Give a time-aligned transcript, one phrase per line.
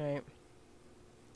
[0.00, 0.22] Right.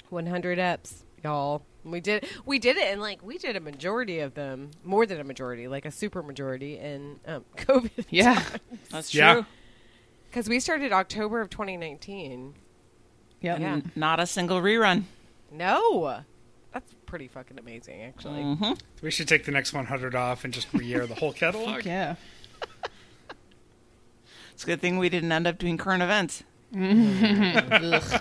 [0.09, 1.63] 100 eps, y'all.
[1.85, 5.21] We did we did it and like we did a majority of them, more than
[5.21, 8.07] a majority, like a super majority in um, COVID.
[8.09, 8.43] Yeah,
[8.91, 9.21] that's true.
[9.21, 9.43] Yeah.
[10.33, 12.55] Cuz we started October of 2019.
[13.43, 13.61] Yep.
[13.61, 13.81] Yeah.
[13.95, 15.05] Not a single rerun.
[15.53, 16.23] No.
[16.73, 18.41] That's pretty fucking amazing actually.
[18.41, 18.73] Mm-hmm.
[19.03, 21.85] We should take the next 100 off and just re-air the whole catalog.
[21.85, 22.17] Yeah.
[24.55, 26.45] It's a good thing we didn't end up doing current events.
[26.77, 28.21] Ugh.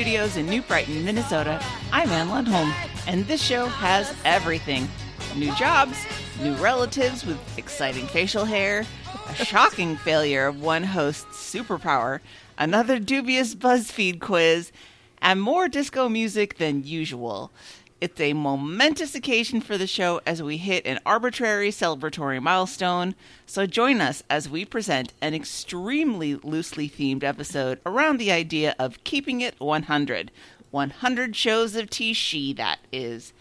[0.00, 1.62] Studios in New Brighton, Minnesota,
[1.92, 2.72] I'm Ann Lundholm,
[3.06, 4.88] and this show has everything
[5.36, 5.94] new jobs,
[6.40, 8.86] new relatives with exciting facial hair,
[9.28, 12.20] a shocking failure of one host's superpower,
[12.56, 14.72] another dubious BuzzFeed quiz,
[15.20, 17.52] and more disco music than usual.
[18.00, 23.14] It's a momentous occasion for the show as we hit an arbitrary celebratory milestone.
[23.44, 29.04] So join us as we present an extremely loosely themed episode around the idea of
[29.04, 30.30] keeping it 100.
[30.70, 33.34] 100 shows of Tishi, that is.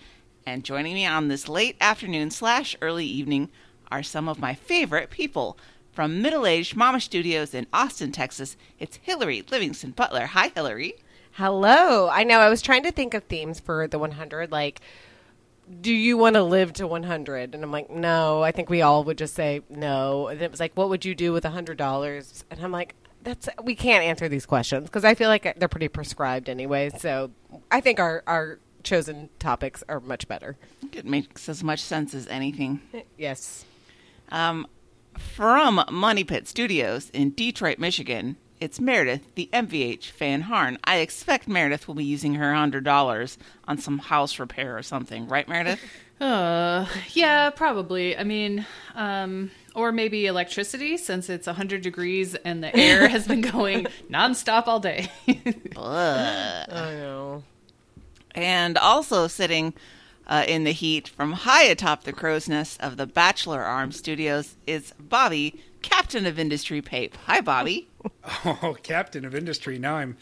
[0.45, 3.49] And joining me on this late afternoon slash early evening
[3.89, 5.57] are some of my favorite people.
[5.93, 10.25] From middle aged Mama Studios in Austin, Texas, it's Hillary Livingston Butler.
[10.25, 10.95] Hi, Hillary.
[11.39, 12.09] Hello.
[12.09, 14.81] I know I was trying to think of themes for the 100 like
[15.79, 17.55] do you want to live to 100?
[17.55, 18.43] And I'm like, no.
[18.43, 20.27] I think we all would just say no.
[20.27, 22.43] And it was like, what would you do with $100?
[22.51, 25.87] And I'm like, that's we can't answer these questions because I feel like they're pretty
[25.87, 26.89] prescribed anyway.
[26.97, 27.31] So
[27.71, 30.57] I think our our chosen topics are much better.
[30.91, 32.81] It makes as much sense as anything.
[33.17, 33.63] Yes.
[34.27, 34.67] Um,
[35.17, 40.77] from Money Pit Studios in Detroit, Michigan, it's Meredith, the MVH fan Harn.
[40.83, 43.37] I expect Meredith will be using her hundred dollars
[43.67, 45.79] on some house repair or something, right, Meredith?
[46.21, 48.17] Uh, yeah, probably.
[48.17, 53.39] I mean, um, or maybe electricity since it's 100 degrees and the air has been
[53.39, 55.09] going nonstop all day.
[55.77, 55.77] Ugh.
[55.77, 57.43] I know.
[58.35, 59.73] and also sitting
[60.27, 64.57] uh, in the heat from high atop the crow's nest of the Bachelor Arm Studios
[64.67, 67.15] is Bobby, Captain of Industry Pape.
[67.27, 67.88] Hi, Bobby.
[68.45, 69.77] Oh, captain of industry.
[69.79, 70.17] Now I'm,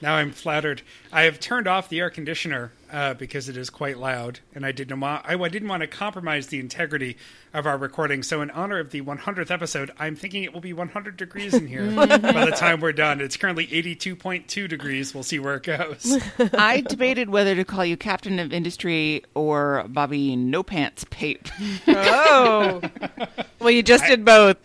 [0.00, 0.82] now I'm flattered.
[1.12, 4.72] I have turned off the air conditioner uh, because it is quite loud, and I
[4.72, 5.24] didn't want.
[5.26, 7.16] I, I didn't want to compromise the integrity
[7.52, 8.22] of our recording.
[8.22, 11.66] So, in honor of the 100th episode, I'm thinking it will be 100 degrees in
[11.66, 13.20] here by the time we're done.
[13.20, 15.14] It's currently 82.2 degrees.
[15.14, 16.18] We'll see where it goes.
[16.54, 21.48] I debated whether to call you Captain of Industry or Bobby No Pants Pape.
[21.86, 22.80] Oh.
[23.60, 24.56] well, you just did both.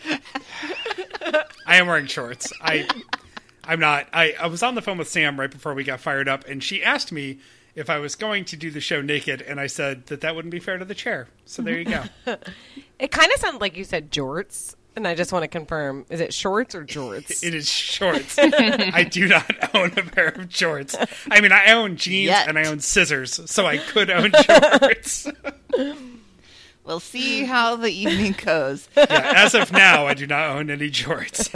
[1.66, 2.52] I am wearing shorts.
[2.62, 2.88] I,
[3.66, 4.08] I'm not.
[4.14, 6.64] I, I was on the phone with Sam right before we got fired up, and
[6.64, 7.40] she asked me
[7.76, 10.52] if I was going to do the show naked, and I said that that wouldn't
[10.52, 11.28] be fair to the chair.
[11.46, 12.04] So there you go.
[13.00, 16.22] It kind of sounds like you said jorts, and I just want to confirm: is
[16.22, 17.44] it shorts or jorts?
[17.44, 18.38] It is shorts.
[18.40, 20.96] I do not own a pair of shorts.
[21.30, 22.48] I mean, I own jeans Yet.
[22.48, 25.28] and I own scissors, so I could own shorts.
[26.86, 28.88] We'll see how the evening goes.
[28.96, 31.50] yeah, as of now, I do not own any shorts.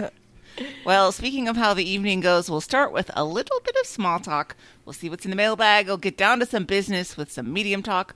[0.86, 4.20] Well, speaking of how the evening goes, we'll start with a little bit of small
[4.20, 4.56] talk.
[4.86, 5.88] We'll see what's in the mailbag.
[5.88, 8.16] We'll get down to some business with some medium talk.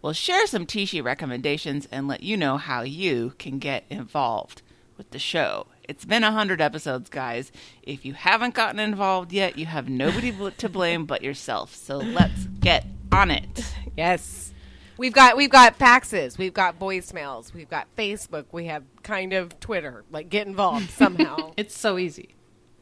[0.00, 4.62] We'll share some Tishi recommendations and let you know how you can get involved
[4.96, 5.66] with the show.
[5.88, 7.50] It's been a hundred episodes, guys.
[7.82, 11.74] If you haven't gotten involved yet, you have nobody to blame but yourself.
[11.74, 13.64] So let's get on it.
[13.94, 14.51] Yes.
[14.96, 19.58] We've got we've got faxes, we've got voicemails, we've got Facebook, we have kind of
[19.60, 20.04] Twitter.
[20.10, 21.52] Like get involved somehow.
[21.56, 22.34] it's so easy.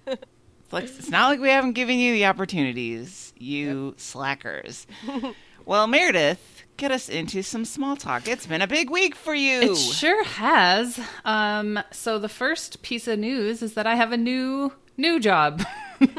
[0.07, 4.87] It's it's not like we haven't given you the opportunities, you slackers.
[5.65, 8.29] well, Meredith, get us into some small talk.
[8.29, 9.73] It's been a big week for you.
[9.73, 11.01] It sure has.
[11.25, 15.63] Um, so the first piece of news is that I have a new new job.
[16.01, 16.17] do,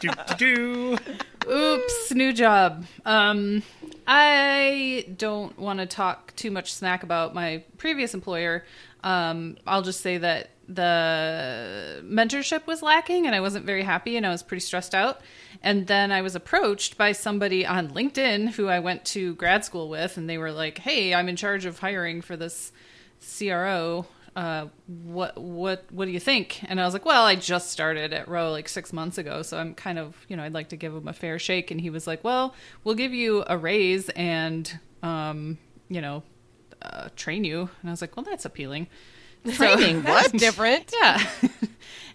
[0.00, 0.98] do, do.
[1.48, 2.84] Oops, new job.
[3.04, 3.62] Um,
[4.06, 8.64] I don't want to talk too much smack about my previous employer.
[9.02, 14.26] Um, I'll just say that the mentorship was lacking and I wasn't very happy and
[14.26, 15.20] I was pretty stressed out.
[15.62, 19.88] And then I was approached by somebody on LinkedIn who I went to grad school
[19.88, 22.72] with, and they were like, Hey, I'm in charge of hiring for this
[23.38, 24.06] CRO
[24.36, 26.62] uh, what what what do you think?
[26.68, 29.56] And I was like, well, I just started at Row like six months ago, so
[29.58, 31.70] I'm kind of you know I'd like to give him a fair shake.
[31.70, 32.54] And he was like, well,
[32.84, 35.56] we'll give you a raise and um,
[35.88, 36.22] you know
[36.82, 37.60] uh, train you.
[37.80, 38.88] And I was like, well, that's appealing.
[39.52, 40.40] Training, That's what?
[40.40, 40.92] different.
[41.00, 41.24] Yeah.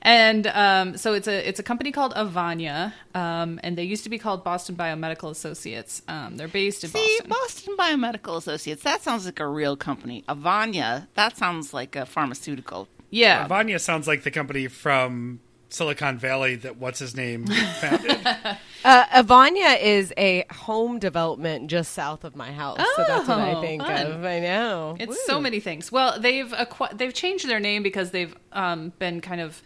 [0.03, 4.09] And um, so it's a it's a company called Avania, um, and they used to
[4.09, 6.01] be called Boston Biomedical Associates.
[6.07, 7.07] Um, they're based in Boston.
[7.07, 7.75] See, Boston.
[7.75, 8.81] Boston Biomedical Associates.
[8.83, 10.24] That sounds like a real company.
[10.27, 11.07] Avania.
[11.13, 12.88] That sounds like a pharmaceutical.
[13.12, 18.18] Yeah, Vanya sounds like the company from Silicon Valley that what's his name founded.
[18.83, 23.53] Uh, Avania is a home development just south of my house, so that's what I
[23.53, 24.07] Oh, think fun.
[24.07, 24.25] of.
[24.25, 25.18] I know It's Woo.
[25.27, 25.92] so many things.
[25.92, 29.62] Well, they've acqu- they've changed their name because they've um, been kind of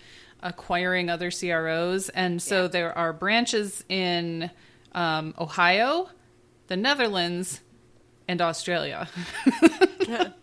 [0.46, 4.50] acquiring other CROs, and so there are branches in
[4.94, 6.08] um, Ohio,
[6.68, 7.60] the Netherlands,
[8.28, 9.10] and Australia.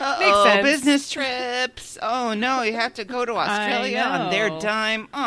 [0.00, 1.98] Oh, business trips.
[2.00, 5.08] Oh no, you have to go to Australia on their dime.
[5.12, 5.18] Oh,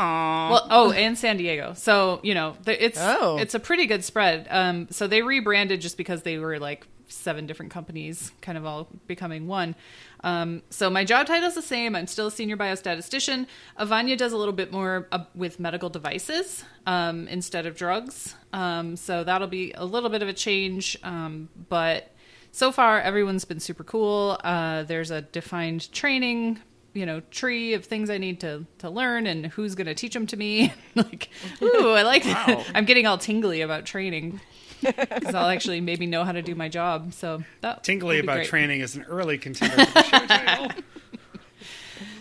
[0.51, 1.73] Well, oh, and San Diego.
[1.75, 3.37] So you know, it's Oh.
[3.37, 4.47] it's a pretty good spread.
[4.49, 8.87] Um, so they rebranded just because they were like seven different companies, kind of all
[9.07, 9.75] becoming one.
[10.23, 11.95] Um, so my job title is the same.
[11.95, 13.47] I'm still a senior biostatistician.
[13.79, 18.35] Avania does a little bit more uh, with medical devices um, instead of drugs.
[18.51, 22.13] Um, so that'll be a little bit of a change, um, but
[22.51, 24.37] so far everyone's been super cool.
[24.43, 26.59] Uh, there's a defined training
[26.93, 30.13] you know tree of things I need to to learn and who's going to teach
[30.13, 30.73] them to me.
[30.95, 31.29] like,
[31.61, 32.23] ooh, I like.
[32.23, 32.65] That.
[32.75, 34.39] I'm getting all tingly about training
[34.83, 37.13] because I'll actually maybe know how to do my job.
[37.13, 38.47] So that Tingly about great.
[38.47, 40.71] training is an early contender for the show title.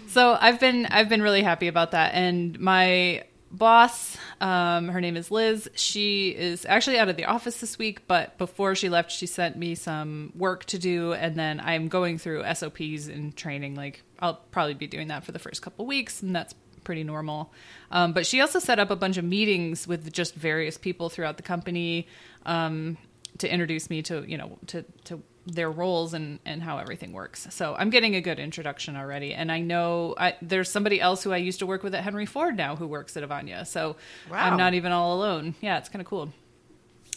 [0.09, 5.17] So I've been I've been really happy about that, and my boss, um, her name
[5.17, 5.71] is Liz.
[5.75, 9.57] She is actually out of the office this week, but before she left, she sent
[9.57, 13.75] me some work to do, and then I'm going through SOPs and training.
[13.75, 16.55] Like I'll probably be doing that for the first couple weeks, and that's
[16.85, 17.51] pretty normal.
[17.91, 21.39] Um, but she also set up a bunch of meetings with just various people throughout
[21.39, 22.07] the company
[22.47, 22.97] um,
[23.39, 27.49] to introduce me to you know to to their roles and and how everything works.
[27.51, 31.33] So I'm getting a good introduction already, and I know I, there's somebody else who
[31.33, 33.67] I used to work with at Henry Ford now who works at Avania.
[33.67, 33.97] So
[34.31, 34.39] Wow.
[34.39, 35.55] I'm not even all alone.
[35.61, 36.33] Yeah, it's kind of cool.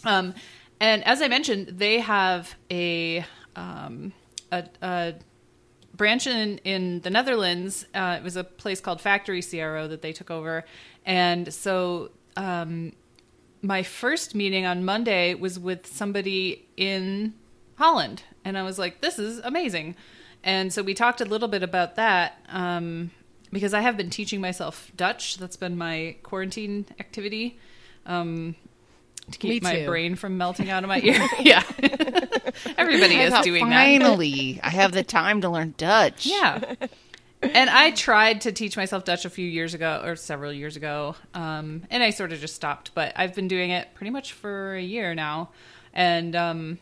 [0.03, 0.33] Um,
[0.79, 3.23] and as I mentioned, they have a
[3.55, 4.11] um,
[4.51, 5.13] a, a
[5.95, 7.85] branch in in the Netherlands.
[7.93, 10.65] Uh, it was a place called Factory CRO that they took over,
[11.05, 12.91] and so um,
[13.65, 17.33] my first meeting on Monday was with somebody in
[17.77, 19.95] Holland, and I was like, "This is amazing."
[20.43, 23.09] And so we talked a little bit about that um,
[23.51, 25.37] because I have been teaching myself Dutch.
[25.37, 27.57] That's been my quarantine activity.
[28.05, 28.55] Um,
[29.31, 31.27] to keep my brain from melting out of my ear.
[31.39, 31.63] yeah.
[32.77, 33.75] Everybody I is thought, doing that.
[33.75, 36.27] finally, I have the time to learn Dutch.
[36.27, 36.75] Yeah.
[37.53, 41.15] And I tried to teach myself Dutch a few years ago or several years ago.
[41.33, 44.75] Um, and I sort of just stopped, but I've been doing it pretty much for
[44.75, 45.49] a year now.
[45.93, 46.79] And um,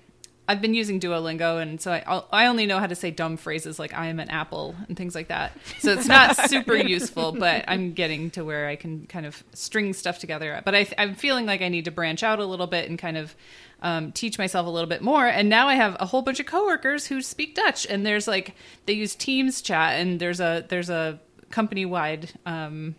[0.47, 1.61] I've been using Duolingo.
[1.61, 4.29] And so I, I only know how to say dumb phrases like I am an
[4.29, 5.57] apple and things like that.
[5.79, 9.93] So it's not super useful, but I'm getting to where I can kind of string
[9.93, 10.61] stuff together.
[10.65, 13.17] But I, I'm feeling like I need to branch out a little bit and kind
[13.17, 13.35] of
[13.83, 15.27] um, teach myself a little bit more.
[15.27, 18.55] And now I have a whole bunch of coworkers who speak Dutch, and there's like
[18.85, 21.19] they use Teams chat, and there's a there's a
[21.51, 22.95] company wide um,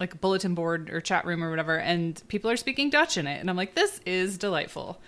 [0.00, 3.40] like bulletin board or chat room or whatever, and people are speaking Dutch in it,
[3.40, 5.00] and I'm like, this is delightful.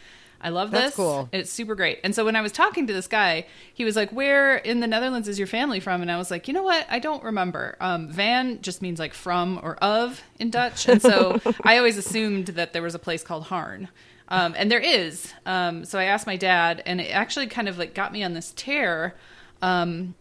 [0.47, 0.95] I love That's this.
[0.95, 1.29] cool.
[1.33, 1.99] It's super great.
[2.05, 4.87] And so when I was talking to this guy, he was like, "Where in the
[4.87, 6.87] Netherlands is your family from?" And I was like, "You know what?
[6.89, 7.77] I don't remember.
[7.81, 12.47] Um, van just means like from or of in Dutch, and so I always assumed
[12.47, 13.89] that there was a place called Harn."
[14.29, 15.33] Um, and there is.
[15.47, 18.35] Um, so I asked my dad, and it actually kind of like got me on
[18.35, 19.17] this tear
[19.63, 20.15] um,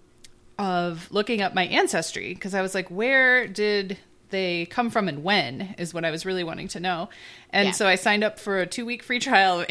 [0.58, 4.00] of looking up my ancestry because I was like, where did
[4.36, 7.10] they come from and when is what I was really wanting to know.
[7.50, 7.74] And Yeah.
[7.74, 9.68] so I signed up for a two week free trial of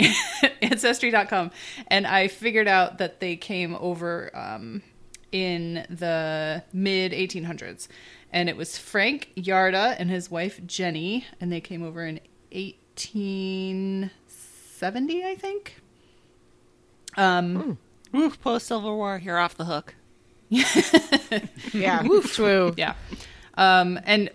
[0.62, 1.50] ancestry.com
[1.88, 4.82] and I figured out that they came over um,
[5.30, 7.86] in the mid 1800s.
[8.32, 12.18] And it was Frank Yarda and his wife Jenny, and they came over in
[12.50, 15.80] 1870, I think.
[17.16, 17.78] Um,
[18.14, 19.94] Ooh, post Civil War, you're off the hook.
[21.72, 22.74] Yeah, woof, true.
[22.76, 22.94] Yeah.
[23.56, 24.30] Um, and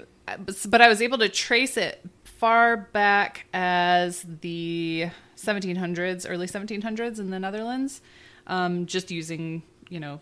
[0.70, 7.30] but I was able to trace it far back as the 1700s, early 1700s in
[7.30, 8.02] the Netherlands,
[8.48, 10.20] um, just using you know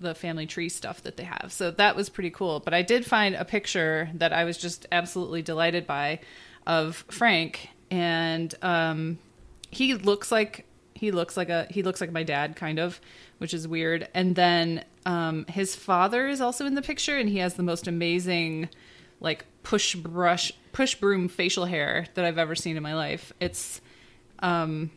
[0.00, 1.52] the- family tree stuff that they have.
[1.52, 2.60] So that was pretty cool.
[2.60, 6.20] But I did find a picture that I was just absolutely delighted by
[6.66, 9.18] of Frank, and um,
[9.70, 13.00] he looks like he looks like a he looks like my dad kind of,
[13.38, 14.08] which is weird.
[14.14, 17.86] And then um, his father is also in the picture, and he has the most
[17.86, 18.68] amazing
[19.20, 23.32] like push brush push broom facial hair that I've ever seen in my life.
[23.40, 23.80] It's
[24.40, 24.90] um,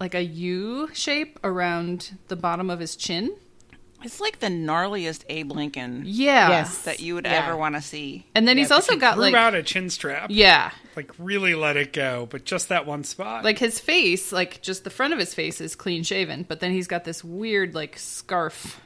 [0.00, 3.34] like a U shape around the bottom of his chin.
[4.02, 6.50] It's like the gnarliest Abe Lincoln Yeah.
[6.50, 6.82] Yes.
[6.82, 7.44] that you would Yeah.
[7.46, 8.26] ever want to see.
[8.34, 10.26] And then he's also got like out a chin strap.
[10.30, 13.42] yeah, Like really let it go, but just that one spot.
[13.44, 16.72] like his face, like just the front of his face is clean shaven, but then
[16.72, 18.80] he's got this weird like scarf.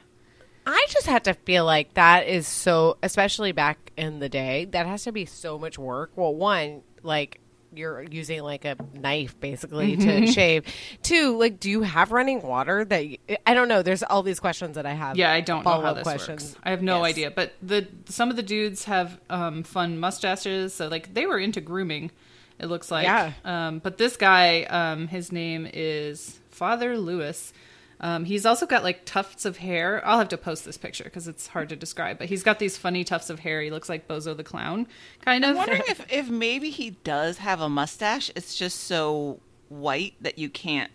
[0.73, 4.87] I just had to feel like that is so, especially back in the day, that
[4.87, 6.12] has to be so much work.
[6.17, 7.41] Well, one, like
[7.73, 10.65] you're using like a knife basically to shave.
[11.03, 12.85] Two, like, do you have running water?
[12.85, 13.05] That
[13.47, 13.83] I don't know.
[13.83, 15.17] There's all these questions that I have.
[15.17, 16.43] Yeah, I don't know how this questions.
[16.50, 16.57] works.
[16.65, 17.11] I have no Yes.
[17.11, 17.31] idea.
[17.31, 21.61] But the some of the dudes have um, fun mustaches, so like they were into
[21.61, 22.11] grooming.
[22.59, 23.05] It looks like.
[23.05, 23.33] Yeah.
[23.45, 27.53] Um, but this guy, um, his name is Father Lewis.
[28.02, 30.00] Um, he's also got like tufts of hair.
[30.07, 32.19] I'll have to post this picture because it's hard to describe.
[32.19, 33.61] But he's got these funny tufts of hair.
[33.61, 34.87] He looks like Bozo the Clown,
[35.23, 35.50] kind of.
[35.50, 38.30] I'm wondering if, if maybe he does have a mustache.
[38.35, 40.90] It's just so white that you can't,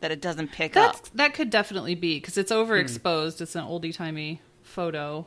[0.00, 1.08] that it doesn't pick That's, up.
[1.14, 3.40] that could definitely be because it's overexposed.
[3.40, 5.26] It's an oldie timey photo,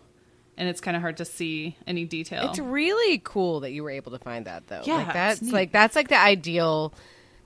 [0.55, 2.49] and it's kind of hard to see any detail.
[2.49, 4.83] It's really cool that you were able to find that though.
[4.85, 5.53] Yeah, like that's neat.
[5.53, 6.93] like that's like the ideal.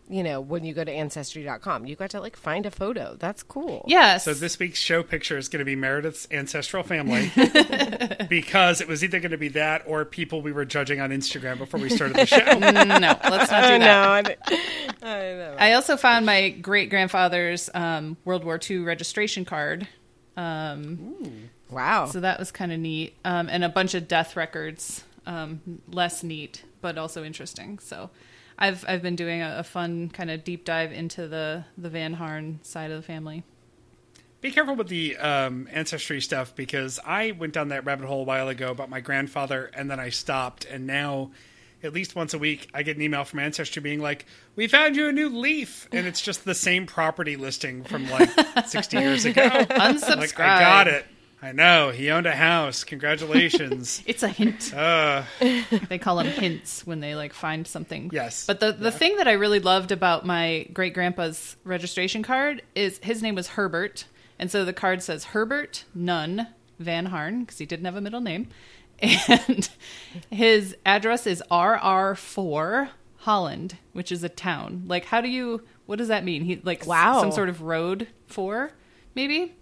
[0.10, 3.18] You know, when you go to ancestry.com, you got to like find a photo.
[3.20, 3.84] That's cool.
[3.88, 4.24] yes.
[4.24, 7.30] So this week's show picture is going to be Meredith's ancestral family
[8.30, 11.58] because it was either going to be that or people we were judging on Instagram
[11.58, 12.38] before we started the show.
[12.60, 14.40] no, let's not do I that.
[14.50, 14.56] know.
[14.56, 14.60] I.
[15.02, 15.56] I know.
[15.60, 19.88] I also found my great grandfather's um, World War II registration card.
[20.36, 22.06] Um, Wow.
[22.06, 23.18] so that was kind of neat.
[23.26, 25.04] Um, and a bunch of death records.
[25.26, 27.80] Um, less neat, but also interesting.
[27.80, 28.10] So
[28.60, 32.14] I've I've been doing a, a fun kind of deep dive into the the Van
[32.14, 33.44] Harn side of the family.
[34.40, 38.24] Be careful with the um, ancestry stuff because I went down that rabbit hole a
[38.24, 40.64] while ago about my grandfather and then I stopped.
[40.66, 41.32] And now,
[41.82, 44.96] at least once a week, I get an email from Ancestry being like, We found
[44.96, 45.88] you a new leaf.
[45.92, 48.30] And it's just the same property listing from like
[48.68, 49.42] 60 years ago.
[49.50, 50.18] Unsubscribe.
[50.18, 51.06] Like, I got it.
[51.48, 51.92] I know.
[51.92, 52.84] He owned a house.
[52.84, 54.04] Congratulations.
[54.08, 54.74] It's a hint.
[54.74, 55.24] uh,
[55.90, 58.10] they call them hints when they like find something.
[58.14, 58.46] Yes.
[58.46, 63.00] But the the thing that I really loved about my great grandpa's registration card is
[63.04, 64.06] his name was Herbert,
[64.40, 66.48] and so the card says Herbert Nunn
[66.80, 68.48] Van Harn because he didn't have a middle name,
[69.00, 69.70] and
[70.30, 74.84] his address is RR four Holland, which is a town.
[74.88, 75.62] Like, how do you?
[75.86, 76.44] What does that mean?
[76.44, 77.20] He like s- Wow.
[77.22, 78.72] some sort of road four,
[79.16, 79.54] maybe.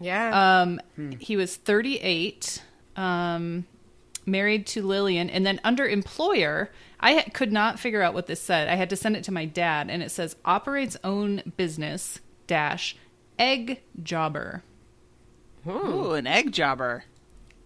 [0.00, 0.62] Yeah.
[0.62, 0.80] Um,
[1.20, 2.62] He was 38,
[2.96, 3.66] um,
[4.26, 8.40] married to Lillian, and then under employer, I ha- could not figure out what this
[8.40, 8.68] said.
[8.68, 12.96] I had to send it to my dad, and it says operates own business dash
[13.38, 14.62] egg jobber.
[15.66, 17.04] Ooh, an egg jobber.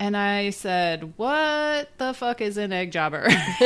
[0.01, 3.29] And I said, "What the fuck is an egg jobber?"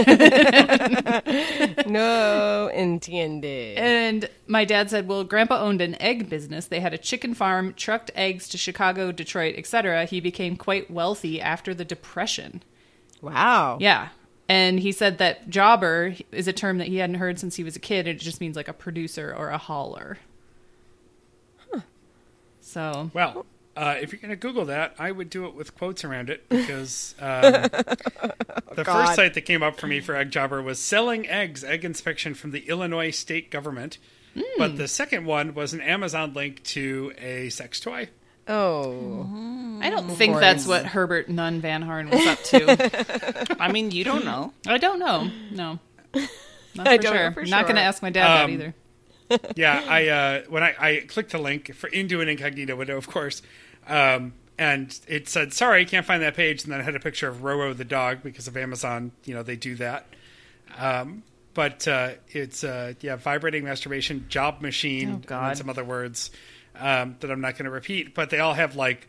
[1.87, 3.77] no entiende.
[3.77, 6.67] and my dad said, "Well, Grandpa owned an egg business.
[6.67, 10.05] They had a chicken farm, trucked eggs to Chicago, Detroit, etc.
[10.05, 12.63] He became quite wealthy after the Depression."
[13.21, 13.79] wow.
[13.81, 14.09] Yeah.
[14.49, 17.77] And he said that jobber is a term that he hadn't heard since he was
[17.77, 18.07] a kid.
[18.07, 20.19] It just means like a producer or a hauler.
[21.71, 21.81] Huh.
[22.61, 23.45] So well,
[23.79, 26.49] uh, if you're going to Google that, I would do it with quotes around it
[26.49, 28.85] because um, the God.
[28.85, 32.35] first site that came up for me for Egg Jobber was Selling Eggs, Egg Inspection
[32.35, 33.99] from the Illinois State Government.
[34.57, 38.09] But the second one was an Amazon link to a sex toy.
[38.47, 39.79] Oh.
[39.81, 40.41] I don't think course.
[40.41, 43.57] that's what Herbert Nunn Van Harn was up to.
[43.61, 44.53] I mean, you don't know.
[44.67, 45.31] I don't know.
[45.51, 45.79] No.
[46.15, 46.29] Not
[46.75, 47.45] for I don't know sure.
[47.47, 48.75] Not going to ask my dad that Um, either.
[49.57, 53.07] yeah, I uh, when I, I clicked the link for into an incognito window, of
[53.09, 53.43] course,
[53.89, 57.01] um, and it said, "Sorry, I can't find that page." And then I had a
[57.01, 59.13] picture of Roro the dog because of Amazon.
[59.25, 60.07] You know, they do that.
[60.77, 61.23] Um,
[61.55, 65.49] but uh, it's uh, yeah, vibrating masturbation job machine, Oh, and God.
[65.51, 66.31] then some other words
[66.79, 68.15] um, that I'm not going to repeat.
[68.15, 69.09] But they all have like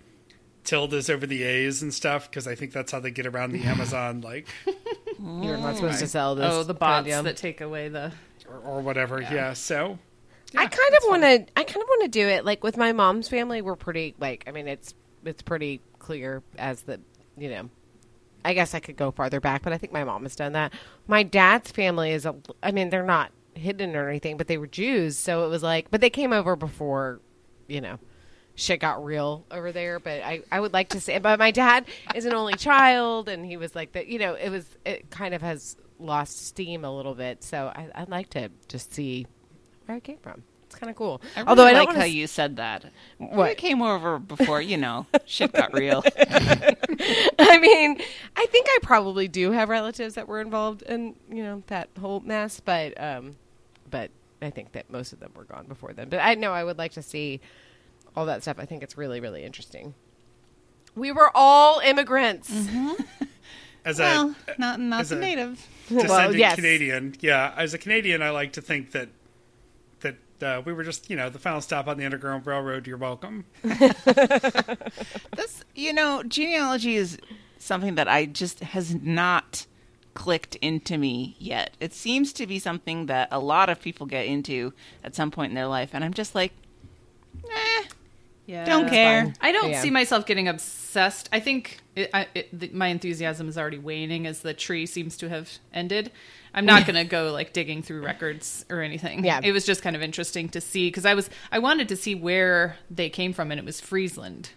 [0.64, 3.64] tildes over the a's and stuff because I think that's how they get around the
[3.66, 4.48] Amazon like
[5.20, 6.46] You're not supposed to sell this.
[6.52, 7.24] Oh, the bots Candium.
[7.26, 8.12] that take away the.
[8.48, 9.22] or, or whatever.
[9.22, 9.54] Yeah.
[9.54, 9.98] So
[10.56, 11.60] I kind of want to.
[11.60, 12.46] I kind of want to do it.
[12.46, 14.16] Like with my mom's family, we're pretty.
[14.20, 17.00] Like, I mean, it's it's pretty clear as the
[17.38, 17.70] you know.
[18.44, 20.74] I guess I could go farther back, but I think my mom has done that.
[21.08, 22.36] My dad's family is a.
[22.64, 25.92] I mean, they're not hidden or anything, but they were Jews, so it was like.
[25.92, 27.20] But they came over before,
[27.68, 28.00] you know,
[28.56, 30.00] shit got real over there.
[30.00, 31.20] But I, I would like to say.
[31.20, 34.08] But my dad is an only child, and he was like that.
[34.08, 34.66] You know, it was.
[34.86, 37.44] It kind of has lost steam a little bit.
[37.44, 39.28] So I, I'd like to just see
[39.90, 40.44] where it came from.
[40.68, 41.20] It's kind of cool.
[41.36, 42.86] I really Although I like don't how wanna you said that.
[43.18, 43.50] What?
[43.50, 46.04] You came over before, you know, shit got real.
[46.20, 48.00] I mean,
[48.36, 52.20] I think I probably do have relatives that were involved in you know that whole
[52.20, 53.36] mess, but um,
[53.90, 54.12] but
[54.44, 56.08] I think that most of them were gone before then.
[56.08, 57.42] But I know I would like to see
[58.16, 58.58] all that stuff.
[58.60, 59.96] I think it's really really interesting.
[60.96, 62.52] We were all immigrants.
[63.86, 65.66] As well, a not not as the a- native.
[65.88, 66.56] descendant yes.
[66.56, 69.10] Canadian, yeah, as a Canadian, I like to think that that
[70.44, 72.88] uh, we were just you know the final stop on the Underground Railroad.
[72.88, 73.46] You're welcome.
[75.36, 77.18] This, you know, genealogy is
[77.58, 79.66] something that I just has not
[80.14, 81.76] clicked into me yet.
[81.80, 85.52] It seems to be something that a lot of people get into at some point
[85.52, 86.52] in their life, and I'm just like,
[87.46, 87.84] eh,
[88.50, 88.66] Yeah.
[88.66, 89.26] don't care.
[89.26, 89.36] fine.
[89.42, 89.82] I don't Yeah.
[89.82, 91.30] see myself getting obsessed.
[91.32, 95.18] I think it, I, it, the, my enthusiasm is already waning as the tree seems
[95.18, 96.12] to have ended.
[96.52, 99.24] I'm not going to go like digging through records or anything.
[99.24, 99.40] Yeah.
[99.44, 102.16] it was just kind of interesting to see because I was I wanted to see
[102.16, 104.50] where they came from, and it was Friesland.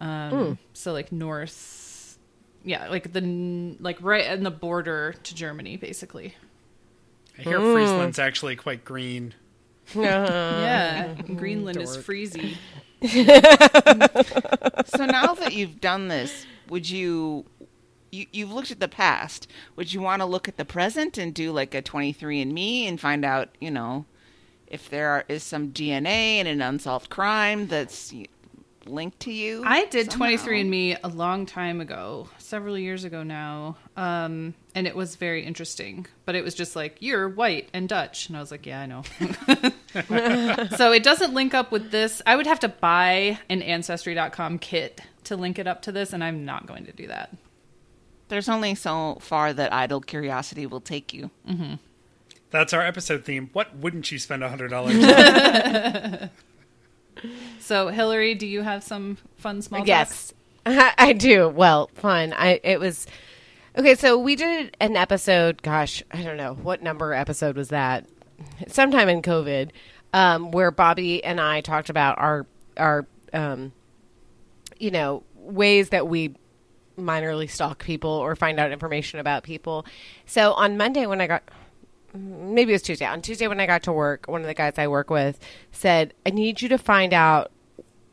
[0.00, 2.16] Um, so like north,
[2.64, 6.36] yeah, like the like right on the border to Germany, basically.
[7.36, 9.34] I hear Friesland's actually quite green.
[9.96, 12.04] Uh, yeah, Greenland is dork.
[12.06, 12.56] freezy.
[14.86, 17.44] So now that you've done this, would you,
[18.10, 19.46] you you've looked at the past?
[19.76, 23.24] Would you want to look at the present and do like a 23andMe and find
[23.24, 24.06] out, you know,
[24.66, 28.12] if there are, is some DNA and an unsolved crime that's
[28.86, 29.62] linked to you?
[29.64, 30.26] I did somehow?
[30.36, 36.06] 23andMe a long time ago, several years ago now, um, and it was very interesting.
[36.24, 38.86] But it was just like you're white and Dutch, and I was like, yeah, I
[38.86, 39.02] know.
[40.76, 42.22] so it doesn't link up with this.
[42.24, 46.22] I would have to buy an Ancestry.com kit to link it up to this, and
[46.22, 47.36] I'm not going to do that.
[48.28, 51.32] There's only so far that idle curiosity will take you.
[51.48, 51.74] Mm-hmm.
[52.52, 53.50] That's our episode theme.
[53.52, 54.94] What wouldn't you spend a hundred dollars?
[57.58, 59.88] So Hillary, do you have some fun small talk?
[59.88, 60.32] Yes,
[60.66, 61.48] I do.
[61.48, 62.32] Well, fun.
[62.32, 63.08] I it was
[63.78, 63.94] okay.
[63.94, 65.62] So we did an episode.
[65.62, 68.06] Gosh, I don't know what number episode was that.
[68.68, 69.70] Sometime in COVID,
[70.12, 73.72] um, where Bobby and I talked about our our um,
[74.78, 76.34] you know ways that we
[76.98, 79.86] minorly stalk people or find out information about people.
[80.26, 81.44] So on Monday when I got
[82.14, 83.06] maybe it was Tuesday.
[83.06, 85.38] On Tuesday when I got to work, one of the guys I work with
[85.72, 87.52] said, "I need you to find out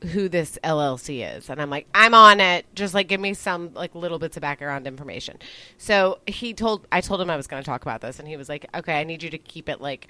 [0.05, 2.65] who this LLC is." And I'm like, "I'm on it.
[2.75, 5.39] Just like give me some like little bits of background information."
[5.77, 8.37] So he told I told him I was going to talk about this and he
[8.37, 10.07] was like, "Okay, I need you to keep it like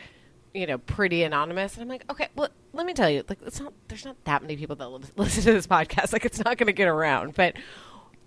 [0.55, 1.73] you know, pretty anonymous.
[1.73, 4.41] And I'm like, okay, well, let me tell you, like, it's not, there's not that
[4.41, 6.13] many people that li- listen to this podcast.
[6.13, 7.35] Like, it's not going to get around.
[7.35, 7.55] But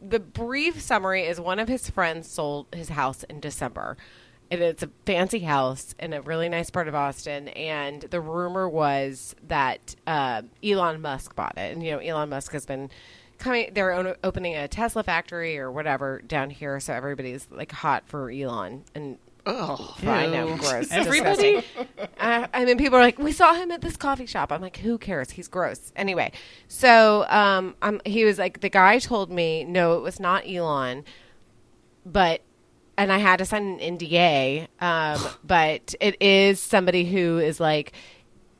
[0.00, 3.96] the brief summary is one of his friends sold his house in December.
[4.50, 7.48] And it's a fancy house in a really nice part of Austin.
[7.48, 11.72] And the rumor was that uh, Elon Musk bought it.
[11.72, 12.88] And, you know, Elon Musk has been
[13.38, 16.80] coming, they're opening a Tesla factory or whatever down here.
[16.80, 18.84] So everybody's like hot for Elon.
[18.94, 19.18] And
[19.50, 20.92] Oh, I know, gross.
[20.92, 21.62] Everybody?
[22.18, 24.76] uh, and then people are like, "We saw him at this coffee shop." I'm like,
[24.78, 25.30] "Who cares?
[25.30, 26.32] He's gross." Anyway,
[26.66, 31.02] so um, um, he was like, the guy told me, no, it was not Elon,
[32.04, 32.42] but
[32.98, 34.66] and I had to sign an NDA.
[34.80, 37.92] Um, but it is somebody who is like,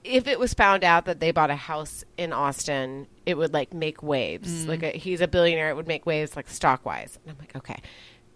[0.05, 3.75] if it was found out that they bought a house in Austin, it would like
[3.75, 4.67] make waves.
[4.67, 7.19] Like a, he's a billionaire, it would make waves like stock wise.
[7.27, 7.83] And I'm like, okay.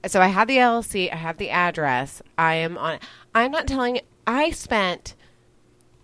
[0.06, 2.20] So I have the LLC, I have the address.
[2.36, 2.98] I am on.
[3.34, 4.00] I'm not telling.
[4.26, 5.14] I spent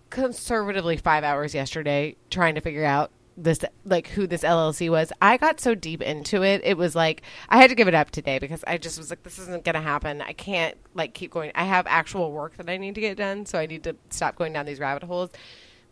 [0.09, 3.11] conservatively five hours yesterday trying to figure out
[3.43, 5.11] this like who this LLC was.
[5.21, 6.61] I got so deep into it.
[6.63, 9.23] It was like I had to give it up today because I just was like
[9.23, 10.21] this isn't going to happen.
[10.21, 11.51] I can't like keep going.
[11.55, 14.35] I have actual work that I need to get done, so I need to stop
[14.35, 15.31] going down these rabbit holes.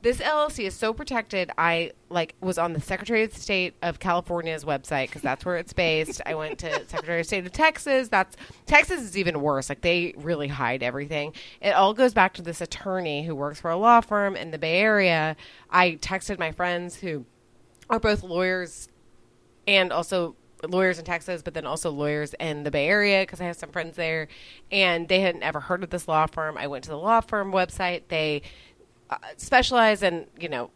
[0.03, 1.49] This LLC is so protected.
[1.57, 5.73] I like was on the Secretary of State of California's website because that's where it's
[5.73, 6.21] based.
[6.23, 8.07] I went to Secretary of State of Texas.
[8.07, 9.69] That's Texas is even worse.
[9.69, 11.33] Like they really hide everything.
[11.61, 14.59] It all goes back to this attorney who works for a law firm in the
[14.59, 15.35] Bay Area.
[15.71, 17.25] I texted my friends who
[17.89, 18.89] are both lawyers
[19.67, 20.35] and also
[20.67, 23.69] lawyers in Texas, but then also lawyers in the Bay Area because I have some
[23.69, 24.27] friends there,
[24.71, 26.57] and they hadn't ever heard of this law firm.
[26.57, 28.03] I went to the law firm website.
[28.07, 28.41] They
[29.09, 30.71] uh, specialize in you know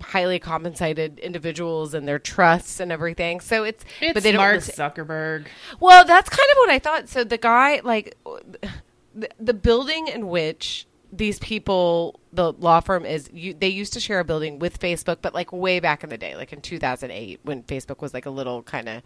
[0.00, 3.40] highly compensated individuals and their trusts and everything.
[3.40, 5.46] So it's, It's but they don't Mark Zuckerberg.
[5.80, 7.08] well, that's kind of what I thought.
[7.08, 8.16] So the guy, like,
[9.14, 10.86] the, the building in which
[11.16, 15.18] these people, the law firm is, you, they used to share a building with Facebook,
[15.22, 18.30] but like way back in the day, like in 2008, when Facebook was like a
[18.30, 19.02] little kind of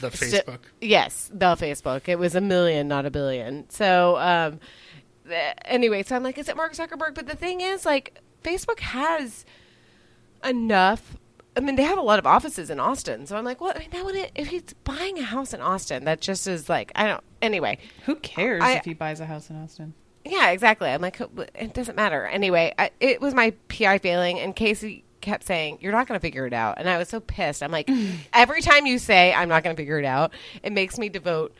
[0.00, 0.58] the Sti- Facebook.
[0.80, 2.08] yes, the Facebook.
[2.08, 3.68] It was a million, not a billion.
[3.70, 4.60] So, um,
[5.28, 7.14] th- anyway, so I'm like, is it Mark Zuckerberg?
[7.14, 9.44] But the thing is, like, Facebook has
[10.44, 11.16] enough.
[11.56, 13.80] I mean, they have a lot of offices in Austin, so I'm like, well, I
[13.80, 17.06] mean, that would if he's buying a house in Austin, that just is like, I
[17.08, 17.24] don't.
[17.42, 19.94] Anyway, Who cares I- if he buys a house in Austin?
[20.24, 20.88] Yeah, exactly.
[20.88, 21.20] I'm like,
[21.54, 22.26] it doesn't matter.
[22.26, 26.22] Anyway, I, it was my PI failing, and Casey kept saying, You're not going to
[26.22, 26.78] figure it out.
[26.78, 27.62] And I was so pissed.
[27.62, 27.88] I'm like,
[28.32, 31.54] every time you say, I'm not going to figure it out, it makes me devote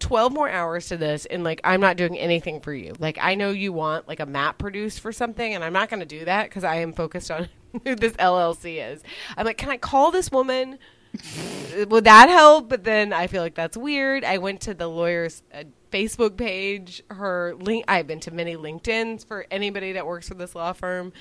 [0.00, 2.94] 12 more hours to this, and like, I'm not doing anything for you.
[2.98, 6.00] Like, I know you want like a map produced for something, and I'm not going
[6.00, 7.48] to do that because I am focused on
[7.84, 9.02] who this LLC is.
[9.36, 10.78] I'm like, Can I call this woman?
[11.88, 12.68] would that help?
[12.68, 14.24] But then I feel like that's weird.
[14.24, 17.02] I went to the lawyer's uh, Facebook page.
[17.10, 17.84] Her link.
[17.86, 21.12] I've been to many LinkedIn's for anybody that works for this law firm.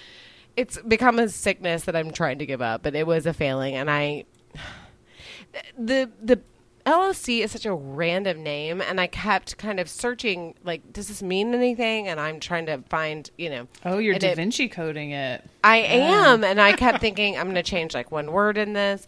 [0.58, 3.76] It's become a sickness that I'm trying to give up, but it was a failing,
[3.76, 4.26] and I
[5.78, 6.42] the the
[6.86, 10.56] LLC is such a random name, and I kept kind of searching.
[10.64, 12.10] Like, does this mean anything?
[12.10, 13.68] And I'm trying to find, you know.
[13.86, 15.44] Oh, you're Da it- Vinci coding it.
[15.64, 19.08] I am, and I kept thinking I'm going to change like one word in this.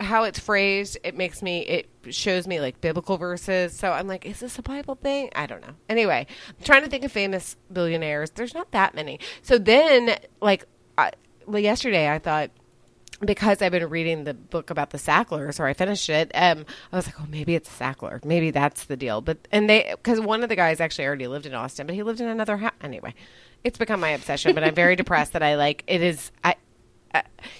[0.00, 1.60] How it's phrased, it makes me.
[1.60, 3.76] It shows me like biblical verses.
[3.76, 5.30] So I'm like, is this a Bible thing?
[5.34, 5.74] I don't know.
[5.88, 8.30] Anyway, I'm trying to think of famous billionaires.
[8.30, 9.18] There's not that many.
[9.42, 10.64] So then, like,
[10.96, 11.12] I,
[11.46, 12.50] well, yesterday I thought
[13.20, 16.96] because I've been reading the book about the Sacklers, or I finished it, um, I
[16.96, 18.24] was like, oh, maybe it's Sackler.
[18.24, 19.20] Maybe that's the deal.
[19.20, 22.02] But and they because one of the guys actually already lived in Austin, but he
[22.02, 22.72] lived in another house.
[22.80, 23.14] Anyway,
[23.64, 24.54] it's become my obsession.
[24.54, 26.30] But I'm very depressed that I like it is.
[26.44, 26.56] I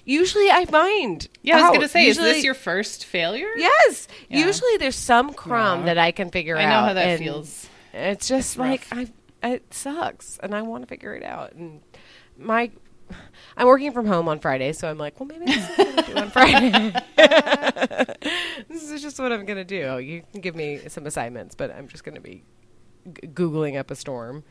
[0.04, 1.26] usually I find.
[1.42, 1.74] Yeah, I was out.
[1.74, 3.48] gonna say, is this your first failure?
[3.56, 4.08] Yes.
[4.28, 4.46] Yeah.
[4.46, 5.84] Usually there's some crumb Aw.
[5.86, 6.62] that I can figure out.
[6.62, 6.80] I out.
[6.80, 7.68] know how that and feels.
[7.92, 8.86] It's just like.
[8.92, 9.08] I.
[9.42, 11.52] It sucks, and I want to figure it out.
[11.52, 11.80] And
[12.36, 12.72] my,
[13.56, 16.02] I'm working from home on Friday, so I'm like, well, maybe this is what I
[16.02, 16.94] do on Friday.
[18.68, 19.98] this is just what I'm gonna do.
[20.00, 22.42] You can give me some assignments, but I'm just gonna be
[23.06, 24.42] g- googling up a storm.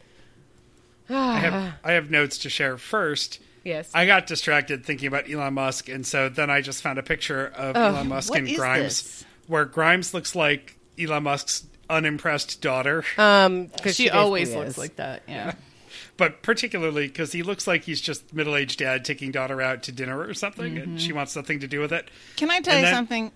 [1.09, 3.39] I have I have notes to share first.
[3.67, 3.91] Yes.
[3.93, 7.47] I got distracted thinking about Elon Musk, and so then I just found a picture
[7.55, 9.25] of Elon Musk and Grimes, this?
[9.47, 14.77] where Grimes looks like Elon Musk's unimpressed daughter, um, 'cause She, basically always looks is.
[14.77, 15.23] like that.
[15.27, 15.53] Yeah.
[16.17, 20.19] but particularly because he looks like he's just middle-aged dad taking daughter out to dinner
[20.19, 22.09] or something, and she wants nothing to do with it.
[22.37, 23.31] Can I tell And you then- something,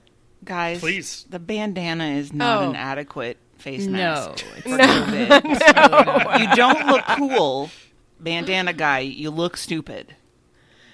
[0.45, 0.79] guys?
[0.79, 1.25] Please.
[1.29, 2.69] The bandana is not Oh.
[2.69, 4.45] an adequate face No, mask.
[4.57, 6.37] it's for No.
[6.39, 7.69] You don't look cool,
[8.19, 8.99] bandana guy.
[8.99, 10.15] You look stupid.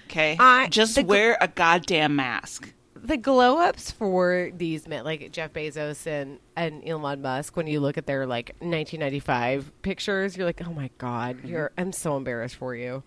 [0.08, 2.72] Okay, I- just the wear a goddamn mask.
[2.94, 7.80] the glow ups for these men, like Jeff Bezos and, and Elon Musk, when you
[7.80, 11.48] look at their like 1995 pictures, you're like, oh my god, mm-hmm.
[11.48, 13.02] you're I'm so embarrassed for you.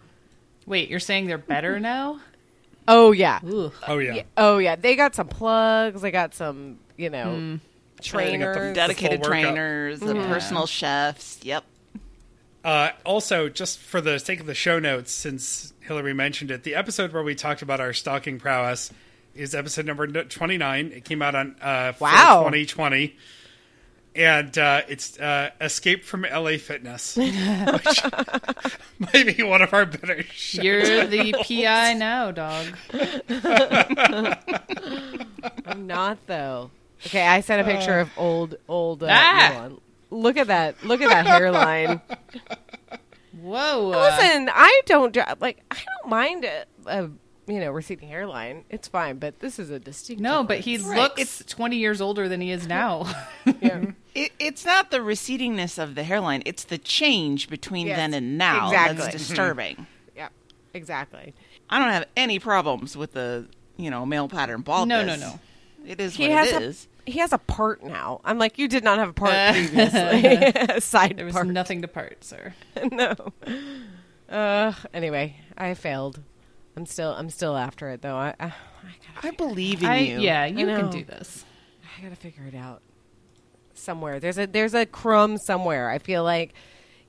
[0.68, 1.84] Wait, you're saying they're better mm-hmm.
[1.84, 2.22] now?
[2.88, 3.74] Oh yeah, Ugh.
[3.88, 7.56] Oh yeah, Yeah, oh yeah, they got some plugs, they got some, you know, hmm.
[8.04, 8.76] Yeah, they got the trainers.
[8.76, 9.44] Dedicated full workout.
[9.44, 11.40] trainers, the personal chefs.
[11.44, 11.64] Yep.
[12.64, 16.76] Uh, also, just for the sake of the show notes, since Hillary mentioned it, the
[16.76, 18.94] episode where we talked about our stalking prowess
[19.36, 20.92] is episode number 29.
[20.96, 22.44] It came out on uh, Wow.
[22.46, 23.14] 2020.
[24.16, 28.04] And uh, it's uh, Escape from LA Fitness, which
[29.00, 30.64] might be one of our better shows.
[30.64, 32.68] You're the PI now, dog.
[35.66, 36.72] I'm not though.
[37.06, 39.56] Okay, I sent a picture of old old uh, Ah!
[39.56, 39.82] Elon.
[40.10, 40.82] Look at that!
[40.86, 42.00] Look at that hairline.
[43.42, 43.92] Whoa.
[43.94, 45.64] uh, Listen, I don't dr- like.
[45.72, 47.02] I don't mind a, a
[47.48, 48.66] you know receding hairline.
[48.70, 50.22] It's fine, but this is a distinct.
[50.22, 50.98] no, but he difference.
[51.20, 53.12] looks 20 years older than he is now.
[53.62, 53.92] Yeah.
[54.14, 58.38] It, it's not the recedingness of the hairline; it's the change between Yes, then and
[58.38, 58.98] now exactly.
[58.98, 59.88] that's disturbing.
[60.16, 60.28] yeah,
[60.74, 61.34] exactly.
[61.70, 65.06] I don't have any problems with the you know male pattern baldness.
[65.08, 65.40] No, no, no.
[65.88, 66.88] It is He what has it a is.
[67.12, 68.22] He has a part now.
[68.24, 70.36] I'm like, you did not have a part previously.
[70.76, 71.48] A Side there was part.
[71.48, 72.54] nothing to part, sir.
[72.92, 73.16] no.
[74.30, 74.74] Uh.
[74.94, 76.22] Anyway, I failed.
[76.76, 78.16] I'm still I'm still after it though.
[78.16, 80.20] I I, I I believe in I, you.
[80.20, 81.46] yeah, you can do this.
[81.98, 82.82] I gotta figure it out
[83.74, 84.20] somewhere.
[84.20, 85.90] There's a there's a crumb somewhere.
[85.90, 86.54] I feel like,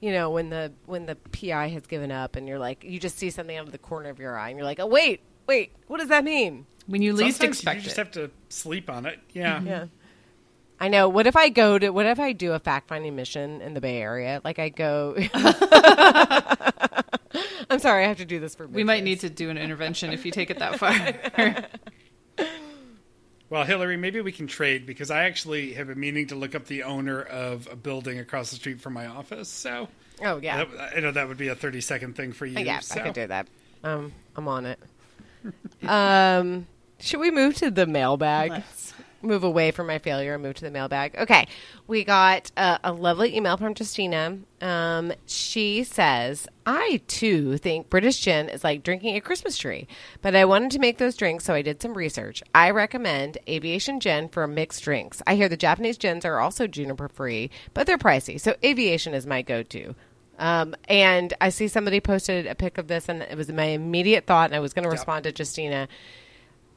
[0.01, 3.19] you know, when the when the PI has given up, and you're like, you just
[3.19, 5.73] see something out of the corner of your eye, and you're like, oh wait, wait,
[5.87, 6.67] what does that mean?
[6.87, 8.01] When you least Sometimes expect you just it.
[8.01, 9.19] have to sleep on it.
[9.33, 9.63] Yeah.
[9.63, 9.87] Yeah.
[10.81, 11.09] I know.
[11.09, 11.91] What if I go to?
[11.91, 14.41] What if I do a fact finding mission in the Bay Area?
[14.45, 15.17] Like I go.
[17.71, 18.67] I'm sorry, I have to do this for.
[18.67, 21.65] we might need to do an intervention if you take it that far.
[23.51, 26.65] Well, Hillary, maybe we can trade because I actually have been meaning to look up
[26.65, 29.51] the owner of a building across the street from my office.
[29.51, 29.89] So
[30.25, 30.65] Oh yeah.
[30.65, 32.59] that- I know that would be a 30 second thing for you.
[32.59, 32.99] yeah, so.
[32.99, 33.47] I could do that.
[33.85, 34.79] Um, I'm on it.
[35.87, 36.67] Um,
[36.99, 38.51] should we move to the mailbag?
[38.51, 38.83] Let's-
[39.23, 41.15] move away from my failure and move to the mailbag.
[41.17, 41.47] Okay,
[41.87, 44.39] we got uh, a lovely email from Justina.
[44.61, 49.87] Um, she says, "I too think British gin is like drinking a Christmas tree,
[50.21, 52.43] but I wanted to make those drinks, so I did some research.
[52.55, 55.23] I recommend Aviation Gin for mixed drinks.
[55.27, 59.27] I hear the Japanese gins are also juniper free, but they're pricey, so Aviation is
[59.27, 59.95] my go-to."
[60.39, 64.27] Um, and I see somebody posted a pic of this, and it was my immediate
[64.27, 65.89] thought, and I was going to respond to Justina.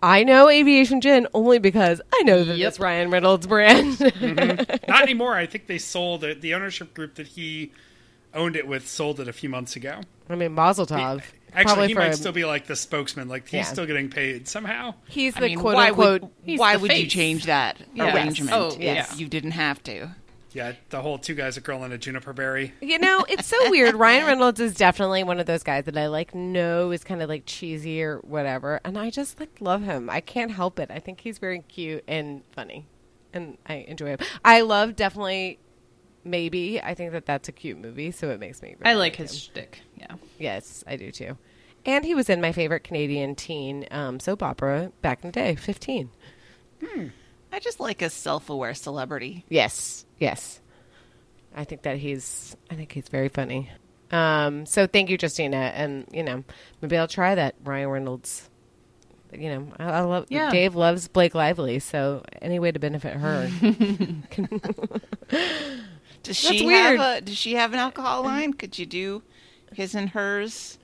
[0.03, 2.67] I know Aviation Gin only because I know that Yep.
[2.67, 3.99] it's Ryan Reynolds' brand.
[4.87, 5.35] Not anymore.
[5.35, 6.41] I think they sold it.
[6.41, 7.71] The ownership group that he
[8.33, 10.01] owned it with sold it a few months ago.
[10.29, 11.23] I mean, Mazel Tov.
[11.53, 13.29] Actually, he for might still be like the spokesman.
[13.29, 13.63] Like he's Yeah.
[13.63, 14.93] still getting paid somehow.
[15.07, 16.21] he's I the mean, quote why unquote.
[16.45, 18.13] would why the would you change that Yes.
[18.13, 18.51] arrangement?
[18.53, 19.13] Oh, yes.
[19.13, 20.09] if you didn't have to.
[20.55, 22.71] Yeah, the whole two guys, a girl, and a juniper berry.
[22.81, 23.93] You know, it's so weird.
[23.95, 27.27] Ryan Reynolds is definitely one of those guys that I like know is kind of
[27.27, 30.09] like cheesy or whatever, and I just like love him.
[30.09, 30.89] I can't help it.
[30.89, 32.87] I think he's very cute and funny,
[33.33, 34.19] and I enjoy him.
[34.45, 35.59] I love definitely.
[36.23, 38.77] Maybe I think that that's a cute movie, so it makes me.
[38.81, 39.27] I really like him.
[39.27, 39.81] his shtick.
[39.97, 40.15] Yeah.
[40.39, 41.37] Yes, I do too.
[41.85, 45.55] And he was in my favorite Canadian teen um, soap opera back in the day,
[45.55, 46.09] 15.
[46.83, 47.07] Hmm.
[47.51, 49.45] I just like a self-aware celebrity.
[49.49, 50.59] Yes, yes.
[51.55, 53.71] I think that he's, I think he's very funny.
[54.11, 55.71] Um, so thank you, Justina.
[55.75, 56.43] And, you know,
[56.81, 58.49] maybe I'll try that Ryan Reynolds.
[59.33, 60.49] You know, I, I love, Yeah.
[60.51, 63.49] Dave loves Blake Lively, so any way to benefit her.
[65.29, 65.39] Does
[66.23, 66.99] That's she weird.
[66.99, 67.21] have a?
[67.21, 68.53] Does she have an alcohol line?
[68.53, 69.23] Could you do
[69.73, 70.77] his and hers?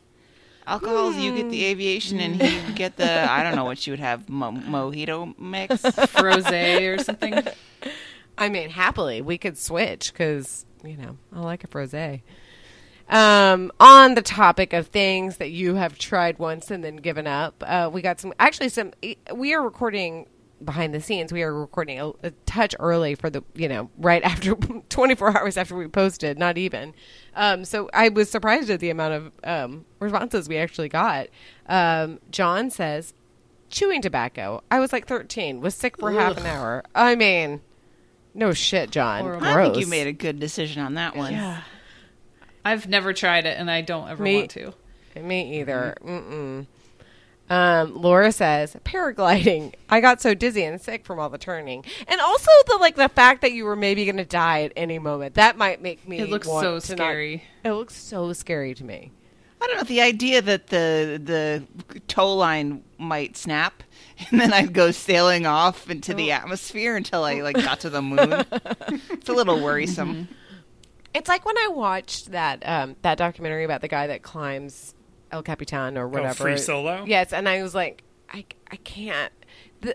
[0.68, 4.00] Alcohols, you get the aviation, and he get the I don't know what you would
[4.00, 5.84] have mo- mojito mix.
[6.22, 7.42] Rose or something.
[8.42, 11.94] I mean, happily, we could switch because, you know, I like a frose.
[11.94, 17.64] Um, on the topic of things that you have tried once and then given up,
[17.68, 18.94] uh, we got some, actually, some,
[19.32, 20.26] we are recording
[20.66, 21.32] behind the scenes.
[21.32, 25.56] We are recording a, a touch early for the, you know, right after 24 hours
[25.56, 26.96] after we posted, not even.
[27.36, 31.28] Um, so I was surprised at the amount of um, responses we actually got.
[31.68, 33.14] Um, John says,
[33.70, 34.64] chewing tobacco.
[34.72, 36.84] I was like 13, was sick for half an hour.
[36.96, 37.62] I mean,
[38.34, 39.22] no shit, John.
[39.22, 39.46] Horrible.
[39.48, 39.84] I think Gross.
[39.84, 41.34] you made a good decision on that one.
[41.34, 41.62] Yeah.
[42.64, 44.74] I've never tried it, and I don't ever Me- want to.
[45.20, 45.96] Me either.
[46.06, 46.66] Mm-mm.
[47.50, 49.74] Um, Laura says paragliding.
[49.90, 53.10] I got so dizzy and sick from all the turning, and also the like the
[53.10, 55.34] fact that you were maybe going to die at any moment.
[55.36, 56.20] That might make me.
[56.20, 57.44] It looks want so to not- scary.
[57.66, 59.12] it looks so scary to me.
[59.62, 63.84] I don't know the idea that the the tow line might snap,
[64.30, 68.02] and then I'd go sailing off into the atmosphere until I like got to the
[68.02, 68.46] moon.
[69.10, 70.28] it's a little worrisome.
[71.14, 74.96] It's like when I watched that um, that documentary about the guy that climbs
[75.32, 76.44] El Capitan or whatever.
[76.44, 77.04] Free Solo?
[77.06, 79.34] Yes, and I was like, I I can't.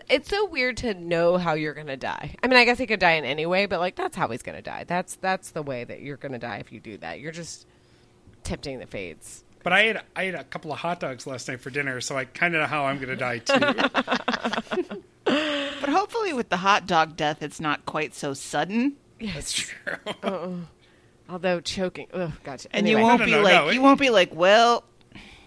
[0.09, 2.35] It's so weird to know how you're gonna die.
[2.43, 4.43] I mean, I guess he could die in any way, but like that's how he's
[4.43, 4.83] gonna die.
[4.85, 7.19] That's that's the way that you're gonna die if you do that.
[7.19, 7.65] You're just
[8.43, 9.43] tempting the fates.
[9.67, 12.15] But I had I had a couple of hot dogs last night for dinner, so
[12.17, 15.01] I kind of know how I'm going to die too.
[15.25, 19.51] But hopefully, with the hot dog death, it's not quite so sudden, Yes.
[19.51, 19.95] True.
[20.23, 20.49] Uh-uh.
[21.29, 22.69] Although choking, ugh, gotcha.
[22.71, 23.01] and Anyway.
[23.01, 24.85] you won't No, be no, no, like no, you won't be like, well,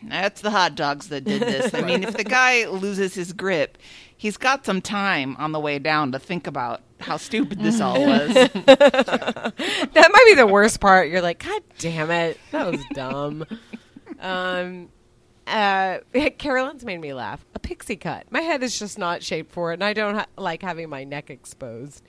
[0.02, 1.72] that's the hot dogs that did this.
[1.72, 3.78] I mean, if the guy loses his grip,
[4.18, 7.98] he's got some time on the way down to think about how stupid this all
[8.06, 8.34] was.
[8.34, 9.54] that
[9.96, 11.08] might be the worst part.
[11.08, 13.46] You're like, God damn it, that was dumb.
[14.20, 14.88] Um,
[15.46, 15.98] uh,
[16.38, 17.44] Carolyn's made me laugh.
[17.54, 18.30] A pixie cut.
[18.30, 21.04] My head is just not shaped for it, and I don't ha- like having my
[21.04, 22.02] neck exposed.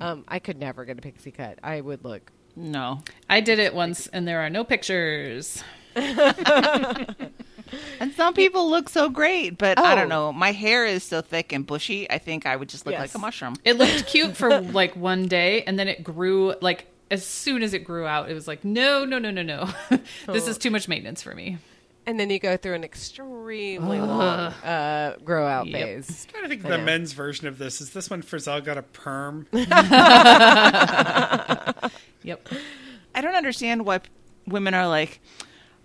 [0.00, 1.58] Um, I could never get a pixie cut.
[1.62, 2.30] I would look.
[2.56, 5.62] no, I did it once, and there are no pictures.
[5.96, 7.16] and
[8.14, 9.96] some people look so great, but I Oh.
[9.96, 10.32] don't know.
[10.32, 12.08] My hair is so thick and bushy.
[12.10, 13.00] I think I would just look Yes.
[13.00, 13.56] like a mushroom.
[13.64, 17.72] It looked cute for like one day, and then it grew like as soon as
[17.74, 19.68] it grew out, it was like, no, no, no, no, no.
[20.32, 21.58] this is too much maintenance for me.
[22.06, 25.78] And then you go through an extremely long uh, grow out Yep.
[25.82, 26.26] phase.
[26.26, 26.84] I'm trying to think I the know.
[26.84, 29.46] men's version of this is this when Frizzell got a perm.
[32.24, 32.48] Yep.
[33.14, 34.10] I don't understand why p-
[34.46, 35.20] women are like,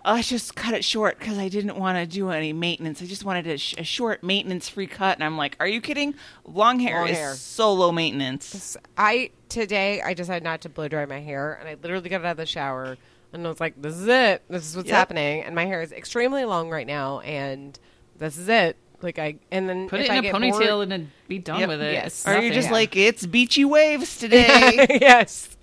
[0.06, 3.00] I just cut it short because I didn't want to do any maintenance.
[3.00, 5.16] I just wanted a, sh- a short maintenance free cut.
[5.16, 6.14] And I'm like, are you kidding?
[6.44, 7.34] Long hair Long is hair.
[7.34, 8.76] so low maintenance.
[8.98, 12.32] I today I decided not to blow dry my hair, and I literally got out
[12.32, 12.96] of the shower
[13.32, 14.42] and I was like, "This is it.
[14.48, 14.96] This is what's Yep.
[14.96, 17.78] happening." And my hair is extremely long right now, and
[18.18, 18.76] this is it.
[19.02, 21.60] Like I and then Put if it in a ponytail bored- and then be done
[21.60, 21.68] Yep.
[21.70, 21.92] with it.
[21.94, 22.06] Yes.
[22.06, 22.52] It's Or you're nothing.
[22.52, 22.72] just Yeah.
[22.74, 24.86] like, it's beachy waves today.
[25.00, 25.56] yes.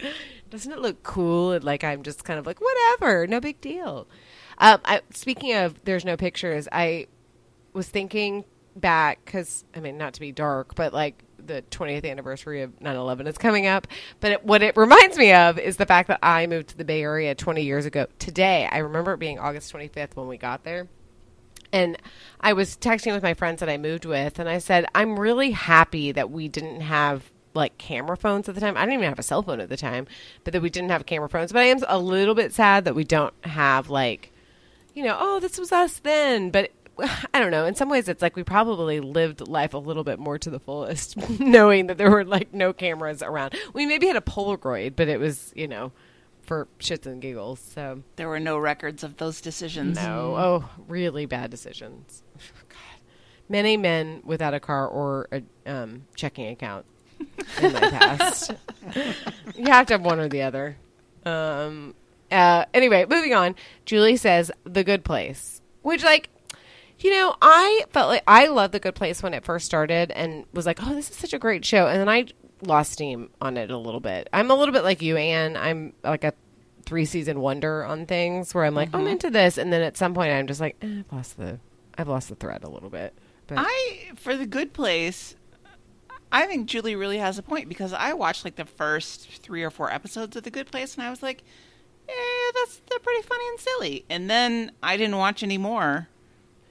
[0.50, 1.54] Doesn't it look cool?
[1.54, 4.08] And like I'm just kind of like whatever, no big deal.
[4.62, 6.68] Um, I, speaking of, there's no pictures.
[6.72, 7.08] I
[7.74, 8.46] was thinking
[8.76, 13.28] back because I mean, not to be dark, but like the 20th anniversary of 9/11
[13.28, 13.88] is coming up.
[14.20, 16.86] But it, what it reminds me of is the fact that I moved to the
[16.86, 18.06] Bay Area 20 years ago.
[18.20, 20.88] Today, I remember it being August 25th when we got there.
[21.74, 21.98] And
[22.40, 25.52] I was texting with my friends that I moved with, and I said, I'm really
[25.52, 28.78] happy that we didn't have like camera phones at the time.
[28.78, 30.08] I didn't even have a cell phone at the time,
[30.44, 31.52] but that we didn't have camera phones.
[31.52, 34.31] But I am a little bit sad that we don't have like,
[34.94, 36.50] you know, oh, this was us then.
[36.50, 36.72] But
[37.34, 37.66] I don't know.
[37.66, 40.60] In some ways, it's like we probably lived life a little bit more to the
[40.60, 43.56] fullest, knowing that there were like no cameras around.
[43.74, 45.92] We maybe had a Polaroid, but it was, you know,
[46.42, 47.60] for shits and giggles.
[47.60, 49.96] So There were no records of those decisions.
[49.96, 50.36] no.
[50.38, 52.24] Oh, really bad decisions.
[52.70, 52.78] God.
[53.50, 56.86] Many men without a car or a um, checking account
[57.62, 58.52] in my past.
[59.56, 60.78] you have to have one or the other.
[61.26, 61.94] Um,
[62.32, 63.56] uh, anyway, moving on.
[63.86, 66.30] Julie says The Good Place, which, like,
[67.00, 70.46] you know, I felt like I loved The Good Place when it first started and
[70.54, 71.88] was like, oh, this is such a great show.
[71.88, 72.28] And then I
[72.62, 74.30] lost steam on it a little bit.
[74.32, 75.58] I'm a little bit like you, Anne.
[75.58, 76.34] I'm like a
[76.86, 79.58] three season wonder on things where I'm like, I'm into this.
[79.58, 81.60] And then at some point, I'm just like, eh, I've lost the,
[81.98, 83.14] I've lost the thread a little bit.
[83.48, 85.36] But I for the good place.
[86.34, 89.70] I think Julie really has a point because I watched like the first three or
[89.70, 91.44] four episodes of The Good Place and I was like,
[92.16, 96.08] "Yeah, that's they're pretty funny and silly." And then I didn't watch any more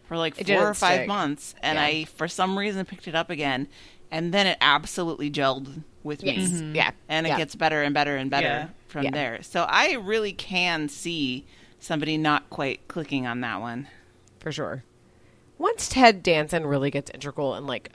[0.07, 1.09] for like It four or five stick.
[1.09, 1.85] months, and Yeah.
[1.85, 3.69] I for some reason picked it up again,
[4.11, 6.93] and then it absolutely gelled with yes, me, yeah.
[7.09, 7.37] and it yeah.
[7.37, 8.69] gets better and better and better Yeah.
[8.89, 9.11] from Yeah.
[9.13, 9.43] there.
[9.43, 11.45] So I really can see
[11.79, 13.89] somebody not quite clicking on that one.
[14.39, 14.83] for sure.
[15.59, 17.93] Once Ted Danson really gets integral and like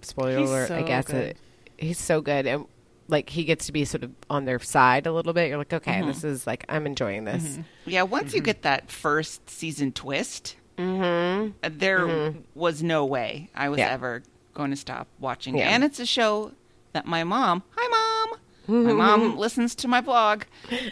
[0.00, 1.16] spoiler He's alert, I guess good.
[1.22, 1.36] it,
[1.76, 2.64] he's so good and
[3.08, 5.48] like he gets to be sort of on their side a little bit.
[5.48, 6.08] You're like, okay, Mm-hmm.
[6.08, 7.58] this is like I'm enjoying this.
[7.84, 8.36] Yeah, once Mm-hmm.
[8.36, 13.86] you get that first season twist, uh, there was no way I was Mm-hmm.
[13.88, 13.94] Yeah.
[13.94, 14.22] ever
[14.54, 15.56] going to stop watching.
[15.56, 15.68] Yeah.
[15.68, 16.52] And it's a show
[16.92, 20.44] that my mom, hi mom, my mom listens to my blog,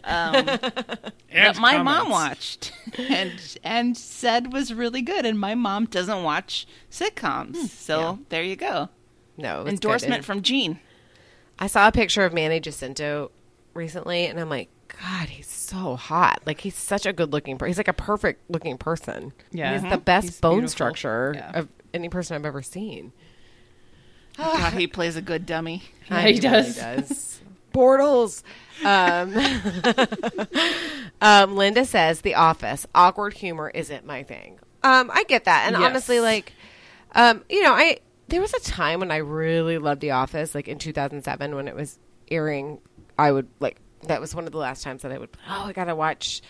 [0.04, 0.32] um,
[1.32, 3.32] that my mom watched and
[3.64, 5.24] and said was really good.
[5.24, 8.88] And my mom doesn't watch sitcoms, so there you go.
[9.38, 9.72] No, it was good.
[9.86, 10.78] Endorsement from Gene.
[11.62, 13.30] I saw a picture of Manny Jacinto
[13.72, 14.68] recently, and I'm like,
[15.00, 16.42] God, he's so hot.
[16.44, 17.56] Like he's such a good looking.
[17.56, 19.32] Per- he's like a perfect looking person.
[19.52, 19.78] Yeah.
[19.78, 20.70] he's the best He's bone beautiful.
[20.72, 21.60] structure Yeah.
[21.60, 23.12] of any person I've ever seen.
[24.36, 25.84] God, he plays a good dummy.
[26.10, 26.76] Yeah, he does.
[26.76, 27.40] does.
[27.72, 28.42] Bortles.
[28.84, 29.32] Um,
[31.22, 35.80] um, Linda says, "The Office awkward humor isn't my thing." Um, I get that, and
[35.80, 35.88] Yes.
[35.88, 36.52] honestly, like,
[37.14, 37.98] um, you know, I
[38.32, 41.76] there was a time when I really loved The Office, like in 2007 when it
[41.76, 41.98] was
[42.30, 42.80] airing.
[43.18, 43.76] I would like
[44.08, 45.28] that was one of the last times that I would.
[45.48, 46.40] Oh, I gotta watch.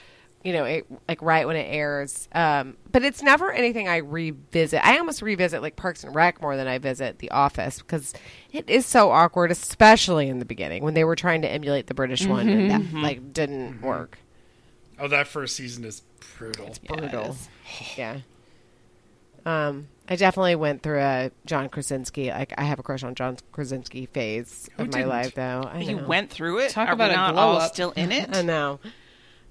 [0.44, 4.84] You know, it, like right when it airs, um, but it's never anything I revisit.
[4.84, 8.12] I almost revisit like Parks and Rec more than I visit The Office because
[8.50, 11.94] it is so awkward, especially in the beginning when they were trying to emulate the
[11.94, 14.18] British one and that like didn't work.
[14.98, 16.02] Oh, that first season is
[16.38, 16.74] brutal.
[16.88, 17.36] Brutal.
[17.96, 18.18] Yeah.
[19.44, 22.30] Um, I definitely went through a John Krasinski.
[22.30, 25.08] Like I have a crush on John Krasinski phase Who of my didn't?
[25.10, 25.62] life, though.
[25.72, 26.06] I You know.
[26.06, 26.70] went through it.
[26.70, 27.72] Talk Are about we a not glow all up.
[27.72, 28.28] still in it?
[28.36, 28.80] I know.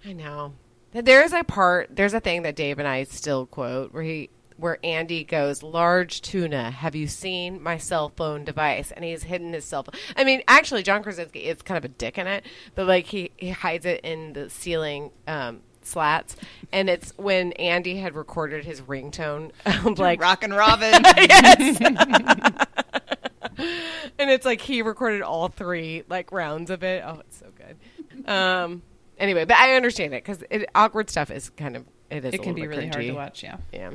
[0.06, 0.54] I know.
[0.94, 1.96] There is a part.
[1.96, 6.22] There's a thing that Dave and I still quote where he, where Andy goes, "Large
[6.22, 9.94] tuna, have you seen my cell phone device?" And he's hidden his cell phone.
[10.18, 13.32] I mean, actually, John Krasinski is kind of a dick in it, but like he
[13.38, 15.12] he hides it in the ceiling.
[15.28, 16.36] Um, slats
[16.72, 19.52] and it's when andy had recorded his ringtone
[19.98, 21.04] like Rockin' Robin.
[24.20, 27.04] and it's like he recorded all three like rounds of it.
[27.06, 28.30] Oh, it's so good.
[28.30, 28.82] Um.
[29.18, 32.34] Anyway, but I understand it because awkward stuff is kind of it is.
[32.34, 33.44] It can little be bit really hard to watch.
[33.44, 33.58] Yeah.
[33.74, 33.92] Yeah.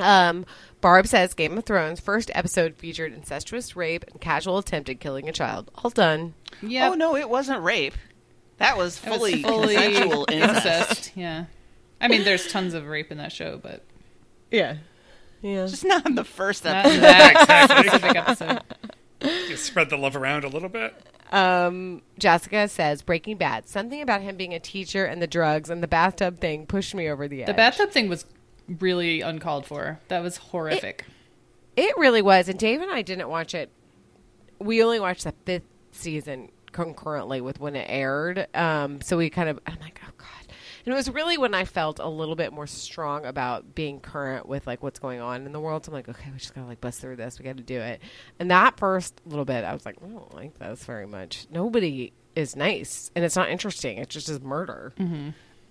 [0.00, 0.44] Um,
[0.80, 5.32] Barb says Game of Thrones first episode featured incestuous rape and casual attempted killing a
[5.32, 5.70] child.
[5.76, 6.34] All done.
[6.62, 6.90] Yeah.
[6.90, 7.94] Oh no, it wasn't rape.
[8.58, 10.66] That was It was fully, fully consensual incest.
[10.66, 11.12] incest.
[11.16, 11.44] Yeah.
[12.00, 13.82] I mean, there's tons of rape in that show, but
[14.50, 14.76] Yeah.
[15.42, 15.66] Yeah.
[15.66, 17.02] Just not in the first episode.
[17.02, 18.60] in specific episode.
[19.48, 20.94] Just spread the love around a little bit.
[21.32, 23.68] Um, Jessica says Breaking Bad.
[23.68, 27.08] Something about him being a teacher and the drugs and the bathtub thing pushed me
[27.08, 27.46] over the edge.
[27.46, 28.24] The bathtub thing was
[28.68, 29.98] really uncalled for.
[30.08, 31.04] That was horrific.
[31.76, 32.48] It really was.
[32.48, 33.70] And Dave and I didn't watch it.
[34.60, 38.46] We only watched the fifth season concurrently with when it aired.
[38.54, 40.28] Um, so we kind of, I'm like, oh God.
[40.84, 44.46] And it was really when I felt a little bit more strong about being current
[44.46, 45.86] with like what's going on in the world.
[45.86, 47.38] So I'm like, okay, we just gotta like bust through this.
[47.38, 48.02] We got to do it.
[48.38, 51.46] And that first little bit, I was like, I don't like this very much.
[51.50, 53.96] Nobody is nice, and it's not interesting.
[53.96, 54.92] It just is murder.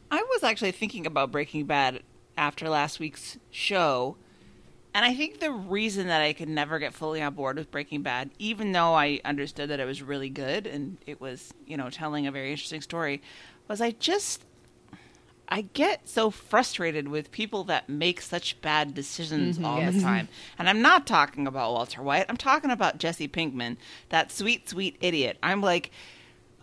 [0.09, 2.01] I was actually thinking about Breaking Bad
[2.37, 4.15] after last week's show,
[4.93, 8.03] And I think the reason that I could never get fully on board with Breaking
[8.03, 11.89] Bad, even though I understood that it was really good and it was, you know,
[11.89, 13.21] telling a very interesting story,
[13.67, 14.43] was I just
[15.49, 20.27] I get so frustrated with people that make such bad decisions mm-hmm, all the time.
[20.57, 22.25] And I'm not talking about Walter White.
[22.29, 23.77] I'm talking about Jesse Pinkman,
[24.09, 25.37] that sweet, sweet idiot.
[25.43, 25.91] I'm like,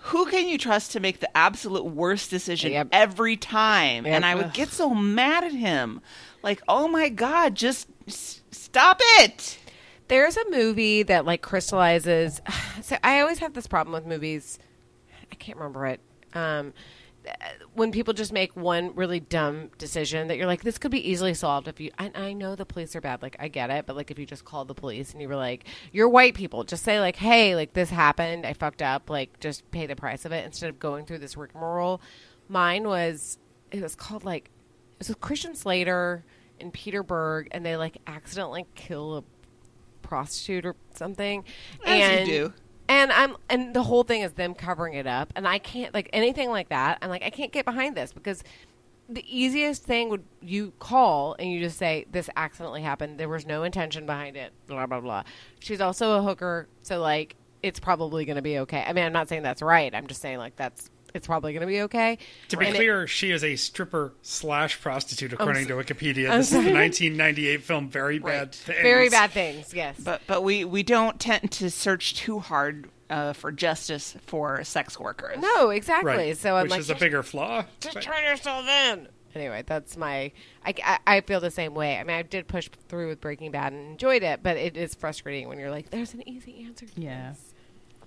[0.05, 2.89] who can you trust to make the absolute worst decision Yep.
[2.91, 4.07] every time?
[4.07, 4.15] Yep.
[4.15, 6.01] And I would get so mad at him.
[6.43, 9.59] Like, oh my God, just stop it.
[10.09, 12.41] There's a movie that like crystallizes.
[12.83, 14.59] So I always have this problem with movies.
[15.31, 16.01] I can't remember it.
[16.33, 16.73] Um,
[17.75, 21.35] when people just make one really dumb decision that you're like, this could be easily
[21.35, 21.91] solved if you.
[21.99, 24.27] I, I know the police are bad, like I get it, but like if you
[24.27, 27.55] just called the police and you were like, you're white people, just say like, hey,
[27.55, 30.79] like this happened, I fucked up, like just pay the price of it instead of
[30.79, 32.01] going through this rigmarole.
[32.49, 33.39] Mine was
[33.71, 36.25] it was called like it was with Christian Slater
[36.61, 39.25] and Peter Berg, and they like accidentally kill a
[40.03, 41.45] prostitute or something.
[41.85, 42.53] As you do.
[42.89, 46.11] and I'm and the whole thing is them covering it up, and I can't like
[46.13, 46.99] anything like that.
[47.03, 48.43] I'm like I can't get behind this because
[49.09, 53.19] the easiest thing would you call and you just say this accidentally happened.
[53.19, 54.53] There was no intention behind it.
[54.67, 55.25] Blah blah blah.
[55.59, 58.85] She's also a hooker, so like it's probably going to be okay.
[58.87, 59.95] I mean, I'm not saying that's right.
[59.95, 62.19] I'm just saying like that's it's probably going to be okay.
[62.49, 66.31] To be And it- clear, she is a stripper slash prostitute, according to Wikipedia.
[66.31, 68.55] I'm This is the 1998 film Very Bad Right.
[68.55, 68.79] Things.
[68.83, 69.75] Very bad things.
[69.75, 69.97] Yes.
[69.99, 74.99] But but we, we don't tend to search too hard uh, for justice for sex
[74.99, 75.39] workers.
[75.39, 76.13] no, exactly.
[76.13, 76.37] Right.
[76.37, 77.65] So I'm Which like is a bigger flaw.
[77.81, 79.09] just but- turn yourself in.
[79.33, 80.33] Anyway, that's my.
[80.67, 81.97] I, I, I feel the same way.
[81.99, 84.97] I mean, I did push through with Breaking Bad and enjoyed it, but it is
[84.97, 87.31] frustrating when you're like, "There's an easy answer." To Yeah.
[87.31, 87.50] this.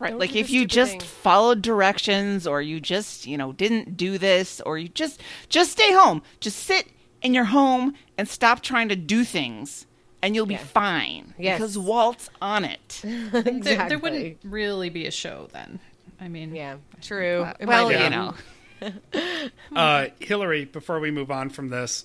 [0.04, 0.20] Right.
[0.20, 1.00] Like if you just thing.
[1.00, 5.92] followed directions or you just, you know, didn't do this or you just just stay
[5.94, 6.22] home.
[6.40, 6.88] Just sit
[7.22, 9.86] in your home and stop trying to do things
[10.22, 10.60] and you'll be Yeah.
[10.64, 11.34] fine.
[11.38, 11.58] Yes.
[11.60, 13.02] Because Walt's on it.
[13.32, 15.80] There, there wouldn't really be a show then.
[16.20, 17.48] I mean, Yeah, true.
[17.60, 18.04] It well, yeah.
[18.04, 18.34] you know.
[19.76, 22.04] Uh, Hillary, before we move on from this,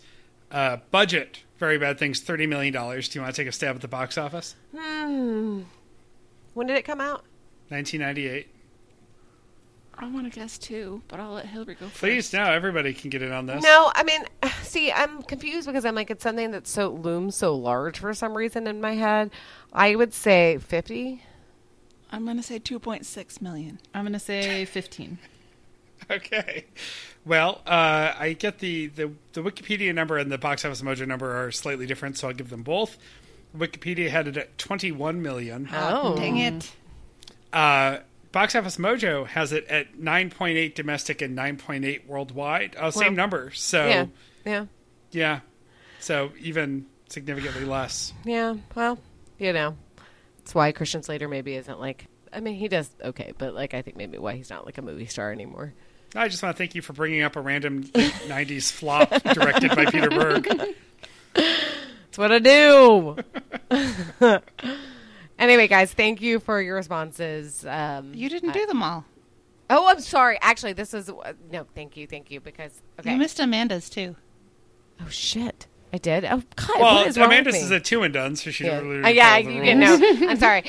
[0.52, 2.72] uh, budget, Very Bad Things, $30 million.
[2.72, 4.54] Do you want to take a stab at the box office?
[4.72, 7.24] when did it come out?
[7.68, 8.48] 1998.
[10.00, 11.98] I want to guess too, but I'll let Hillary go first.
[11.98, 13.62] Please, now everybody can get in on this.
[13.64, 14.22] No, I mean,
[14.62, 18.36] see, I'm confused because I'm like, it's something that so looms so large for some
[18.36, 19.30] reason in my head.
[19.72, 21.22] I would say 50.
[22.10, 23.80] I'm going to say 2.6 million.
[23.92, 25.18] I'm gonna say 15.
[26.10, 26.64] Okay.
[27.26, 31.44] Well, uh, I get the, the, the Wikipedia number and the Box Office Mojo number
[31.44, 32.96] are slightly different, so I'll give them both.
[33.54, 35.68] Wikipedia had it at 21 million.
[35.72, 36.16] Oh.
[36.16, 36.72] Dang it.
[37.52, 37.98] Uh,
[38.32, 42.76] Box Office Mojo has it at 9.8 domestic and 9.8 worldwide.
[42.76, 43.50] Uh, same Well, number.
[43.52, 44.06] So, Yeah,
[44.44, 44.66] yeah.
[45.10, 45.40] yeah,
[46.00, 48.12] So, even significantly less.
[48.24, 48.56] yeah.
[48.74, 48.98] Well,
[49.38, 49.76] you know,
[50.38, 52.06] that's why Christian Slater maybe isn't like.
[52.30, 54.82] I mean, he does okay, but like, I think maybe why he's not like a
[54.82, 55.72] movie star anymore.
[56.14, 59.86] I just want to thank you for bringing up a random 90s flop directed by
[59.86, 60.46] Peter Berg.
[61.34, 63.16] That's what I do.
[65.38, 67.64] anyway, guys, thank you for your responses.
[67.66, 69.04] Um, You didn't do them all.
[69.70, 70.38] oh, I'm sorry.
[70.40, 71.10] Actually, this is
[71.50, 71.66] no.
[71.74, 72.40] Thank you, thank you.
[72.40, 73.12] Because okay.
[73.12, 74.16] You missed Amanda's too.
[75.00, 76.24] oh shit, I did.
[76.24, 77.66] Oh God, Well, what is wrong Amanda's with me?
[77.66, 79.60] is a two and done, so she Yeah, don't really Uh, yeah, follow the you
[79.60, 79.68] rules.
[79.68, 79.80] can
[80.20, 80.28] know.
[80.30, 80.64] I'm sorry.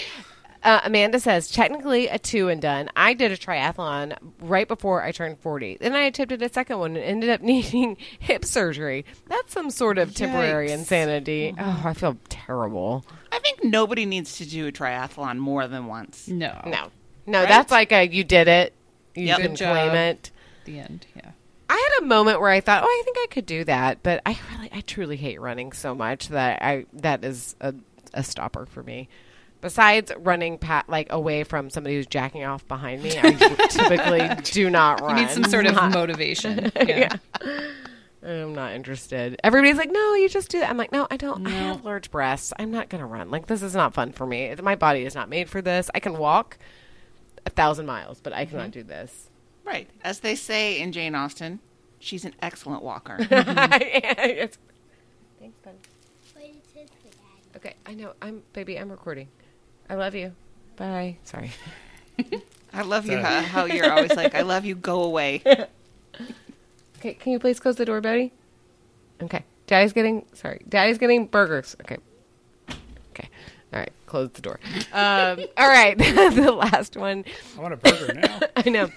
[0.61, 2.89] Uh, Amanda says technically a two and done.
[2.93, 5.77] I did a triathlon right before I turned 40.
[5.79, 9.05] Then I attempted a second one and ended up needing hip surgery.
[9.27, 10.73] That's some sort of temporary Yikes.
[10.79, 11.55] insanity.
[11.57, 13.05] Oh, I feel terrible.
[13.31, 16.27] I think nobody needs to do a triathlon more than once.
[16.27, 16.59] No.
[16.65, 16.89] No,
[17.25, 17.47] no, Right?
[17.49, 18.73] that's like a you did it.
[19.15, 19.37] You Yep.
[19.39, 19.71] can Good job.
[19.75, 20.31] claim it.
[20.65, 21.05] The end.
[21.15, 21.31] Yeah.
[21.69, 24.21] I had a moment where I thought, oh, I think I could do that, but
[24.25, 27.73] I really, I truly hate running so much that I that is a,
[28.13, 29.07] a stopper for me.
[29.61, 33.31] Besides running pat like away from somebody who's jacking off behind me, I
[33.69, 35.15] typically do not You run.
[35.17, 36.71] need some sort of Not- motivation.
[36.87, 37.17] Yeah.
[38.21, 39.39] I'm not interested.
[39.43, 40.69] Everybody's like, no, you just do that.
[40.69, 41.47] I'm like, no, I don't.
[41.47, 42.51] I have large breasts.
[42.59, 43.31] I'm not gonna run.
[43.31, 44.53] Like this is not fun for me.
[44.61, 45.89] My body is not made for this.
[45.95, 46.57] I can walk
[47.45, 48.71] a thousand miles, but I cannot mm-hmm.
[48.71, 49.29] do this.
[49.63, 49.89] Right.
[50.03, 51.59] As they say in Jane Austen,
[51.99, 53.17] she's an excellent walker.
[53.29, 54.57] It's-
[55.39, 55.75] Thanks, bud.
[56.35, 57.55] Wait, it says for Dad.
[57.55, 58.13] Okay, I know.
[58.21, 58.77] I'm baby.
[58.77, 59.29] I'm recording.
[59.89, 60.33] I love you.
[60.75, 61.17] Bye.
[61.23, 61.51] Sorry.
[62.73, 65.41] I love you how, how you're always like, I love you, go away.
[66.99, 68.33] Okay, can you please close the door, Betty?
[69.21, 69.45] Okay.
[69.67, 70.61] Daddy's getting sorry.
[70.67, 71.75] Daddy's getting burgers.
[71.81, 71.97] Okay.
[73.11, 73.29] Okay.
[73.71, 73.91] All right.
[74.05, 74.59] Close the door.
[74.91, 75.97] Um, all right.
[75.97, 77.23] the last one.
[77.57, 78.39] I want a burger now.
[78.55, 78.89] I know.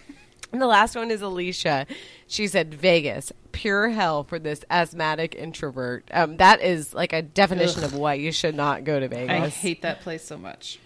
[0.50, 1.86] And the last one is Alicia.
[2.26, 3.32] She said Vegas.
[3.52, 6.08] pure hell for this asthmatic introvert.
[6.12, 9.30] Um, that is like a definition of why you should not go to Vegas.
[9.30, 10.78] I hate that place so much.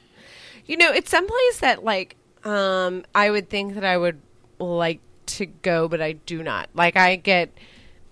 [0.67, 4.21] You know, it's some place that like um I would think that I would
[4.59, 6.69] like to go, but I do not.
[6.75, 7.51] Like I get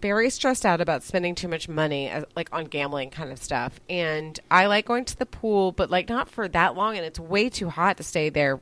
[0.01, 3.81] very stressed out about spending too much money uh, like on gambling kind of stuff.
[3.89, 7.19] And I like going to the pool, but like not for that long and it's
[7.19, 8.61] way too hot to stay there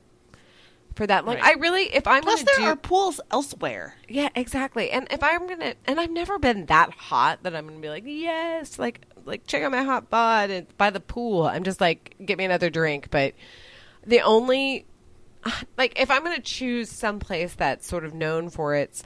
[0.95, 1.37] for that long.
[1.37, 1.45] Right.
[1.45, 3.97] I really if I'm Plus, going to there do are pools elsewhere.
[4.09, 4.91] yeah, exactly.
[4.91, 8.05] And if I'm gonna, and I've never been that hot that I'm gonna be like,
[8.07, 11.45] yes, like, like check out my hot bod and by the pool.
[11.45, 13.09] I'm just like, get me another drink.
[13.11, 13.35] But
[14.07, 14.85] the only,
[15.79, 19.03] like, if I'm gonna choose some place that's sort of known for its,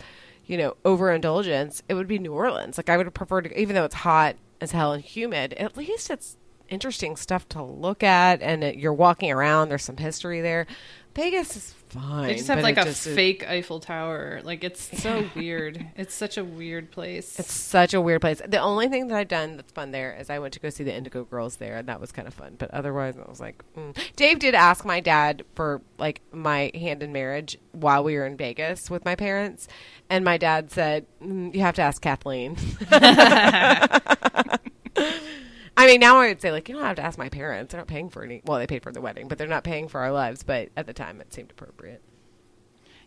[0.46, 2.76] you know, overindulgence, it would be New Orleans.
[2.76, 6.10] Like, I would prefer to, even though it's hot as hell and humid, at least
[6.10, 6.36] it's
[6.68, 9.68] interesting stuff to look at, and it, you're walking around.
[9.68, 10.66] There's some history there.
[11.14, 12.26] Vegas is fine.
[12.26, 14.40] They just have like a just fake Eiffel Tower.
[14.44, 15.86] Like it's so weird.
[15.96, 17.38] It's such a weird place.
[17.38, 18.40] It's such a weird place.
[18.46, 20.84] The only thing that I've done that's fun there is I went to go see
[20.84, 22.56] the Indigo Girls there, and that was kind of fun.
[22.58, 23.96] But otherwise, I was like, mm.
[24.16, 28.36] Dave did ask my dad for like my hand in marriage while we were in
[28.36, 29.68] Vegas with my parents,
[30.10, 32.56] and my dad said, mm, "You have to ask Kathleen."
[35.76, 37.72] I mean, now I would say like you don't have to ask my parents.
[37.72, 38.40] They're not paying for any.
[38.44, 40.42] Well, they paid for the wedding, but they're not paying for our lives.
[40.42, 42.02] But at the time, it seemed appropriate.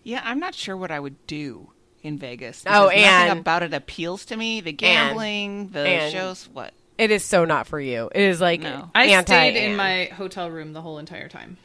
[0.04, 1.72] Yeah, I'm not sure what I would do
[2.04, 2.64] in Vegas.
[2.68, 4.62] Oh, because nothing and- about it appeals to me.
[4.62, 6.74] The gambling, the and- shows, what?
[6.98, 8.10] It is so not for you.
[8.14, 8.92] It is like No.
[8.94, 11.58] I stayed in my hotel room the whole entire time.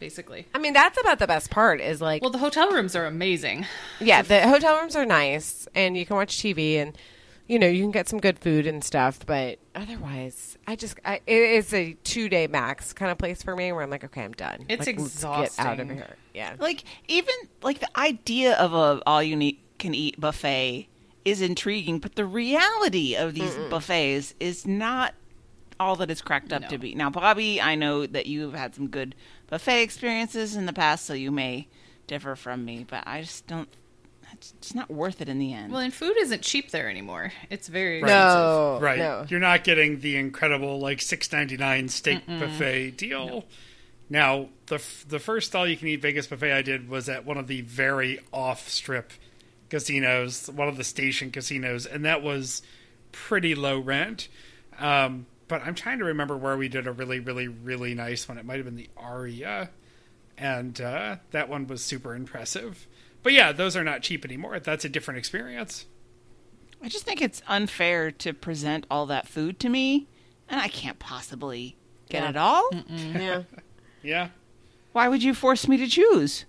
[0.00, 0.46] Basically.
[0.52, 1.80] I mean, that's about the best part.
[1.80, 3.64] Is like Well, the hotel rooms are amazing.
[4.00, 6.98] Yeah, the hotel rooms are nice, and you can watch TV, and
[7.46, 9.24] you know you can get some good food and stuff.
[9.26, 13.54] But otherwise, I just I, it is a two day max kind of place for
[13.56, 14.64] me where I'm like, okay, I'm done.
[14.68, 16.16] It's like, Let's get out of here.
[16.34, 20.88] Yeah, Like even like the idea of a all you need, can eat buffet
[21.24, 25.14] is intriguing, but the reality of these buffets is not
[25.80, 26.94] all that it's cracked up to be.
[26.94, 29.14] Now, Bobby, I know that you've had some good
[29.48, 31.66] buffet experiences in the past, so you may
[32.06, 33.68] differ from me, but I just don't.
[34.58, 35.72] It's not worth it in the end.
[35.72, 37.32] Well, and food isn't cheap there anymore.
[37.50, 38.08] It's very Right.
[38.10, 38.38] expensive.
[38.38, 38.98] no, right.
[38.98, 39.26] no.
[39.28, 43.44] You're not getting the incredible like six ninety nine steak buffet deal.
[44.10, 47.24] Now, the f- the first all you can eat Vegas buffet I did was at
[47.24, 49.12] one of the very off strip
[49.70, 52.62] casinos, one of the station casinos, and that was
[53.12, 54.28] pretty low rent.
[54.78, 58.38] Um, but I'm trying to remember where we did a really, really, really nice one.
[58.38, 59.70] It might have been the Aria,
[60.36, 62.86] and uh, that one was super impressive.
[63.24, 64.60] But yeah, those are not cheap anymore.
[64.60, 65.86] That's a different experience.
[66.82, 70.06] I just think it's unfair to present all that food to me,
[70.48, 71.76] and I can't possibly
[72.08, 72.28] get Yeah.
[72.30, 72.70] it all.
[72.88, 73.42] yeah.
[74.02, 74.28] Yeah.
[74.92, 76.44] Why would you force me to choose?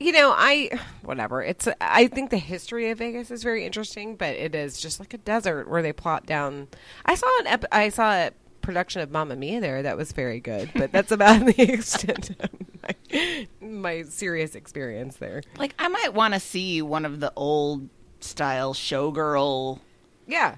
[0.00, 1.40] You know, I whatever.
[1.42, 5.14] It's I think the history of Vegas is very interesting, but it is just like
[5.14, 6.66] a desert where they plot down.
[7.06, 8.30] I saw an ep- I saw a
[8.64, 12.50] production of Mamma Mia there that was very good, but that's about the extent of
[12.82, 15.42] my, my serious experience there.
[15.58, 17.88] Like, I might want to see one of the old
[18.20, 19.80] style showgirl
[20.26, 20.56] Yeah,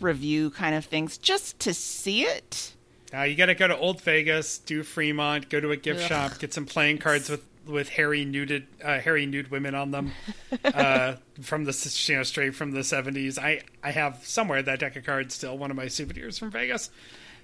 [0.00, 2.74] review kind of things just to see it.
[3.12, 6.38] Now you got to go to Old Vegas, do Fremont, go to a gift shop,
[6.38, 10.12] get some playing cards with with hairy nuded uh, hairy nude women on them
[10.64, 13.38] uh, from the you know straight from the seventies.
[13.38, 16.90] I I have somewhere that deck of cards still one of my souvenirs from Vegas.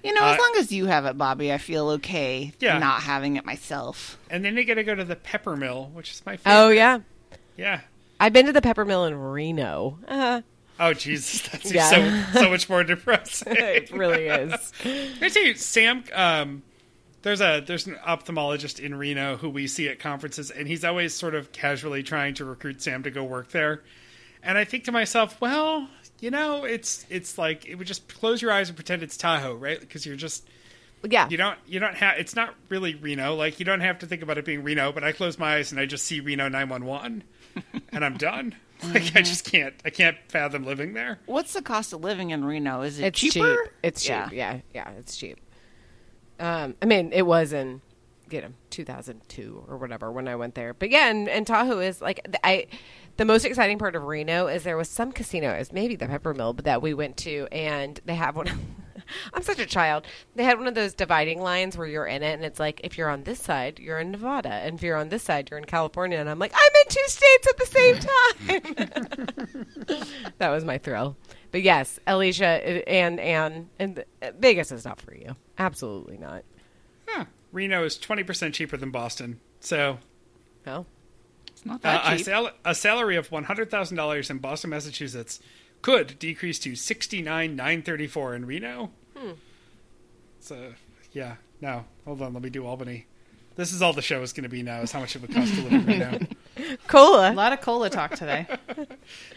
[0.03, 2.77] You know, as Uh, long as you have it, Bobby, I feel okay Yeah.
[2.77, 4.17] not having it myself.
[4.29, 6.59] And then you got to go to the Peppermill, which is my favorite.
[6.59, 6.99] Oh yeah,
[7.57, 7.81] yeah.
[8.19, 9.97] I've been to the Peppermill in Reno.
[10.07, 10.41] Uh,
[10.79, 11.89] Oh Jesus, that's Yeah.
[12.33, 13.55] so so much more depressing.
[13.57, 14.73] it really is.
[15.21, 16.03] I tell you, Sam.
[16.13, 16.63] Um,
[17.21, 21.13] there's a there's an ophthalmologist in Reno who we see at conferences, and he's always
[21.13, 23.81] sort of casually trying to recruit Sam to go work there.
[24.43, 25.87] And I think to myself, well,
[26.19, 29.55] you know, it's it's like it would just close your eyes and pretend it's Tahoe,
[29.55, 29.79] right?
[29.79, 30.47] Because you're just
[31.03, 33.35] Yeah, you don't you don't have it's not really Reno.
[33.35, 34.91] Like you don't have to think about it being Reno.
[34.91, 37.23] But I close my eyes and I just see Reno 911,
[37.91, 38.55] and I'm done.
[38.83, 41.19] Like I just can't I can't fathom living there.
[41.27, 42.81] What's the cost of living in Reno?
[42.81, 43.55] Is it it's cheaper?
[43.55, 43.73] cheap.
[43.81, 44.09] It's cheap.
[44.09, 44.29] Yeah.
[44.31, 44.59] Yeah.
[44.73, 45.39] yeah, it's cheap.
[46.41, 47.81] Um, I mean, it was in
[48.29, 50.73] you know 2002 or whatever when I went there.
[50.73, 52.67] But yeah, and, and Tahoe is like I.
[53.17, 56.05] The most exciting part of Reno is there was some casino, it was maybe the
[56.07, 58.47] Peppermill, but that we went to, and they have one.
[59.33, 60.05] I'm such a child.
[60.35, 62.97] They had one of those dividing lines where you're in it, and it's like if
[62.97, 65.65] you're on this side, you're in Nevada, and if you're on this side, you're in
[65.65, 66.17] California.
[66.17, 67.95] And I'm like, I'm in two states at the same
[69.87, 70.07] time.
[70.39, 71.15] that was my thrill.
[71.51, 75.35] But yes, Alicia uh, and and and uh, Vegas is not for you.
[75.57, 76.43] Absolutely not.
[77.07, 77.25] Huh.
[77.51, 79.99] Reno is twenty percent cheaper than Boston, so
[80.65, 80.85] Well,
[81.65, 85.39] Not Uh, that a, sal- a salary of one hundred thousand dollars in Boston, Massachusetts,
[85.81, 88.91] could decrease to sixty nine nine thirty four in Reno.
[90.39, 90.73] So
[91.11, 93.07] yeah, no, hold on, let me do Albany.
[93.55, 94.81] This is all the show is going to be now.
[94.81, 96.19] Is how much it would cost to live in Reno.
[96.87, 97.31] Cola.
[97.31, 98.47] A lot of cola talk today.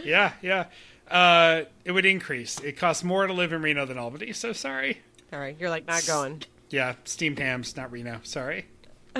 [0.05, 0.66] Yeah, yeah.
[1.11, 2.59] Uh, it would increase.
[2.61, 4.33] It costs more to live in Reno than Albany.
[4.33, 4.99] So sorry.
[5.33, 6.43] All right, you're like not going.
[6.70, 8.20] Yeah, steamed hams, not Reno.
[8.24, 8.66] Sorry.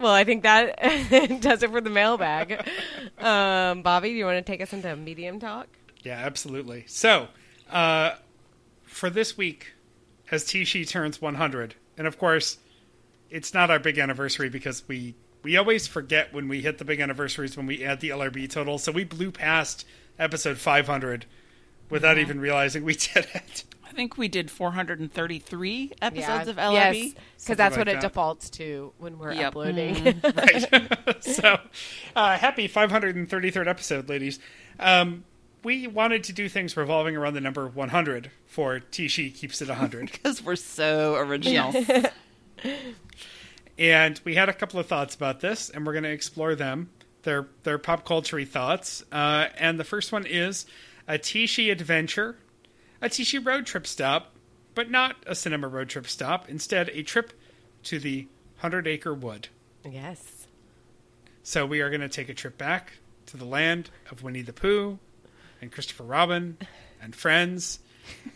[0.00, 0.78] Well, I think that
[1.40, 2.66] does it for the mailbag.
[3.18, 5.68] Um, Bobby, do you want to take us into medium talk?
[6.02, 6.84] Yeah, absolutely.
[6.86, 7.28] So,
[7.70, 8.12] uh,
[8.84, 9.74] for this week,
[10.30, 12.56] as Tishi turns 100, and of course,
[13.28, 17.00] it's not our big anniversary because we we always forget when we hit the big
[17.00, 18.78] anniversaries when we add the LRB total.
[18.78, 19.86] So we blew past
[20.18, 21.24] episode 500
[21.88, 23.64] without even realizing we did it.
[23.90, 28.48] I think we did 433 episodes of Yes, because Something that's like what it defaults
[28.50, 29.46] to when we're Yep.
[29.48, 30.20] uploading.
[30.22, 31.16] right.
[31.24, 31.58] so,
[32.14, 34.38] uh, happy 533rd episode, ladies.
[34.78, 35.24] Um,
[35.64, 40.12] we wanted to do things revolving around the number 100 for Tishi keeps it 100.
[40.12, 41.74] Because we're so original.
[43.76, 46.90] and we had a couple of thoughts about this, and we're going to explore them.
[47.22, 49.02] They're, they're pop culture thoughts.
[49.10, 50.64] Uh, and the first one is
[51.08, 52.36] a Tishi adventure,
[53.02, 54.32] a Tishi road trip stop,
[54.74, 56.48] but not a cinema road trip stop.
[56.48, 57.32] Instead, a trip
[57.84, 58.26] to the
[58.58, 59.48] Hundred Acre Wood.
[59.88, 60.46] yes.
[61.42, 62.92] So we are going to take a trip back
[63.26, 64.98] to the land of Winnie the Pooh
[65.60, 66.58] and Christopher Robin
[67.02, 67.78] and friends,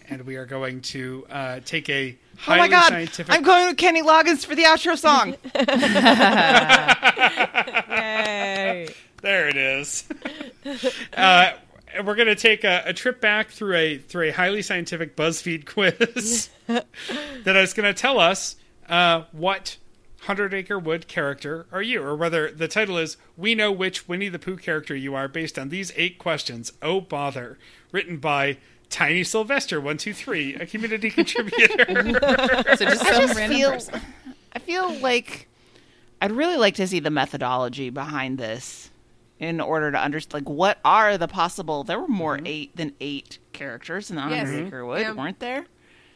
[0.09, 2.17] and we are going to uh, take a
[2.49, 2.89] oh my god!
[2.89, 3.33] scientific.
[3.35, 5.37] I'm going with Kenny Loggins for the outro song.
[7.91, 8.89] Yay.
[9.23, 10.05] There it is.
[11.17, 11.53] uh,
[12.03, 15.67] we're going to take a, a trip back through a through a highly scientific BuzzFeed
[15.73, 18.57] quiz that is going to tell us
[18.89, 19.77] uh, what
[20.23, 24.31] Hundred Acre Wood character are you, or whether the title is "We know which Winnie
[24.31, 26.73] the Pooh character you are" based on these eight questions.
[26.81, 27.59] Oh bother!
[27.93, 28.57] Written by
[28.89, 31.85] Tiny Sylvester one two three, a community contributor.
[32.77, 34.01] So just I some just random feel, person.
[34.55, 35.47] I feel like
[36.23, 38.91] I'd really like to see the methodology behind this
[39.45, 41.85] in order to understand, like, what are the possible?
[41.85, 44.49] There were more eight than eight characters in the Yes.
[44.51, 45.13] Hundred Wood, Yeah.
[45.13, 45.67] weren't there?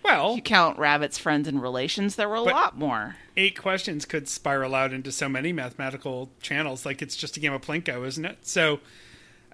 [0.05, 3.16] well, If you count Rabbit's friends and relations, there were a lot more.
[3.37, 6.87] eight questions could spiral out into so many mathematical channels.
[6.87, 8.39] Like it's just a game of Plinko, isn't it?
[8.43, 8.81] So,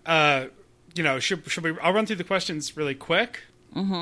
[0.06, 0.46] uh,
[0.94, 1.76] you know, should should we?
[1.82, 3.40] I'll run through the questions really quick,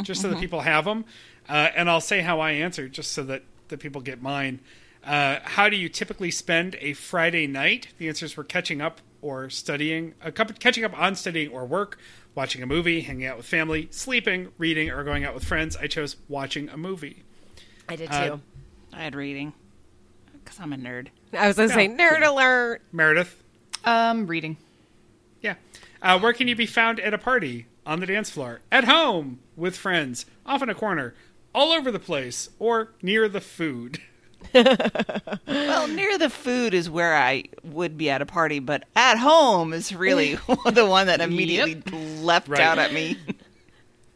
[0.03, 1.05] just so that people have them,
[1.49, 4.61] uh, and I'll say how I answer, just so that the people get mine.
[5.05, 7.89] Uh, how do you typically spend a Friday night?
[7.99, 11.99] The answers were catching up or studying, uh, catching up on studying or work,
[12.35, 15.77] watching a movie, hanging out with family, sleeping, reading, or going out with friends.
[15.77, 17.23] I chose watching a movie.
[17.89, 18.17] I did too.
[18.17, 18.37] Uh,
[18.93, 19.53] I had reading
[20.45, 21.09] because I'm a nerd.
[21.33, 21.97] I was going to say, Yeah.
[21.97, 22.83] nerd alert.
[22.93, 23.43] Meredith.
[23.85, 24.57] Um, reading.
[25.41, 25.55] Yeah.
[26.03, 27.67] Uh, where can you be found at a party?
[27.85, 31.15] On the dance floor, at home, with friends, off in a corner,
[31.53, 34.01] all over the place, or near the food.
[35.47, 39.73] Well, near the food is where I would be at a party, but at home
[39.73, 40.35] is really
[40.73, 41.83] the one that immediately
[42.23, 42.61] leapt Right.
[42.61, 43.17] out at me.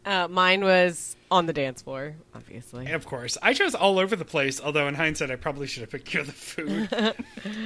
[0.04, 2.86] Uh, mine was on the dance floor, obviously.
[2.92, 3.36] Of course.
[3.42, 6.22] I chose all over the place, although in hindsight, I probably should have picked near
[6.22, 6.88] the food.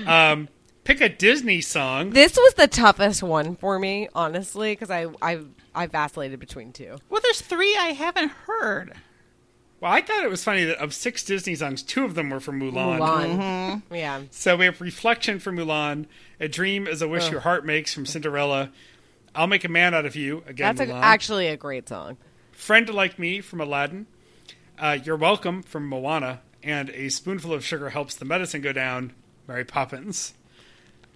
[0.07, 0.49] um,
[0.85, 2.11] pick a Disney song.
[2.11, 5.41] This was the toughest one for me, honestly, because I, I
[5.75, 6.97] I vacillated between two.
[7.11, 8.95] Well, there's three I haven't heard.
[9.81, 12.41] Well, I thought it was funny that of six Disney songs, two of them were
[12.41, 12.99] from Mulan.
[12.99, 13.83] Mulan.
[13.91, 14.23] Yeah.
[14.31, 16.05] So we have Reflection from Mulan,
[16.39, 18.71] A Dream is a Wish Your Heart Makes from Cinderella,
[19.35, 22.19] I'll Make a Man Out of You, again, That's a, actually a great song.
[22.53, 24.07] Friend Like Me from Aladdin,
[24.79, 29.15] uh, You're Welcome from Moana, and A Spoonful of Sugar Helps the Medicine Go Down,
[29.49, 30.35] Mary Poppins.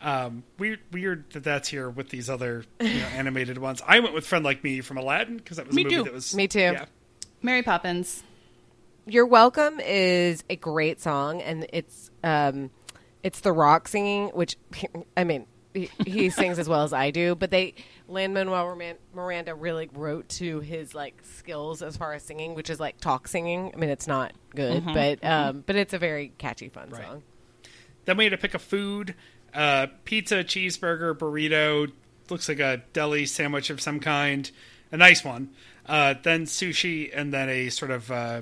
[0.00, 3.82] Um, weird, weird that that's here with these other you know, animated ones.
[3.86, 6.02] I went with Friend Like Me from Aladdin because that was Me a movie too.
[6.04, 6.60] that was Me too.
[6.60, 6.86] Yeah,
[7.42, 8.22] Mary Poppins.
[9.06, 12.70] You're Welcome is a great song, and it's um,
[13.22, 14.56] it's The Rock singing, which
[15.16, 17.74] I mean he, he sings as well as I do, but they
[18.08, 18.78] Lin Manuel
[19.14, 23.28] Miranda really wrote to his like skills as far as singing, which is like talk
[23.28, 23.72] singing.
[23.74, 27.02] I mean, it's not good, but um, but it's a very catchy, fun Right.
[27.04, 27.22] song.
[28.06, 29.14] Then we had to pick a food:
[29.52, 31.92] uh, pizza, cheeseburger, burrito.
[32.30, 34.50] Looks like a deli sandwich of some kind,
[34.90, 35.50] a nice one.
[35.84, 38.40] Uh, then sushi, and then a sort of uh,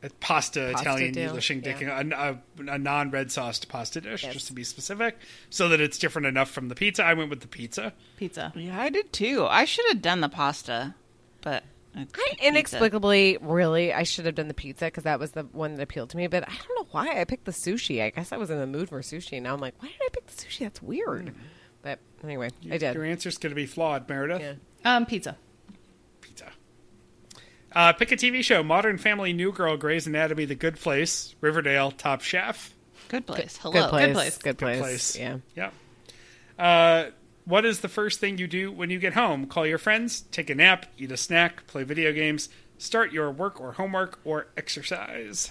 [0.00, 1.60] pasta, Pasta Italian deal, English yeah.
[1.60, 4.32] dick, a, a, a non-red sauced pasta dish, Yes.
[4.32, 5.18] just to be specific,
[5.50, 7.04] so that it's different enough from the pizza.
[7.04, 7.92] I went with the pizza.
[8.16, 8.52] Pizza.
[8.56, 9.46] Yeah, I did too.
[9.48, 10.94] I should have done the pasta,
[11.40, 11.64] but
[11.96, 15.42] I I picked inexplicably, really, I should have done the pizza because that was the
[15.44, 16.26] one that appealed to me.
[16.28, 18.02] But I don't know why I picked the sushi.
[18.02, 19.42] I guess I was in the mood for sushi.
[19.42, 20.60] Now I'm like, why did I pick the sushi?
[20.60, 21.34] That's weird.
[21.82, 22.94] But anyway, I did.
[22.94, 23.10] Your did.
[23.10, 24.40] answer's going to be flawed, Meredith.
[24.40, 24.96] Yeah.
[24.96, 25.32] Um, pizza.
[25.32, 25.36] Pizza.
[27.72, 31.90] Uh, pick a TV show: Modern Family, New Girl, Grey's Anatomy, The Good Place, Riverdale,
[31.90, 32.74] Top Chef.
[33.08, 33.58] Good place.
[33.60, 33.72] Hello.
[33.72, 34.12] Good place.
[34.12, 34.38] place.
[34.38, 34.80] Good place.
[34.80, 35.18] place.
[35.18, 35.38] Yeah.
[35.54, 35.70] Yeah.
[36.58, 37.10] Uh,
[37.44, 39.46] what is the first thing you do when you get home?
[39.46, 43.58] Call your friends, take a nap, eat a snack, play video games, start your work
[43.58, 45.50] or homework, or exercise.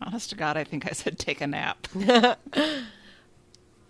[0.00, 1.88] Honest to God, I think I said take a nap.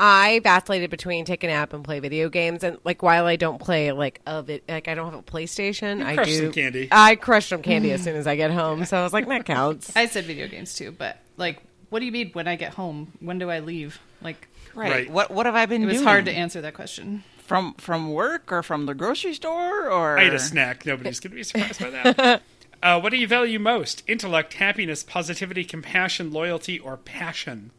[0.02, 3.60] I vacillated between take a nap and play video games, and like while I don't
[3.60, 6.52] play like a vi- like I don't have a PlayStation, You I crushed do some
[6.52, 6.88] candy.
[6.90, 9.44] I crush some candy as soon as I get home, so I was like that
[9.56, 9.94] counts.
[9.94, 13.12] I said video games too, but like, what do you mean when I get home?
[13.20, 14.00] When do I leave?
[14.22, 14.90] Like, Right.
[14.90, 15.10] Right.
[15.10, 15.90] What What have I been doing?
[15.94, 17.22] it was hard to answer that question.
[17.38, 20.86] from from work or from the grocery store or I ate a snack.
[20.86, 22.42] Nobody's going to be surprised by that.
[22.82, 24.02] Uh, what do you value most?
[24.08, 27.72] Intellect, happiness, positivity, compassion, loyalty, or passion?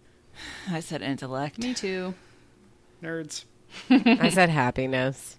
[0.70, 1.60] I said intellect.
[1.60, 2.14] Me too.
[3.02, 3.46] Nerds.
[3.90, 5.38] I said happiness.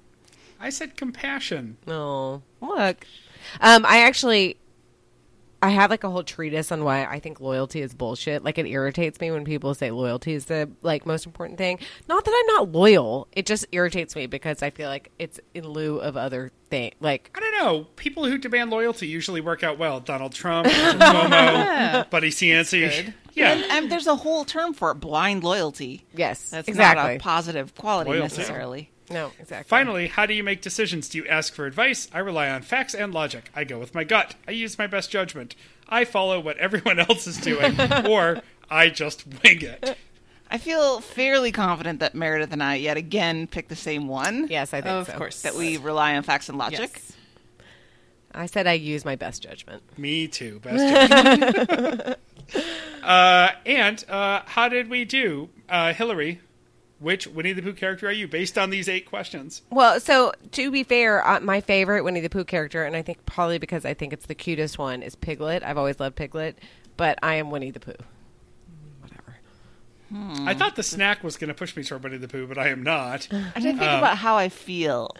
[0.61, 1.77] I said compassion.
[1.87, 3.07] Oh, look.
[3.61, 4.57] Um, I actually,
[5.61, 8.45] I have like a whole treatise on why I think loyalty is bullshit.
[8.45, 11.79] Like it irritates me when people say loyalty is the like most important thing.
[12.09, 13.29] Not that I'm not loyal.
[13.33, 16.95] It just irritates me because I feel like it's in lieu of other things.
[17.01, 17.87] Like I don't know.
[17.97, 20.01] People who demand loyalty usually work out well.
[20.01, 23.13] Donald Trump, Cuomo, Buddy Cianci.
[23.35, 23.53] Yeah.
[23.53, 26.05] And, and there's a whole term for it, blind loyalty.
[26.15, 27.03] yes, That's exactly.
[27.03, 28.37] not a positive quality Loyalty.
[28.37, 28.91] necessarily.
[29.11, 29.69] no, exactly.
[29.69, 31.09] Finally, how do you make decisions?
[31.09, 32.09] Do you ask for advice?
[32.13, 33.51] I rely on facts and logic.
[33.55, 34.35] I go with my gut.
[34.47, 35.55] I use my best judgment.
[35.89, 39.97] I follow what everyone else is doing, or I just wing it.
[40.51, 44.49] I feel fairly confident that Meredith and I yet again picked the same one.
[44.51, 45.17] Yes, I think Of so.
[45.17, 45.41] course.
[45.43, 46.91] That we rely on facts and logic.
[46.95, 47.13] Yes.
[48.35, 49.83] I said I use my best judgment.
[49.99, 50.61] Me too.
[50.61, 52.19] Best judgment.
[53.03, 56.41] uh, and uh, how did we do, uh, Hillary?
[56.99, 59.63] Which Winnie the Pooh character are you, based on these eight questions?
[59.71, 63.27] Well, so to be fair, uh, my favorite Winnie the Pooh character, and I think
[63.27, 65.65] probably because I think it's the cutest one, is Piglet.
[65.65, 66.59] I've always loved Piglet,
[66.97, 67.95] but I am Winnie the Pooh.
[69.01, 70.49] Whatever.
[70.49, 72.69] I thought the snack was going to push me toward Winnie the Pooh, but I
[72.69, 73.27] am not.
[73.33, 75.11] I didn't think about how I feel.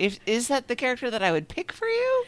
[0.00, 2.24] If is that the character that I would pick for you?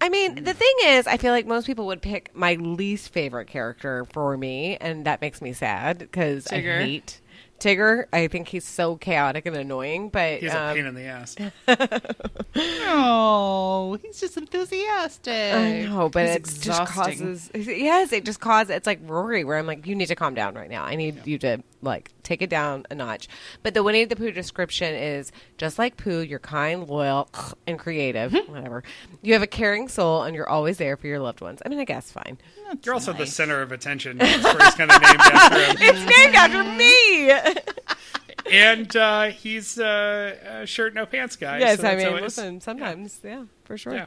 [0.00, 3.46] I mean, the thing is, I feel like most people would pick my least favorite
[3.46, 7.20] character for me, and that makes me sad because I hate
[7.58, 8.06] Tigger.
[8.12, 11.36] I think he's so chaotic and annoying, but He's a um, pain in the ass.
[12.58, 15.54] Oh, he's just enthusiastic.
[15.54, 17.50] I know, but it just causes.
[17.54, 18.70] Yes, it just causes.
[18.70, 20.84] It's like Rory, where I'm like, you need to calm down right now.
[20.84, 23.28] I need you to like take it down a notch.
[23.62, 26.20] But the Winnie the Pooh description is just like Pooh.
[26.20, 27.28] You're kind, loyal,
[27.66, 28.32] and creative.
[28.48, 28.82] Whatever.
[29.22, 31.60] You have a caring soul, and you're always there for your loved ones.
[31.64, 32.38] I mean, I guess fine.
[32.84, 34.18] You're also the center of attention.
[34.18, 35.76] That's where kind of named after him.
[35.80, 37.72] It's named after me.
[38.52, 41.58] And uh, he's uh, a shirt no pants guy.
[41.58, 42.60] yes, so I mean, always- listen.
[42.60, 43.94] Sometimes, yeah, for sure.
[43.94, 44.06] Yeah.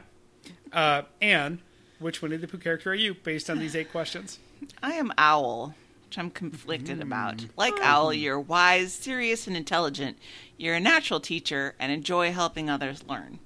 [0.72, 1.60] Uh, Anne,
[1.98, 4.38] which Winnie the Pooh character are you, based on these eight questions?
[4.82, 5.74] I am Owl,
[6.06, 7.44] which I'm conflicted about.
[7.56, 10.16] Like Owl, you're wise, serious, and intelligent.
[10.56, 13.40] You're a natural teacher and enjoy helping others learn.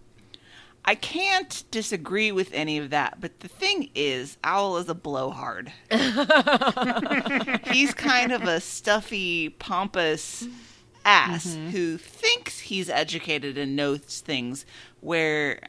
[0.87, 5.73] I can't disagree with any of that, but the thing is, Owl is a blowhard.
[7.73, 10.47] he's kind of a stuffy, pompous
[11.07, 14.67] ass who thinks he's educated and knows things,
[15.01, 15.61] where,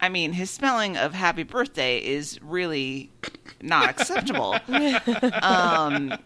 [0.00, 3.10] I mean, his spelling of happy birthday is really
[3.60, 4.56] not acceptable.
[5.42, 6.16] um,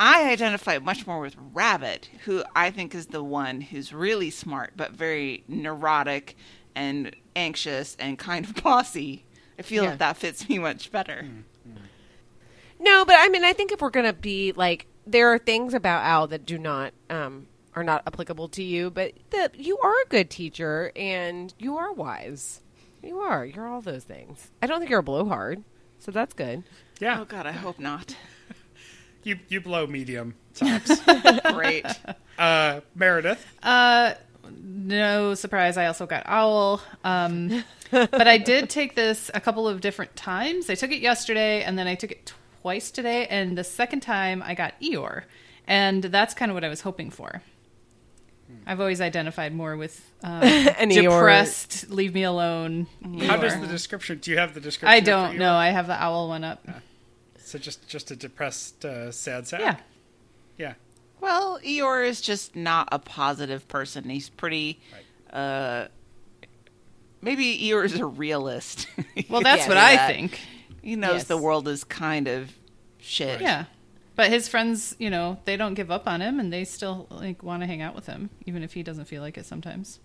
[0.00, 4.72] I identify much more with Rabbit, who I think is the one who's really smart
[4.76, 6.36] but very neurotic
[6.74, 9.24] and anxious and kind of bossy.
[9.58, 9.90] I feel Yeah.
[9.90, 11.26] that that fits me much better.
[12.80, 16.04] No, but I mean, I think if we're gonna be like, there are things about
[16.04, 20.08] Owl that do not um are not applicable to you, but that you are a
[20.08, 22.60] good teacher and you are wise.
[23.02, 23.44] You are.
[23.44, 24.50] You're all those things.
[24.62, 25.62] I don't think you're a blowhard,
[25.98, 26.64] so that's good.
[27.00, 28.14] Yeah, Oh God, I hope not.
[29.24, 31.00] you you blow medium tops.
[31.52, 31.86] Great.
[32.38, 34.14] uh, Meredith, Uh,
[34.56, 35.76] no surprise.
[35.76, 36.80] I also got owl.
[37.04, 40.70] Um, but I did take this a couple of different times.
[40.70, 42.32] I took it yesterday, and then I took it
[42.62, 43.26] twice today.
[43.26, 45.24] And the second time, I got Eeyore,
[45.66, 47.42] and that's kind of what I was hoping for.
[48.66, 51.02] I've always identified more with um, An Eeyore.
[51.02, 52.86] depressed, leave me alone.
[53.22, 54.18] how does the description?
[54.18, 54.94] Do you have the description?
[54.94, 55.54] I don't know.
[55.54, 56.66] I have the owl one up.
[57.38, 59.60] So just just a depressed, uh, sad sack.
[59.60, 59.76] Yeah.
[60.58, 60.74] yeah.
[61.20, 64.08] Well, Eeyore is just not a positive person.
[64.08, 64.80] He's pretty.
[65.32, 65.86] Uh,
[67.20, 68.86] maybe Eeyore is a realist.
[69.28, 69.68] Well, that's Yes.
[69.68, 70.06] what Yeah.
[70.08, 70.40] I think.
[70.82, 71.24] he knows Yes.
[71.24, 72.52] the world is kind of
[72.98, 73.40] shit.
[73.40, 73.64] Yeah.
[74.16, 77.42] But his friends, you know, they don't give up on him, and they still like
[77.42, 80.00] want to hang out with him, even if he doesn't feel like it sometimes.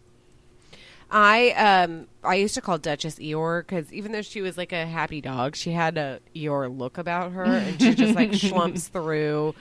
[1.12, 4.86] I um I used to call Duchess Eeyore because even though she was like a
[4.86, 9.54] happy dog, she had a Eeyore look about her, and she just like slumps through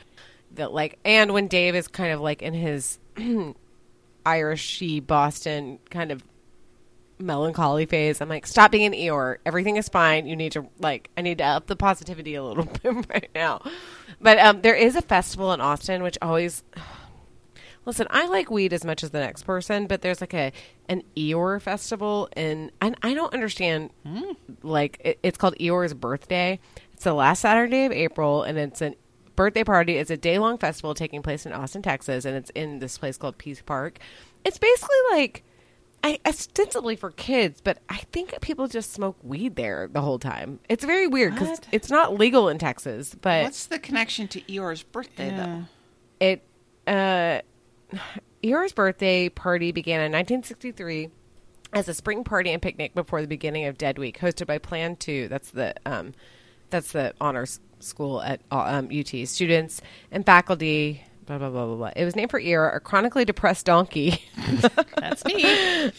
[0.55, 0.99] the like.
[1.05, 2.99] And when Dave is kind of like in his
[4.27, 6.23] Irishy Boston kind of
[7.19, 9.39] melancholy phase, I'm like, stop being an Eeyore.
[9.47, 10.27] Everything is fine.
[10.27, 13.63] You need to like, I need to up the positivity a little bit right now.
[14.21, 16.63] But um, there is a festival in Austin, which always
[17.85, 20.53] Listen, I like weed as much as the next person, but there's like a
[20.89, 23.91] an Eeyore festival, and and I don't understand.
[24.63, 26.61] Like it, it's called Eeyore's birthday.
[26.93, 28.95] It's the last Saturday of April, and it's a
[29.37, 29.97] birthday party.
[29.97, 33.17] is a day long festival taking place in Austin, Texas, and it's in this place
[33.17, 33.99] called Pease Park.
[34.45, 35.45] It's basically like.
[36.05, 40.59] I, ostensibly for kids, but I think people just smoke weed there the whole time.
[40.69, 44.83] It's very weird because it's not legal in Texas, but What's the connection to Eeyore's
[44.83, 45.63] birthday, though?
[46.19, 46.43] it
[46.89, 47.41] uh
[48.43, 51.11] Eeyore's birthday party began in 1963
[51.73, 54.97] as a spring party and picnic before the beginning of Dead Week, hosted by Plan
[54.97, 55.29] Two.
[55.29, 56.15] That's the um,
[56.71, 59.27] that's the honors school at uh, um, UT.
[59.29, 59.81] Students
[60.11, 61.05] and faculty.
[61.27, 61.91] Blah blah blah blah blah.
[61.95, 64.25] It was named for Eeyore, a chronically depressed donkey
[64.97, 65.43] That's me.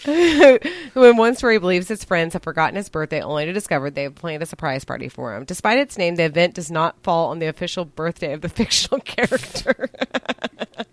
[0.03, 4.03] who, in one story, believes his friends have forgotten his birthday, only to discover they
[4.03, 5.45] have planned a surprise party for him.
[5.45, 8.99] Despite its name, the event does not fall on the official birthday of the fictional
[8.99, 9.89] character.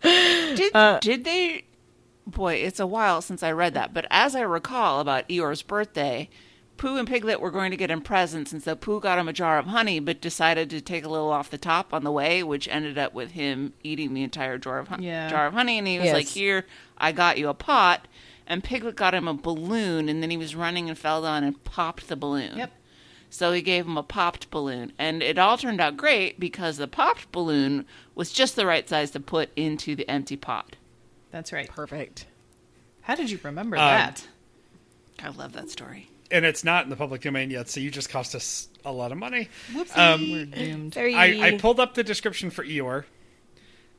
[0.03, 1.65] Did Uh, did they?
[2.27, 6.29] Boy, it's a while since I read that, but as I recall about Eeyore's birthday,
[6.81, 9.35] Pooh and Piglet were going to get him presents, and so Pooh got him a
[9.35, 12.43] jar of honey, but decided to take a little off the top on the way,
[12.43, 15.29] which ended up with him eating the entire jar of hon- Yeah.
[15.29, 15.77] jar of honey.
[15.77, 16.15] And he was Yes.
[16.15, 16.65] like, "Here,
[16.97, 18.09] I got you a pot."
[18.47, 21.63] And Piglet got him a balloon, and then he was running and fell down and
[21.65, 22.57] popped the balloon.
[22.57, 22.73] Yep.
[23.29, 24.93] So he gave him a popped balloon.
[24.99, 29.11] And it all turned out great because the popped balloon was just the right size
[29.11, 30.77] to put into the empty pot.
[31.31, 31.69] That's right.
[31.69, 32.25] Perfect.
[33.03, 34.27] How did you remember Um, that?
[35.23, 36.10] I love that story.
[36.31, 39.13] And it's not in the public domain yet, so you just cost us a lot
[39.13, 39.49] of money.
[39.73, 39.97] Whoopsie.
[39.97, 40.95] Um, We're doomed.
[40.95, 41.15] Very.
[41.15, 43.05] I, I pulled up the description for Eeyore.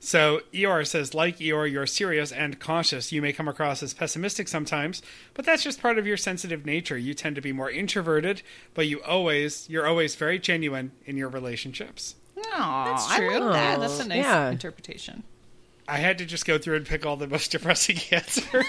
[0.04, 3.12] So Eeyore says, like Eeyore, you're serious and cautious.
[3.12, 5.04] You may come across as pessimistic sometimes,
[5.36, 6.98] but that's just part of your sensitive nature.
[6.98, 8.42] You tend to be more introverted,
[8.74, 12.16] but you always you're always very genuine in your relationships.
[12.54, 13.40] Aw, That's I true.
[13.40, 13.80] like that.
[13.80, 14.50] That's a nice Yeah.
[14.50, 15.24] interpretation.
[15.92, 18.66] I had to just go through and pick all the most depressing answers.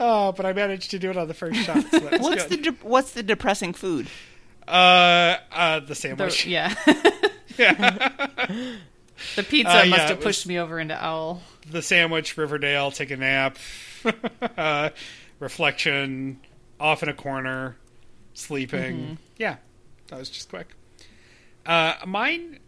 [0.00, 1.82] oh, but I managed to do it on the first shot.
[1.90, 4.08] So What's the de- what's the depressing food?
[4.66, 6.46] uh, uh, the The, sandwich.
[6.46, 6.74] yeah.
[7.56, 11.42] the pizza Uh, yeah, must have pushed me over into owl.
[11.70, 13.58] the sandwich, Riverdale, take a nap,
[14.56, 14.90] uh,
[15.40, 16.40] reflection,
[16.78, 17.76] off in a corner,
[18.34, 19.18] sleeping.
[19.38, 19.56] Yeah,
[20.08, 20.68] that was just quick.
[21.66, 22.59] Uh, mine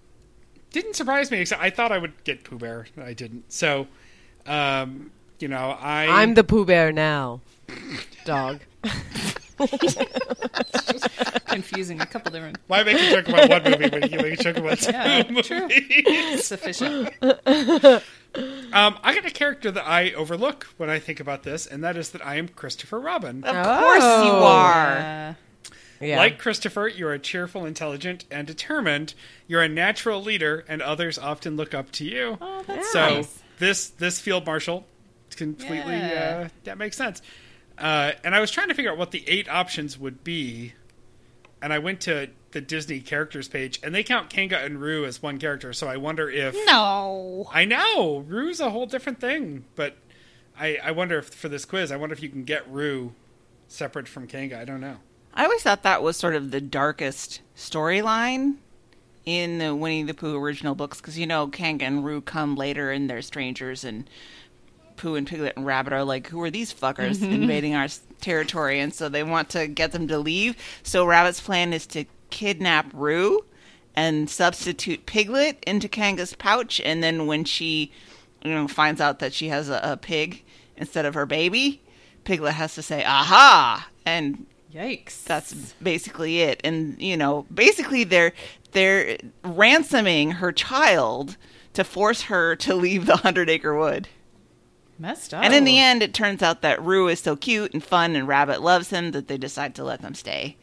[0.73, 1.41] didn't surprise me.
[1.41, 2.87] Except I thought I would get Pooh Bear.
[3.01, 3.51] I didn't.
[3.53, 3.87] So,
[4.47, 7.41] um, you know, I I'm the Pooh Bear now,
[8.25, 8.61] dog.
[11.47, 12.59] Confusing a couple different.
[12.67, 15.23] why make a joke about one movie when you make a joke about two Yeah,
[15.31, 15.47] movies?
[15.47, 16.37] true.
[16.39, 17.11] Sufficient.
[17.25, 21.97] Um, I got a character that I overlook when I think about this, and that
[21.99, 23.45] is that I am Christopher Robin.
[23.45, 24.47] Of course you Oh.
[24.47, 24.97] are.
[24.99, 25.35] Uh,
[26.03, 26.17] Yeah.
[26.19, 29.15] Like Christopher, you're a cheerful, intelligent, and determined.
[29.47, 32.39] You're a natural leader, and others often look up to you.
[32.41, 33.43] oh, that's so nice.
[33.59, 34.85] this this field marshal
[35.37, 36.43] completely Yeah.
[36.45, 37.23] uh, that makes sense.
[37.79, 40.75] Uh, and I was trying to figure out what the eight options would be,
[41.63, 45.23] and I went to the Disney characters page, and they count Kanga and Roo as
[45.23, 45.73] one character.
[45.73, 47.49] So I wonder if No.
[47.51, 49.97] I know Roo's a whole different thing, but
[50.59, 53.15] I I wonder if for this quiz, I wonder if you can get Roo
[53.69, 54.59] separate from Kanga.
[54.61, 54.97] I don't know.
[55.35, 58.57] I always thought that was sort of the darkest storyline
[59.25, 62.91] in the Winnie the Pooh original books because you know Kanga and Roo come later
[62.91, 64.09] and they're strangers and
[64.97, 67.33] Pooh and Piglet and Rabbit are like, who are these fuckers mm-hmm.
[67.33, 67.89] invading our
[68.21, 68.79] territory?
[68.79, 70.57] And so they want to get them to leave.
[70.83, 73.41] So Rabbit's plan is to kidnap Roo
[73.95, 76.81] and substitute Piglet into Kanga's pouch.
[76.85, 77.93] And then when she,
[78.45, 80.43] you know, finds out that she has a, a pig
[80.77, 81.83] instead of her baby,
[82.25, 83.89] Piglet has to say, aha!
[84.07, 85.25] And Yikes.
[85.25, 86.61] that's basically it.
[86.65, 88.33] And you know basically they're
[88.73, 91.37] they're ransoming her child
[91.75, 94.09] to force her to leave the hundred acre wood.
[94.99, 95.45] Messed up.
[95.45, 98.29] and in the end it turns out that Roo is so cute and fun and
[98.29, 100.57] rabbit loves him that they decide to let them stay.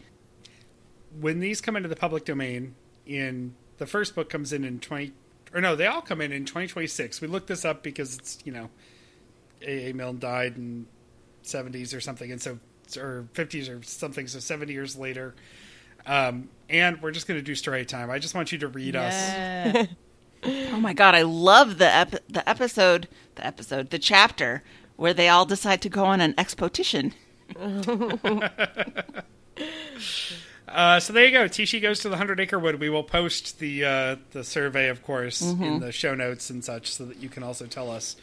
[1.19, 5.11] When these come into the public domain in the first book comes in in 20
[5.53, 8.51] or no they all come in in 2026 we looked this up because it's you
[8.51, 8.69] know
[9.67, 10.87] aa milne died in
[11.43, 12.31] 70s or something.
[12.31, 12.59] And so
[12.97, 15.33] or 50s or something so 70 years later
[16.05, 18.09] Um, and we're just going to do story time.
[18.09, 19.87] I just want you to read us.
[20.41, 24.63] Oh my god, I love the ep- the episode, the episode, the chapter
[24.95, 27.13] where they all decide to go on an expedition.
[30.67, 31.45] Uh, so there you go.
[31.45, 32.79] Tishi goes to the Hundred Acre Wood.
[32.79, 36.93] We will post the uh, the survey, of course, in the show notes and such,
[36.93, 38.15] so that you can also tell us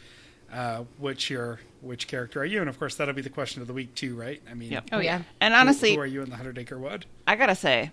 [0.53, 2.59] uh, which your which character are you.
[2.61, 4.41] And of course, that'll be the question of the week too, right?
[4.49, 4.89] I mean, Yep.
[4.91, 5.21] Oh yeah.
[5.39, 7.05] And honestly, who are you in the Hundred Acre Wood?
[7.27, 7.91] I gotta say,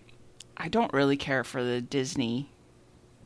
[0.57, 2.51] I don't really care for the Disney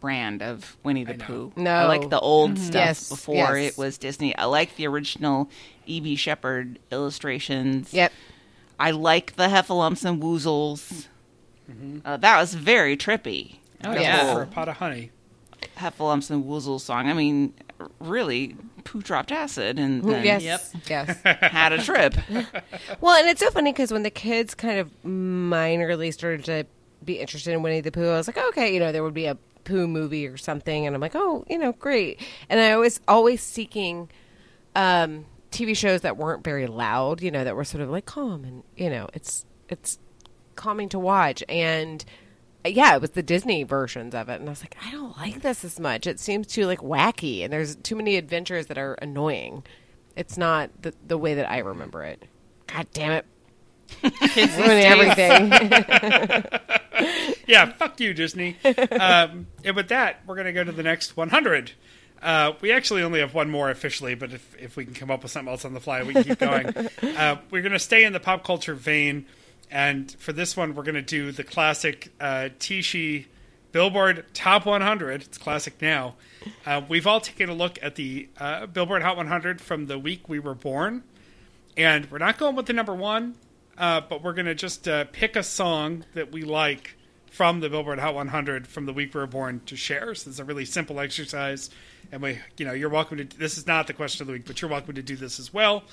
[0.01, 1.17] brand of Winnie the I.
[1.17, 1.53] Pooh.
[1.57, 1.73] No.
[1.75, 3.73] I like the old stuff Yes, before yes.
[3.73, 4.35] it was Disney.
[4.37, 5.51] I like the original
[5.87, 6.15] E.B.
[6.17, 7.93] Shepard illustrations.
[7.93, 8.13] Yep.
[8.79, 11.07] I like the Heffalumps and Woozles.
[12.05, 13.57] Uh, that was very trippy.
[13.85, 14.33] Oh yeah.
[14.35, 15.11] For a pot of honey.
[15.77, 17.09] Heffalumps and Woozles song.
[17.09, 17.53] I mean,
[18.01, 18.57] really,
[18.89, 20.43] Pooh dropped acid and then Yes.
[20.43, 20.63] Yep.
[20.89, 21.21] Yes.
[21.43, 22.15] had a trip.
[23.03, 26.65] Well, and it's so funny because when the kids kind of minorly started to
[27.05, 29.27] be interested in Winnie the Pooh, I was like, okay, you know, there would be
[29.27, 32.21] a Pooh movie or something, and I'm like, oh, you know, great.
[32.49, 34.09] And I was always seeking
[34.75, 38.45] um, TV shows that weren't very loud, you know, that were sort of like calm
[38.45, 39.99] and you know, it's it's
[40.57, 41.45] calming to watch.
[41.49, 42.03] And
[42.65, 45.43] yeah, it was the Disney versions of it, and I was like, I don't like
[45.43, 46.07] this as much.
[46.07, 49.65] It seems too like wacky, and there's too many adventures that are annoying.
[50.17, 52.25] It's not the the way that I remember it.
[52.67, 53.27] God damn it!
[54.35, 56.43] Kids Ruining everything.
[57.49, 58.57] Yeah, fuck you, Disney.
[58.93, 61.73] um, and with that, we're going to go to the next 100.
[62.21, 65.23] Uh, we actually only have one more officially, but if, if we can come up
[65.23, 66.67] with something else on the fly, we can keep going.
[67.17, 69.25] uh, we're going to stay in the pop culture vein,
[69.71, 72.49] and for this one, we're going to do the classic uh,
[73.71, 75.23] Billboard Top 100.
[75.23, 76.15] It's classic now.
[76.65, 80.29] Uh, we've all taken a look at the uh, Billboard Hot 100 from the week
[80.29, 81.03] we were born,
[81.77, 83.35] and we're not going with the number one,
[83.77, 86.97] uh, but we're going to just uh, pick a song that we like
[87.31, 90.15] from the Billboard Hot 100 from the week we were born to share.
[90.15, 91.69] So it's a really simple exercise,
[92.11, 93.25] and we, you know, you're welcome to.
[93.25, 95.53] This is not the question of the week, but you're welcome to do this as
[95.53, 95.85] well.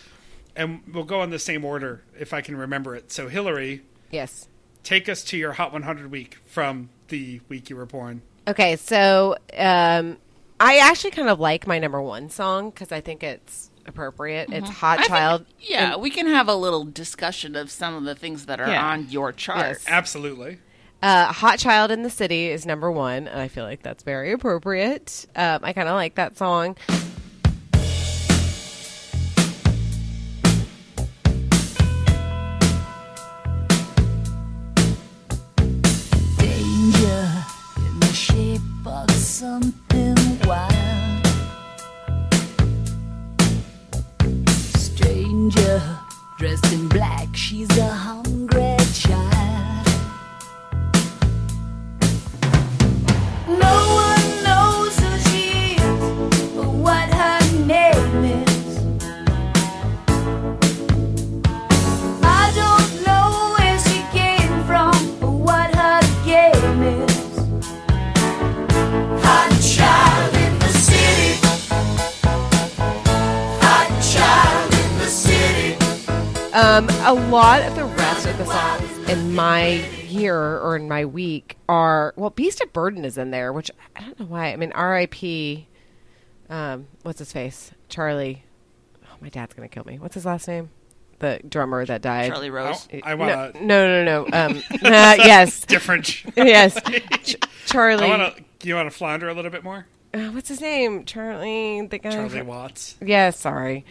[0.56, 3.12] And we'll go in the same order if I can remember it.
[3.12, 3.82] So Hillary,
[4.12, 4.48] yes.
[4.84, 8.22] take us to your Hot 100 week from the week you were born.
[8.48, 10.18] Okay, so um,
[10.60, 14.50] I actually kind of like my number one song because I think it's appropriate.
[14.52, 15.46] It's Hot I think- Child.
[15.60, 18.70] yeah, And, we can have a little discussion of some of the things that are
[18.70, 18.86] Yeah.
[18.88, 19.58] on your chart.
[19.80, 19.86] Yes.
[19.88, 20.60] Absolutely.
[21.04, 24.32] uh, Hot Child in the City is number one, and I feel like that's very
[24.32, 25.26] appropriate.
[25.36, 26.78] Um, I kind of like that song.
[81.36, 84.52] Week are well, Beast of Burden is in there, which I don't know why.
[84.52, 85.68] I mean, R.I.P.
[86.50, 87.72] Um, what's his face?
[87.90, 88.44] Charlie.
[89.04, 90.00] Oh, my dad's gonna kill me.
[90.00, 90.70] What's his last name?
[91.20, 92.32] The drummer that died.
[92.32, 92.88] Charlie Rose.
[92.92, 94.38] I, I want no, to no, no, no.
[94.38, 96.24] Um, uh, yes, different.
[96.38, 96.80] yes.
[97.24, 98.06] Ch- Charlie.
[98.06, 98.68] I want to.
[98.68, 99.86] You want to flounder a little bit more?
[100.14, 101.06] uh, what's his name?
[101.06, 101.86] Charlie.
[101.88, 102.12] The guy.
[102.12, 102.96] Charlie from- Watts.
[103.02, 103.86] Yeah, sorry.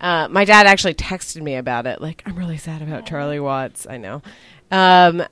[0.00, 2.00] Uh, my dad actually texted me about it.
[2.00, 3.86] Like, I'm really sad about Charlie Watts.
[3.88, 4.20] I know.
[4.72, 5.22] Um,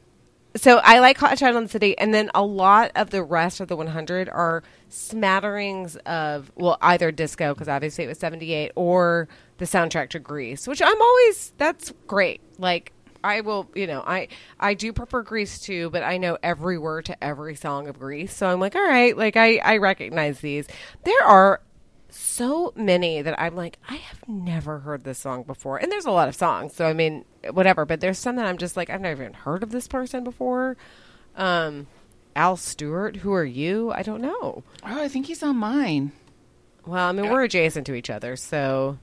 [0.56, 3.60] so I like Hot Child in the City, and then a lot of the rest
[3.60, 9.28] of the 100 are smatterings of well, either disco because obviously it was 78, or
[9.58, 12.40] the soundtrack to Grease, which I'm always that's great.
[12.58, 12.92] Like
[13.22, 14.28] I will, you know, I
[14.58, 18.34] I do prefer Grease too, but I know every word to every song of Grease,
[18.34, 20.66] so I'm like, all right, like I I recognize these.
[21.04, 21.60] There are
[22.12, 25.78] so many that I'm like, I have never heard this song before.
[25.78, 27.84] And there's a lot of songs, so I mean, whatever.
[27.84, 30.76] But there's some that I'm just like, I've never even heard of this person before.
[31.36, 31.86] Um,
[32.36, 33.92] Al Stewart, who are you?
[33.92, 34.62] I don't know.
[34.84, 36.12] Oh, I think he's on mine.
[36.86, 38.98] Well, I mean, we're adjacent to each other, so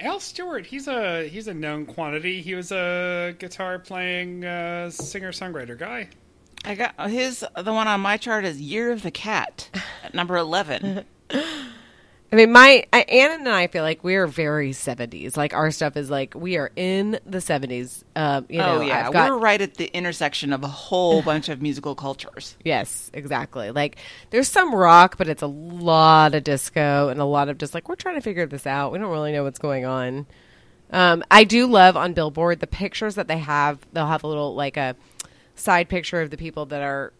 [0.00, 2.42] Al Stewart, he's a he's a known quantity.
[2.42, 6.08] He was a guitar playing uh, singer songwriter guy.
[6.64, 7.44] I got his.
[7.56, 9.70] The one on my chart is "Year of the Cat"
[10.02, 11.04] at number eleven.
[12.32, 15.36] I mean, my I, Anna and I feel like we are very seventies.
[15.36, 18.06] Like our stuff is like we are in the seventies.
[18.16, 21.50] Um, you know, oh yeah, got we're right at the intersection of a whole bunch
[21.50, 22.56] of musical cultures.
[22.64, 23.70] Yes, exactly.
[23.70, 23.96] Like
[24.30, 27.86] there's some rock, but it's a lot of disco and a lot of just like
[27.86, 28.92] we're trying to figure this out.
[28.92, 30.24] We don't really know what's going on.
[30.90, 33.78] Um, I do love on Billboard the pictures that they have.
[33.92, 34.96] They'll have a little like a
[35.54, 37.12] side picture of the people that are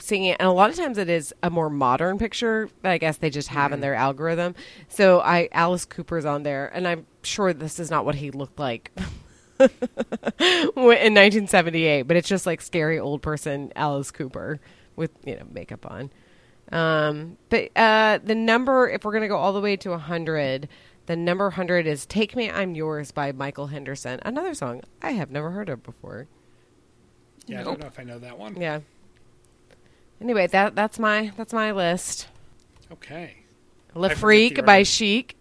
[0.00, 0.36] singing, it.
[0.40, 3.30] and a lot of times it is a more modern picture that I guess they
[3.30, 4.54] just have in their algorithm.
[4.88, 8.58] So I Alice Cooper's on there, and I'm sure this is not what he looked
[8.58, 8.92] like.
[9.60, 9.70] in
[10.76, 14.60] 1978, but it's just like scary old person Alice Cooper
[14.96, 16.10] with you know makeup on.
[16.70, 20.68] Um, but uh, the number, if we're gonna go all the way to 100,
[21.06, 24.20] the number 100 is "Take Me, I'm Yours" by Michael Henderson.
[24.22, 26.26] Another song I have never heard of before.
[27.46, 28.60] Yeah, I don't know if I know that one.
[28.60, 28.80] Yeah.
[30.20, 32.28] Anyway, that that's my that's my list.
[32.92, 33.36] Okay.
[33.94, 34.82] Le I forget Freak by.
[34.82, 35.36] Chic.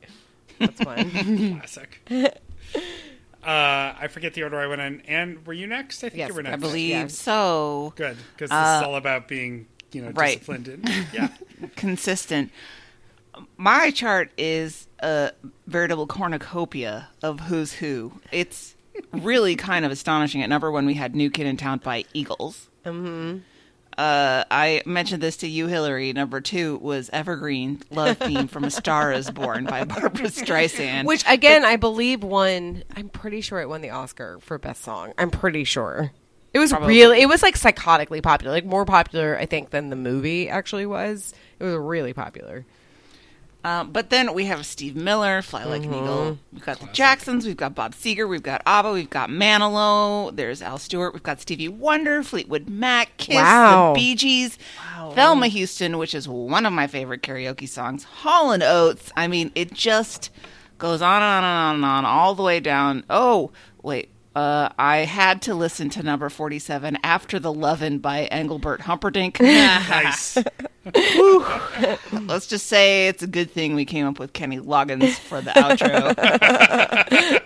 [0.60, 1.10] That's one.
[1.60, 2.00] Classic.
[2.12, 2.28] uh,
[3.44, 5.02] I forget the order I went in.
[5.08, 6.04] And were you next?
[6.04, 6.54] I think Yes, you were next.
[6.54, 7.08] I believe Yeah.
[7.08, 7.94] so.
[7.96, 10.40] Good, because this Uh, is all about being, you know, right.
[10.40, 10.68] disciplined.
[10.68, 11.30] And, yeah.
[11.76, 12.52] consistent.
[13.56, 15.32] My chart is a
[15.68, 18.14] veritable cornucopia of who's who.
[18.32, 18.76] It's
[19.12, 20.42] really kind of astonishing.
[20.42, 22.68] At number one, we had "New Kid in Town" by Eagles.
[22.84, 23.40] Mm-hmm.
[23.98, 26.14] Uh, I mentioned this to you, Hillary.
[26.14, 31.06] Number two was "Evergreen Love Theme from A Star Is Born" by Barbra Streisand.
[31.06, 32.84] Which again, I believe won.
[32.96, 35.14] I'm pretty sure it won the Oscar for best song.
[35.18, 36.12] I'm pretty sure.
[36.54, 36.96] It was Probably.
[36.96, 37.22] really.
[37.22, 41.34] It was like psychotically popular, like more popular, I think, than the movie actually was.
[41.60, 42.66] It was really popular.
[43.68, 46.38] Um, but then we have Steve Miller, Fly Like an Eagle.
[46.54, 47.46] We've got the Jacksons.
[47.46, 48.26] We've got Bob Seger.
[48.30, 48.94] We've got ABBA.
[48.94, 50.34] We've got Manilow.
[50.34, 51.14] There's Al Stewart.
[51.14, 53.92] We've got Stevie Wonder, Fleetwood Mac, Kiss, Wow.
[53.94, 54.58] the Bee Gees,
[55.16, 59.12] Thelma Houston, which is one of my favorite karaoke songs, Hall and Oates.
[59.18, 60.30] I mean, it just
[60.78, 63.04] goes on and on and on and on all the way down.
[63.10, 63.52] Oh,
[63.84, 64.10] wait.
[64.38, 69.40] Uh, I had to listen to number 47, After the Lovin' by Engelbert Humperdinck.
[69.42, 70.38] nice.
[72.12, 75.50] Let's just say it's a good thing we came up with Kenny Loggins for the
[75.50, 76.14] outro.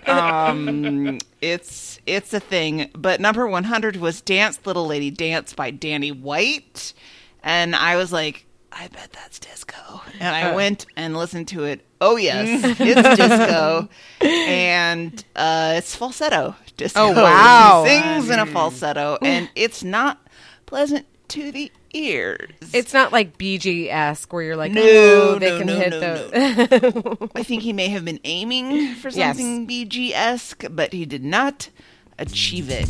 [0.10, 2.90] um, it's it's a thing.
[2.94, 6.94] But number one hundred was "Dance Little Lady Dance" by Danny White,
[7.42, 10.02] and I was like, I bet that's disco.
[10.20, 11.86] And I went and listened to it.
[12.04, 13.88] Oh yes, it's disco,
[14.22, 17.00] and uh, it's falsetto disco.
[17.00, 17.84] Oh, wow.
[17.84, 20.20] He sings in a falsetto, and it's not
[20.66, 22.50] pleasant to the ears.
[22.74, 25.90] It's not like BG esque where you're like, No, oh, they no, can no, hit
[25.92, 27.30] no, the.
[27.36, 29.38] I think he may have been aiming for Yes.
[29.38, 31.70] something BG esque, but he did not
[32.18, 32.88] achieve it.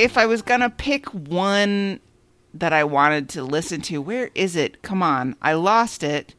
[0.00, 2.00] If I was gonna pick one
[2.54, 4.80] that I wanted to listen to, where is it?
[4.80, 6.34] Come on, I lost it.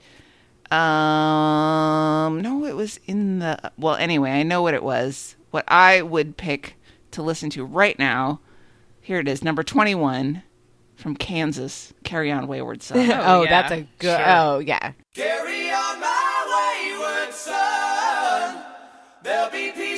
[0.71, 3.71] Um, no, it was in the.
[3.77, 5.35] Well, anyway, I know what it was.
[5.51, 6.75] What I would pick
[7.11, 8.39] to listen to right now.
[8.99, 10.41] Here it is, number twenty-one
[10.95, 11.93] from Kansas.
[12.03, 12.97] Carry on, wayward son.
[13.11, 13.49] oh, yeah.
[13.49, 14.17] that's a good.
[14.17, 14.25] Sure.
[14.27, 14.93] Oh, yeah.
[15.13, 18.63] Carry on my wayward son.
[19.23, 19.90] There'll be peace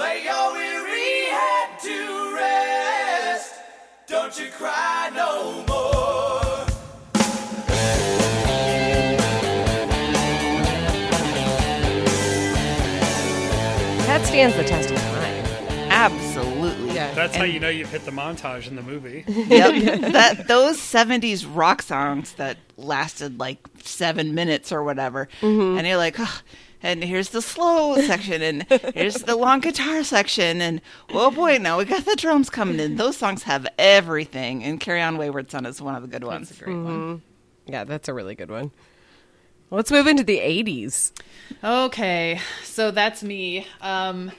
[0.00, 3.52] Lay your weary head to rest.
[4.06, 6.66] Don't you cry no more.
[14.06, 15.44] That stands the test of time.
[15.90, 16.94] Absolutely.
[16.94, 17.12] Yeah.
[17.12, 19.24] That's how And- you know you've hit the montage in the movie.
[19.28, 20.00] yep.
[20.12, 25.76] that those '70s rock songs that lasted like seven minutes or whatever, mm-hmm.
[25.76, 26.42] and you're like, "Ugh."
[26.82, 30.80] And here's the slow section, and here's the long guitar section, and
[31.10, 32.96] oh boy, now we got the drums coming in.
[32.96, 36.52] Those songs have everything, and "Carry On, Wayward Son" is one of the good ones.
[36.58, 37.22] Great one.
[37.66, 38.70] Yeah, that's a really good one.
[39.70, 41.12] Let's move into the 80s.
[41.62, 43.66] Okay, so that's me.
[43.80, 44.32] Um,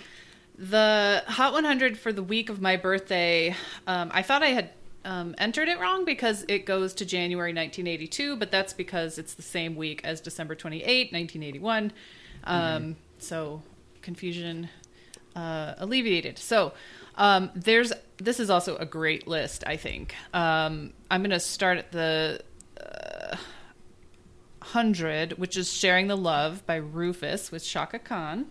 [0.57, 3.55] the Hot 100 for the week of my birthday,
[3.87, 4.71] um, I thought I had
[5.05, 9.41] um, entered it wrong because it goes to January 1982, but that's because it's the
[9.41, 11.93] same week as December 28, 1981.
[12.43, 13.61] Um, So
[14.01, 14.69] confusion
[15.35, 16.37] uh, alleviated.
[16.39, 16.73] So
[17.15, 19.63] um, there's this is also a great list.
[19.67, 22.41] I think um, I'm going to start at the
[24.59, 28.45] 100, which is Sharing the Love by Rufus with Chaka Khan.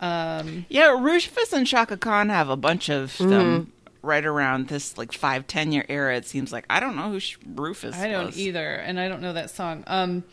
[0.00, 3.30] Um, Yeah, Rufus and Chaka Khan have a bunch of Mm-hmm.
[3.30, 3.72] them
[4.02, 6.16] right around this like five ten year era.
[6.16, 7.20] It seems like I don't know who
[7.54, 7.94] Rufus.
[7.96, 8.38] I don't was.
[8.38, 9.84] either, and I don't know that song.
[9.86, 10.24] Um,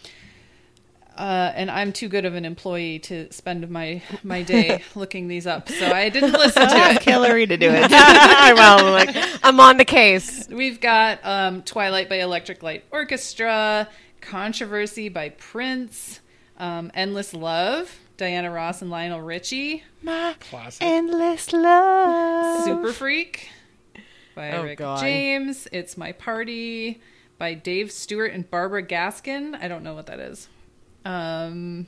[1.18, 5.48] uh, and I'm too good of an employee to spend my my day looking these
[5.48, 7.10] up, so I didn't listen to Ask it.
[7.10, 7.90] Hillary to do it.
[7.92, 9.10] well, like
[9.44, 10.48] I'm on the case.
[10.50, 13.90] We've got um, Twilight by Electric Light Orchestra,
[14.22, 16.20] Controversy by Prince,
[16.58, 20.82] um, Endless Love, Diana Ross and Lionel Richie, My Classic.
[20.86, 22.64] Endless love.
[22.66, 23.50] Super Freak
[24.36, 25.00] by Oh, Rick God.
[25.00, 27.02] James, It's My Party
[27.40, 29.56] by Dave Stewart and Barbara Gaskin.
[29.62, 30.48] I don't know what that is.
[31.08, 31.88] Um,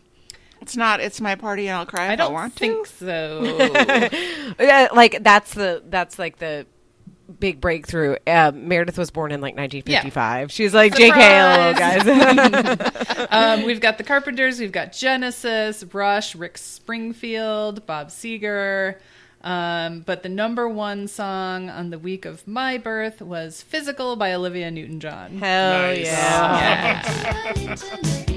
[0.62, 1.00] It's not.
[1.00, 2.94] It's my party, and I'll cry if I I, don't want think to.
[2.94, 4.56] so.
[4.60, 6.66] Yeah, like that's the that's like the
[7.40, 8.16] big breakthrough.
[8.26, 10.52] Uh, Meredith was born in like 1955.
[10.52, 13.28] She's like JK, guys.
[13.60, 18.96] um, we've got the Carpenters, we've got Genesis, Rush, Rick Springfield, Bob Seger.
[19.42, 24.34] Um, but the number one song on the week of my birth was "Physical" by
[24.34, 25.38] Olivia Newton-John.
[25.38, 26.06] Hell Nice.
[26.06, 27.66] yeah.
[27.70, 28.29] Restaurant.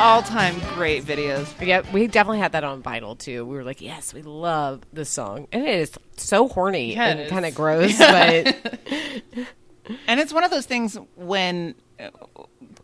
[0.00, 1.46] All-time great videos.
[1.64, 3.44] Yeah, we definitely had that on vinyl too.
[3.44, 7.18] We were like, yes, we love this song, and it is so horny Yeah, it
[7.20, 8.56] and kind of gross, but
[10.06, 12.10] And it's one of those things when, uh,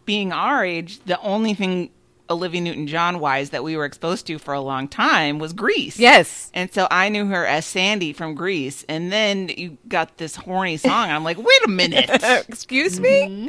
[0.05, 1.91] being our age, the only thing
[2.29, 5.99] Olivia Newton-John wise that we were exposed to for a long time was Grease.
[5.99, 10.35] yes, And so I knew her as Sandy from Grease, and then you got this
[10.35, 11.11] horny song.
[11.11, 12.11] I'm like, wait a minute.
[12.49, 13.49] excuse me.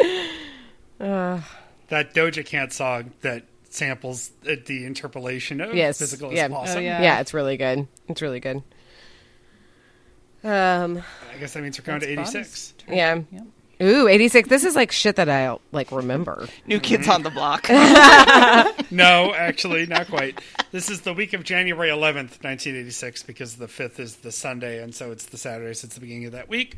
[0.99, 1.43] that
[1.89, 6.47] Doja Cat song that samples uh, the interpolation of Yes, physical yeah.
[6.47, 6.77] is awesome.
[6.77, 7.01] Oh, yeah.
[7.01, 7.87] Yeah, it's really good.
[8.07, 8.63] It's really good.
[10.43, 11.03] Um,
[11.33, 12.73] I guess that means we're going to That's 86.
[12.89, 13.21] yeah.
[13.81, 14.49] Ooh, 86.
[14.49, 16.47] This is like shit that I like remember.
[16.65, 17.67] New Kids on the Block.
[18.89, 20.39] No, actually, not quite.
[20.71, 24.95] This is the week of January 11th, 1986, because the 5th is the Sunday, and
[24.95, 26.77] so it's the Saturday, so it's the beginning of that week.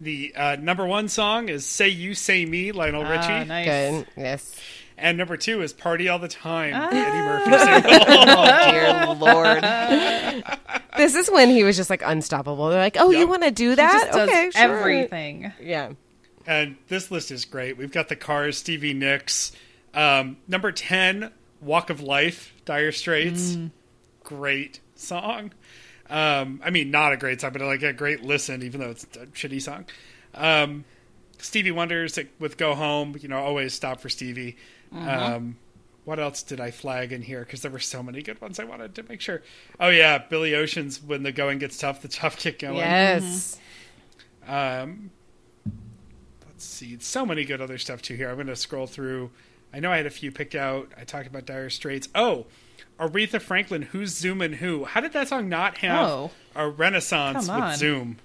[0.00, 3.26] The uh, number one song is Say You, Say Me, Lionel Richie.
[3.28, 3.66] Ah, nice.
[3.66, 4.06] Good.
[4.16, 4.60] Yes.
[4.98, 6.88] And number two is Party All the Time, Ah.
[6.88, 7.18] Eddie
[7.50, 8.34] Murphy single.
[8.36, 9.64] oh, dear Lord.
[10.96, 12.70] This is when he was just like unstoppable.
[12.70, 14.04] They're like, "Oh, you want to do He that?
[14.06, 15.52] just does okay, sure." everything.
[15.60, 15.92] Yeah.
[16.46, 17.76] and this list is great.
[17.76, 19.52] We've got the Cars, Stevie Nicks.
[19.92, 23.58] Um, number 10, Walk of Life, Dire Straits.
[24.24, 25.52] Great song.
[26.08, 29.04] Um, I mean, not a great song, but like a great listen, even though it's
[29.20, 29.84] a shitty song.
[30.34, 30.86] Um,
[31.38, 34.56] Stevie Wonder's with Go Home, you know, always stop for Stevie.
[34.92, 35.56] Um,
[36.04, 37.40] what else did I flag in here?
[37.40, 39.42] Because there were so many good ones I wanted to make sure.
[39.80, 42.76] Oh, yeah, Billy Ocean's When the Going Gets Tough, the Tough Get Going.
[42.76, 43.58] Yes.
[44.46, 45.10] Um,
[46.46, 48.28] let's see, so many good other stuff too here.
[48.28, 49.30] I'm going to scroll through.
[49.74, 50.92] I know I had a few picked out.
[50.96, 52.08] I talked about Dire Straits.
[52.14, 52.46] Oh,
[53.00, 54.84] Aretha Franklin, Who's Zooming Who?
[54.84, 56.30] How did that song not have Oh.
[56.54, 57.76] a renaissance with.
[57.76, 58.18] Zoom?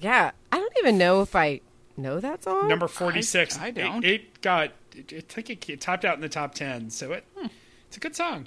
[0.00, 0.32] Yeah.
[0.52, 1.60] I don't even know if I
[1.96, 2.68] know that song.
[2.68, 3.58] Number 46.
[3.58, 4.04] I don't.
[4.04, 7.12] It, it got, it, it, think it, it topped out in the top 10, so
[7.12, 7.46] it hmm,
[7.88, 8.46] it's a good song.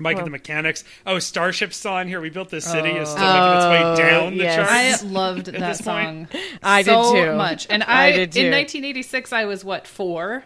[0.00, 0.84] Mike Well- and the Mechanics.
[1.06, 2.20] Oh, Starship's still on here.
[2.20, 2.90] We built this city.
[2.90, 4.54] is still Oh, making its way oh, down the yes.
[4.56, 5.02] charts.
[5.04, 6.30] I loved that this point.
[6.32, 6.40] song.
[6.62, 7.34] I did too.
[7.34, 8.40] much, and I I, did too.
[8.40, 10.44] in 1986 I was what four,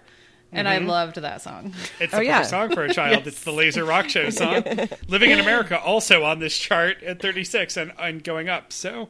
[0.53, 0.87] and I mm-hmm.
[0.89, 1.75] loved that song.
[2.01, 2.39] It's Oh, the yeah.
[2.39, 3.27] perfect song for a child.
[3.27, 4.63] It's the Laser Rock Show song.
[5.09, 8.73] Living in America also on this chart at 36 and, and going up.
[8.73, 9.09] So,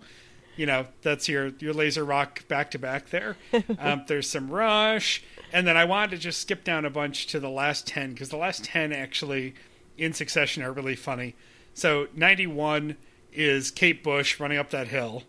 [0.57, 3.37] you know, that's your, your Laser Rock back to back there.
[3.79, 5.23] Um, there's some Rush.
[5.53, 8.29] And then I wanted to just skip down a bunch to the last 10 because
[8.29, 9.55] the last 10 actually
[9.99, 11.35] in succession are really funny.
[11.75, 12.97] So 91
[13.33, 15.25] is Kate Bush running up that hill.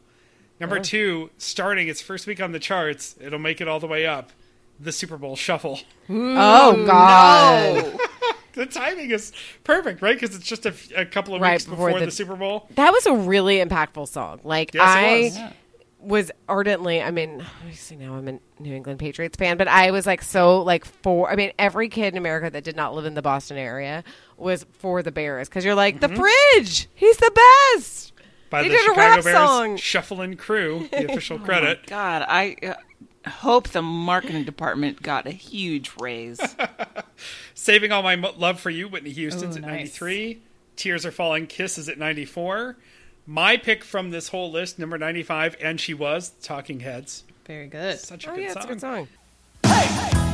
[0.59, 4.05] Number two, starting its first week on the charts, it'll make it all the way
[4.05, 4.31] up.
[4.79, 5.79] The Super Bowl Shuffle.
[6.09, 7.97] oh God.
[8.65, 9.31] the timing is
[9.63, 10.19] perfect, right?
[10.19, 12.67] Because it's just a couple of Right weeks before before, the- the, Super Bowl.
[12.75, 14.39] That was a really impactful song.
[14.43, 15.37] Like Yes, I was.
[15.37, 15.51] Yeah.
[15.99, 17.01] was ardently.
[17.01, 20.61] I mean, obviously now I'm a New England Patriots fan, but I was like so
[20.61, 21.29] like for.
[21.31, 24.03] I mean, every kid in America that did not live in the Boston area
[24.37, 26.13] was for the Bears because you're like Mm-hmm.
[26.15, 26.21] the
[26.55, 26.89] fridge.
[26.93, 27.31] He's the
[27.75, 28.11] best.
[28.49, 29.77] By They the did a Chicago rap Bears song.
[29.77, 31.87] Shuffling Crew, the official credit.
[31.87, 32.73] God, I uh,
[33.27, 36.39] hope the marketing department got a huge raise.
[37.53, 39.99] Saving All My Mo- Love for You, Whitney Houston's Ooh, at nice.
[40.01, 40.41] 93.
[40.75, 42.75] Tears Are Falling, Kiss is at 94.
[43.25, 47.23] My pick from this whole list, number 95, and she was Talking Heads.
[47.45, 47.99] Very good.
[47.99, 48.57] Such a Oh good yeah, song.
[48.63, 49.07] it's a good song.
[49.63, 50.32] And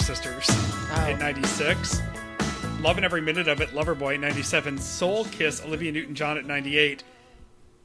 [0.00, 1.06] Sisters, Oh.
[1.08, 2.00] at 96.
[2.80, 4.78] Loving Every Minute of It, Loverboy at 97.
[4.78, 7.04] Soul Kiss, Olivia Newton John at 98.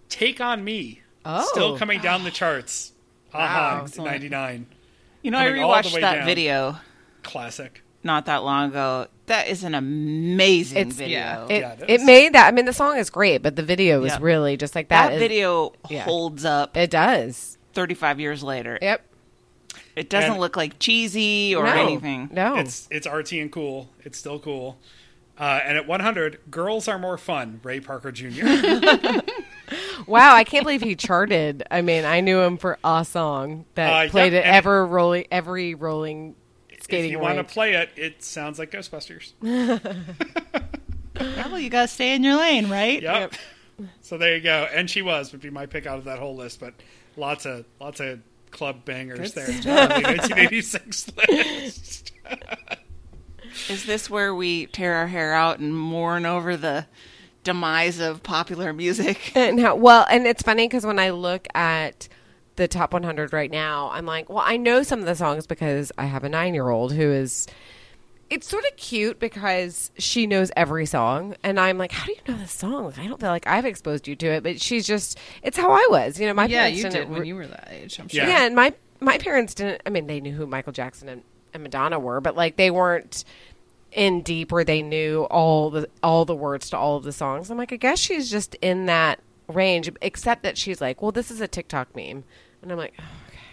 [0.09, 1.45] Take On Me, Oh.
[1.51, 2.33] still coming down the ah.
[2.33, 2.93] charts.
[3.33, 4.11] Aha, at Excellent.
[4.11, 4.65] 99.
[5.21, 6.25] You know, I Coming all the rewatched that down.
[6.25, 6.77] video
[7.23, 7.81] Classic.
[8.03, 9.07] not that long ago.
[9.25, 11.19] That is an amazing It's- video.
[11.19, 11.45] yeah.
[11.49, 12.05] It, Yeah, it it is.
[12.05, 12.47] made that.
[12.47, 14.19] I mean, the song is great, but the video is Yeah.
[14.21, 15.13] really just like that that.
[15.15, 16.03] is- video yeah.
[16.03, 17.57] holds up It does.
[17.73, 18.77] 35 years later.
[18.81, 19.01] Yep.
[19.95, 21.71] It doesn't And- look like cheesy or no.
[21.71, 22.29] anything.
[22.31, 22.55] No.
[22.57, 23.89] It's it's artsy and cool.
[24.03, 24.77] It's still cool.
[25.37, 28.45] Uh, and at 100, Girls Are More Fun, Ray Parker Jr.
[30.07, 31.63] wow, I can't believe he charted.
[31.69, 35.25] I mean, I knew him for a song that Uh, played yeah, at ever rolling,
[35.31, 36.35] every rolling
[36.79, 37.05] skating.
[37.05, 39.33] if you want to play it, it sounds like Ghostbusters.
[41.19, 43.01] Well, you gotta stay in your lane, right?
[43.01, 43.33] Yep.
[44.01, 44.67] So there you go.
[44.73, 46.73] And she was would be my pick out of that whole list, but
[47.15, 48.19] lots of lots of
[48.55, 49.45] club bangers there.
[49.47, 52.11] Good on the 1986 list.
[53.69, 56.87] Is this where we tear our hair out and mourn over the
[57.43, 59.31] demise of popular music?
[59.35, 62.07] And how, well, and it's funny because when I look at
[62.55, 65.91] the top 100 right now, I'm like, well, I know some of the songs because
[65.97, 67.47] I have a nine year old who is.
[68.29, 72.33] It's sort of cute because she knows every song, and I'm like, "How do you
[72.33, 74.87] know this song?" Like, I don't feel like I've exposed you to it, but she's
[74.87, 76.19] just—it's how I was.
[76.19, 77.99] You know, my yeah, parents you didn't did when you were that age.
[77.99, 78.23] I'm sure.
[78.23, 78.29] Yeah.
[78.29, 78.45] yeah.
[78.45, 79.81] and my my parents didn't.
[79.85, 81.21] I mean, they knew who Michael Jackson and,
[81.53, 83.23] and Madonna were, but like they weren't
[83.91, 87.51] in deep where they knew all the all the words to all of the songs.
[87.51, 91.29] I'm like, I guess she's just in that range, except that she's like, well, this
[91.29, 92.23] is a TikTok meme,
[92.61, 92.93] and I'm like.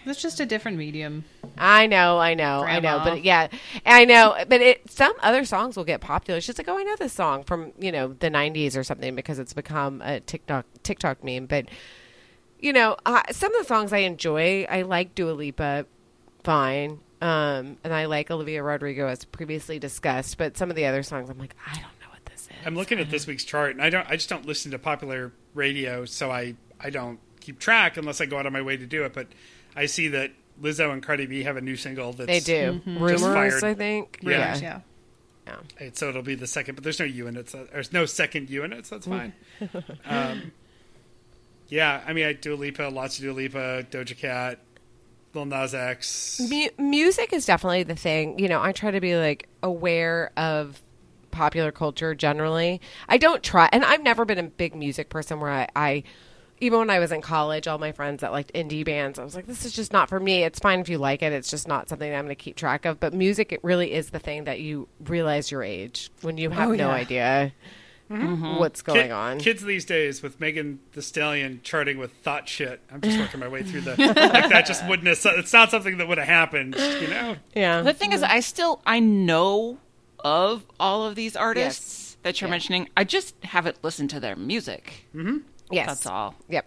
[0.04, 1.24] It's just a different medium.
[1.56, 3.48] I know, I know, I know, but yeah,
[3.86, 6.40] I know, but it some other songs will get popular.
[6.40, 9.38] She's like, oh, I know this song from you know the '90s or something because
[9.38, 11.46] it's become a TikTok TikTok meme.
[11.46, 11.66] But
[12.58, 14.66] you know, uh, some of the songs I enjoy.
[14.68, 15.86] I like Dua Lipa,
[16.42, 20.38] fine, um, and I like Olivia Rodrigo as previously discussed.
[20.38, 22.66] But some of the other songs, I'm like, I don't know what this is.
[22.66, 24.08] I'm looking at this week's chart, and I don't.
[24.08, 28.26] I just don't listen to popular radio, so I I don't keep track unless I
[28.26, 29.12] go out of my way to do it.
[29.12, 29.28] But
[29.76, 32.86] I see that Lizzo and Cardi B have a new single that's They do Just
[32.86, 33.64] rumors, fired.
[33.64, 34.18] I think.
[34.22, 34.44] Yeah.
[34.44, 34.80] Rumors, yeah.
[35.78, 37.50] It- so it'll be the second, but there's no U in it.
[37.50, 39.32] So there's no second U in it, so that's fine.
[40.06, 40.52] um,
[41.68, 44.58] yeah, I mean, I Dua Lipa, lots of Dua Lipa, Doja Cat,
[45.34, 46.40] Lil Nas X.
[46.78, 48.38] Music is definitely the thing.
[48.38, 50.82] You know, I try to be like aware of
[51.30, 52.80] popular culture generally.
[53.08, 56.02] I don't try, and I've never been a big music person where I, I
[56.62, 59.34] even when I was in college, all my friends that liked indie bands, I was
[59.34, 60.44] like, this is just not for me.
[60.44, 61.32] It's fine if you like it.
[61.32, 63.00] It's just not something that I'm going to keep track of.
[63.00, 66.68] But music, it really is the thing that you realize your age when you have
[66.68, 66.94] Oh, no yeah.
[66.94, 67.52] idea
[68.08, 68.58] mm-hmm.
[68.58, 69.38] what's going Kid- on.
[69.40, 72.80] Kids these days with Megan Thee Stallion charting with thought shit.
[72.92, 74.14] I'm just working my way through the like
[74.50, 74.64] that.
[74.66, 75.08] Just wouldn't.
[75.08, 76.76] Have, it's not something that would have happened.
[76.76, 77.36] You know.
[77.56, 77.82] yeah.
[77.82, 79.78] The thing is, I still I know
[80.20, 82.52] of all of these artists that you're Yeah.
[82.52, 82.88] mentioning.
[82.96, 85.06] I just haven't listened to their music.
[85.12, 85.38] Mm-hmm.
[85.72, 85.86] Yes.
[85.86, 86.34] That's all.
[86.48, 86.66] Yep.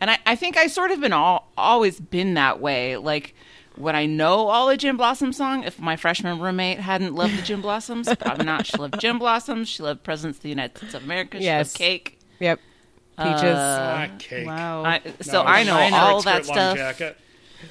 [0.00, 2.96] And I, I think I sort of been all always been that way.
[2.96, 3.34] Like
[3.76, 7.42] when I know all the Gin Blossom song, if my freshman roommate hadn't loved the
[7.42, 8.66] Gin Blossoms, probably not.
[8.66, 9.68] She loved Gin Blossoms.
[9.68, 11.38] She loved Presidents of the United States of America.
[11.38, 11.70] She Yes.
[11.72, 12.18] loved Cake.
[12.40, 12.60] Yep.
[13.16, 13.56] Peaches.
[13.56, 14.46] ah, cake.
[14.46, 14.84] Wow.
[14.84, 16.76] I, so No, I know all that stuff.
[16.76, 17.16] Jacket.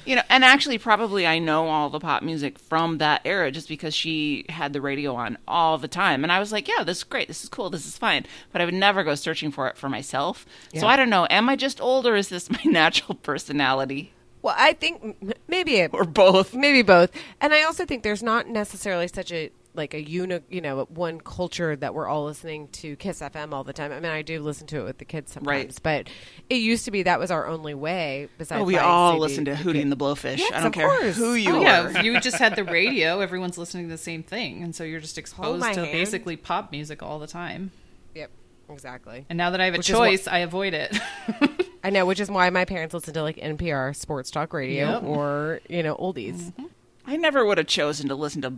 [0.04, 3.68] You know, and actually, probably I know all the pop music from that era just
[3.68, 6.22] because she had the radio on all the time.
[6.24, 7.28] And I was like, yeah, this is great.
[7.28, 7.70] This is cool.
[7.70, 8.26] This is fine.
[8.52, 10.46] But I would never go searching for it for myself.
[10.74, 11.26] So I don't know.
[11.30, 14.12] Am I just old or is this my natural personality?
[14.44, 16.52] well, I think maybe it Or both?
[16.52, 17.10] Maybe both.
[17.40, 21.20] And I also think there's not necessarily such a like a uni, you know, one
[21.20, 23.90] culture that we're all listening to Kiss FM all the time.
[23.92, 25.78] I mean, I do listen to it with the kids sometimes, Right.
[25.82, 26.08] but
[26.48, 28.28] it used to be that was our only way.
[28.38, 30.38] Besides, Oh, we all CD listen to Hootie and the Blowfish.
[30.38, 31.16] Yes, I don't of care course.
[31.16, 31.62] who you Oh, are.
[31.90, 33.20] yeah, you just had the radio.
[33.20, 35.92] Everyone's listening to the same thing, and so you're just exposed to hand.
[35.92, 37.72] basically pop music all the time.
[38.14, 38.30] Yep,
[38.70, 39.26] exactly.
[39.28, 40.96] And now that I have a Which is what- choice, I avoid it.
[41.82, 45.02] I know, which is why my parents listen to like NPR, sports talk radio, Yep.
[45.02, 46.36] or you know, oldies.
[46.52, 46.64] Mm-hmm.
[47.06, 48.54] I never would have chosen to listen to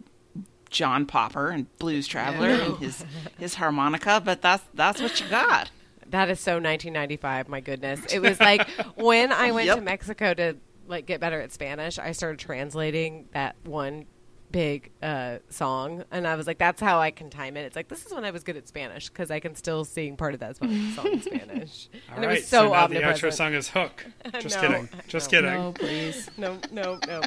[0.71, 3.05] John Popper and Blues Traveler and his
[3.39, 5.71] his harmonica, but that's that's what you got.
[6.11, 7.49] That is so 1995.
[7.49, 10.57] My goodness, it was like when I went to Mexico to
[10.87, 11.99] like get better at Spanish.
[11.99, 14.07] I started translating that one
[14.53, 17.89] big uh, song, and I was like, "That's how I can time it." It's like
[17.89, 20.41] this is when I was good at Spanish because I can still sing part of
[20.41, 23.33] that song song in Spanish, All and it right, was so, now the omnipresent.
[23.33, 24.07] outro song is Hook.
[24.41, 24.89] Just No, kidding.
[25.09, 25.39] Just no.
[25.41, 25.55] kidding.
[25.55, 26.31] no, please.
[26.39, 27.21] No, no, no.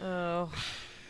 [0.02, 0.50] oh,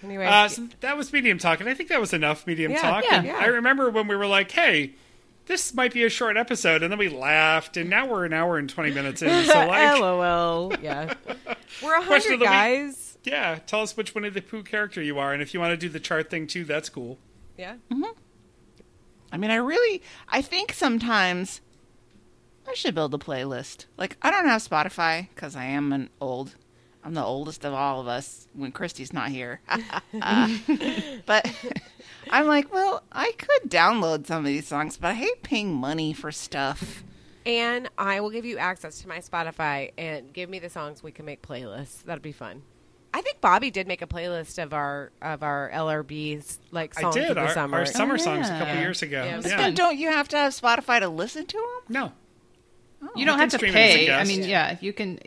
[0.03, 2.81] anyway, Uh, so that was medium talk, and I think that was enough medium Yeah,
[2.83, 3.05] talk.
[3.05, 3.39] yeah, And yeah.
[3.39, 4.93] I remember when we were like, "Hey,
[5.47, 8.59] this might be a short episode," and then we laughed, and now we're an hour
[8.59, 9.45] and twenty minutes in.
[9.47, 10.73] So, like, LOL.
[10.83, 11.15] Yeah,
[11.83, 12.51] we're a hundred of the week.
[12.51, 13.19] guys.
[13.25, 15.77] yeah, tell us which Winnie the Pooh character you are, and if you want to
[15.77, 17.19] do the chart thing too, that's cool.
[17.59, 17.75] Yeah.
[17.91, 18.05] Hmm.
[19.33, 21.61] I mean, I really, I think sometimes
[22.69, 23.85] I should build a playlist.
[23.97, 26.57] Like, I don't have Spotify because I am an old.
[27.03, 29.61] I'm the oldest of all of us when Christy's not here.
[31.27, 31.51] but
[32.31, 36.13] I'm like, well, I could download some of these songs, but I hate paying money
[36.13, 37.03] for stuff.
[37.47, 41.11] And I will give you access to my Spotify and give me the songs we
[41.11, 42.05] can make playlists.
[42.05, 42.63] That'd be fun.
[43.13, 47.21] I think Bobby did make a playlist of our of our LRBs like songs I
[47.21, 47.79] did of the our summer.
[47.79, 48.65] our summer songs a oh, yeah.
[48.65, 49.25] couple years ago.
[49.25, 51.83] Yeah, it was Yeah, Then don't you have to have Spotify to listen to them?
[51.89, 52.13] no,
[53.03, 53.09] Oh.
[53.17, 54.13] You don't have to stream it as a pay.
[54.13, 55.19] I mean, yeah, you can.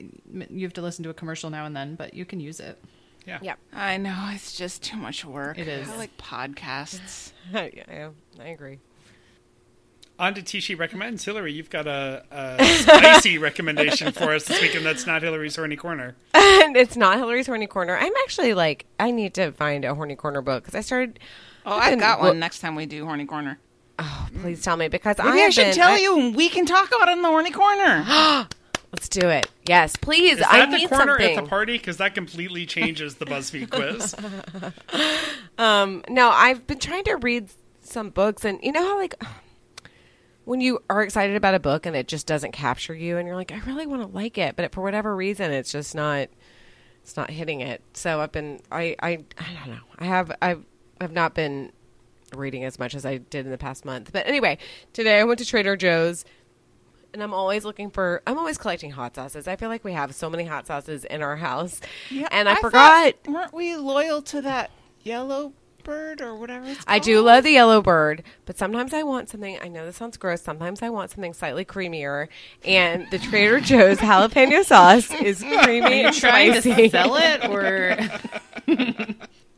[0.51, 2.77] You have to listen to a commercial now and then, but you can use it.
[3.25, 3.57] yeah, Yep.
[3.73, 5.57] I know it's just too much work.
[5.57, 5.89] It is.
[5.89, 7.31] I like podcasts.
[7.53, 8.09] yeah, yeah,
[8.39, 8.79] I agree.
[10.19, 11.25] On to Tishi recommends.
[11.25, 15.55] Hillary, you've got a, a spicy recommendation for us this week, and that's not Hillary's
[15.55, 16.15] horny corner.
[16.35, 17.97] and it's not Hillary's horny corner.
[17.97, 21.19] I'm actually like I need to find a horny corner book because I started.
[21.65, 23.57] Oh, I've been- got well- one next time we do Horny Corner.
[23.99, 26.35] Oh, please tell me because I, Maybe I, have should been- tell I- you and
[26.35, 28.05] we can talk about it in the Horny Corner.
[28.91, 29.47] Let's do it.
[29.67, 30.33] Yes, please.
[30.33, 31.37] Is that I the need corner something.
[31.37, 31.73] at the party?
[31.79, 34.15] Because that completely changes the BuzzFeed quiz.
[35.57, 37.49] Um, no, I've been trying to read
[37.81, 39.21] some books, and you know how like
[40.45, 43.35] when you are excited about a book and it just doesn't capture you, and you're
[43.35, 46.29] like, I really want to like it, but for whatever reason, it's just not.
[47.03, 47.81] It's not hitting it.
[47.93, 48.61] So I've been.
[48.71, 48.95] I.
[49.01, 49.09] I.
[49.37, 49.81] I don't know.
[49.99, 50.31] I have.
[50.41, 50.63] I've.
[51.01, 51.71] I've not been
[52.35, 54.11] reading as much as I did in the past month.
[54.13, 54.57] But anyway,
[54.93, 56.25] today I went to Trader Joe's.
[57.13, 58.23] And I'm always looking for.
[58.25, 59.47] I'm always collecting hot sauces.
[59.47, 61.79] I feel like we have so many hot sauces in our house,
[62.31, 63.13] and I, thought- forgot.
[63.27, 64.71] weren't we loyal to that
[65.03, 65.53] yellow
[65.83, 69.59] bird or whatever it's I do love the yellow bird, but sometimes I want something.
[69.61, 70.41] I know this sounds gross.
[70.41, 72.29] Sometimes I want something slightly creamier,
[72.65, 76.73] and the Trader Joe's jalapeno sauce is creamy and Trying spicy.
[76.73, 77.95] to sell it, or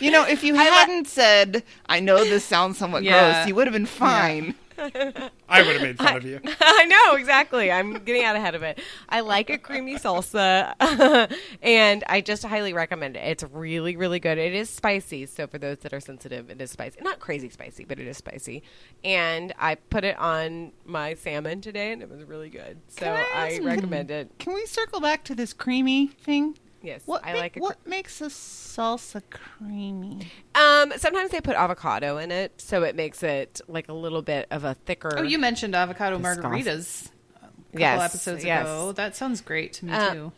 [0.00, 3.32] You know, if you hadn't said, I know this sounds somewhat Yeah.
[3.32, 4.54] gross, you would have been fine.
[4.78, 6.40] I would have made fun of you.
[6.60, 7.72] I know exactly.
[7.72, 8.78] I'm getting out ahead of it.
[9.08, 10.72] I like a creamy salsa,
[11.62, 13.24] and I just highly recommend it.
[13.26, 14.38] It's really, really good.
[14.38, 17.00] It is spicy, so for those that are sensitive, it is spicy.
[17.00, 18.62] Not crazy spicy, but it is spicy.
[19.02, 22.78] And I put it on my salmon today, and it was really good.
[22.86, 24.30] So I I recommend it.
[24.38, 26.56] Can we circle back to this creamy thing?
[26.80, 27.60] Yes, What, I ma- like it.
[27.60, 30.28] what makes a salsa creamy?
[30.54, 34.46] Um, sometimes they put avocado in it, so it makes it like a little bit
[34.52, 35.10] of a thicker.
[35.18, 36.38] oh, you mentioned avocado Viscous.
[36.44, 38.62] margaritas a couple Yes, episodes yes.
[38.62, 38.92] ago.
[38.92, 40.32] That sounds great to me Uh, too.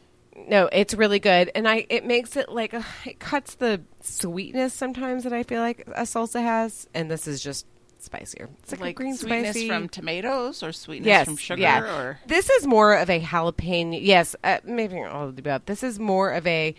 [0.48, 4.72] no, it's really good, and I it makes it like uh, it cuts the sweetness
[4.72, 7.66] sometimes that I feel like a salsa has, and this is just
[8.02, 8.48] spicier.
[8.62, 11.96] It's like, Like green sweetness spicy from tomatoes or sweetness yes, from sugar yeah.
[11.98, 13.98] or This is more of a jalapeno.
[14.00, 15.66] Yes, uh, maybe all of the above.
[15.66, 16.74] This is more of a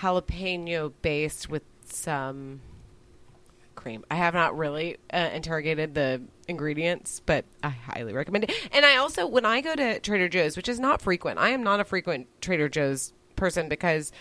[0.00, 2.60] jalapeno based with some
[3.74, 4.04] cream.
[4.10, 8.52] I have not really uh, interrogated the ingredients, but I highly recommend it.
[8.72, 11.62] And I also, when I go to Trader Joe's, which is not frequent, I am
[11.62, 14.12] not a frequent Trader Joe's person because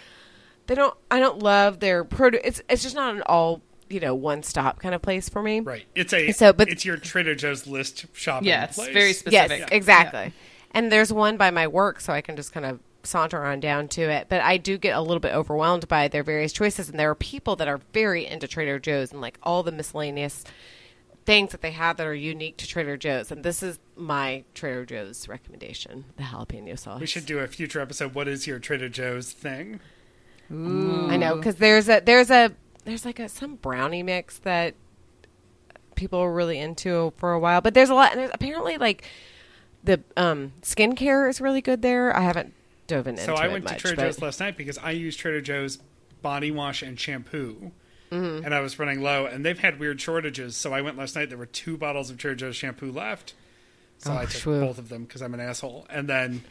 [0.67, 0.95] they don't.
[1.11, 2.41] I don't love their produce.
[2.43, 5.59] It's it's just not an all you know one stop kind of place for me.
[5.59, 5.85] Right.
[5.95, 6.31] It's a.
[6.31, 8.47] So, but- it's your Trader Joe's list shopping.
[8.47, 8.93] Yeah, it's place.
[8.93, 9.59] very specific.
[9.59, 10.33] Yes, exactly.
[10.71, 13.87] And there's one by my work, so I can just kind of saunter on down
[13.89, 14.27] to it.
[14.29, 17.15] But I do get a little bit overwhelmed by their various choices, and there are
[17.15, 20.43] people that are very into Trader Joe's and like all the miscellaneous
[21.25, 23.31] things that they have that are unique to Trader Joe's.
[23.31, 26.99] And this is my Trader Joe's recommendation: the jalapeno sauce.
[26.99, 28.13] We should do a future episode.
[28.13, 29.79] What is your Trader Joe's thing?
[30.51, 32.51] I know because there's a there's a
[32.89, 34.75] there's like a some brownie mix that
[35.95, 37.61] people were really into for a while.
[37.61, 38.11] But there's a lot.
[38.11, 39.03] And there's apparently like
[39.83, 42.15] the um, skincare is really good there.
[42.15, 42.53] I haven't
[42.87, 45.15] dove into So I went much, to Trader but- Joe's last night because I use
[45.15, 45.77] Trader Joe's
[46.21, 47.71] body wash and shampoo.
[48.11, 48.43] Mm-hmm.
[48.43, 50.55] And I was running low, and they've had weird shortages.
[50.55, 51.29] So I went last night.
[51.29, 53.35] There were two bottles of Trader Joe's shampoo left,
[53.99, 54.59] so Oh, I took shoo.
[54.61, 55.85] both of them because I'm an asshole.
[55.91, 56.41] And then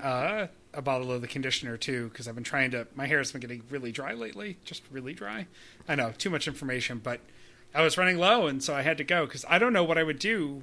[0.00, 2.86] uh, a bottle of the conditioner too, because I've been trying to.
[2.94, 5.46] My hair has been getting really dry lately, just really dry.
[5.88, 7.20] I know too much information, but
[7.74, 9.98] I was running low, and so I had to go because I don't know what
[9.98, 10.62] I would do.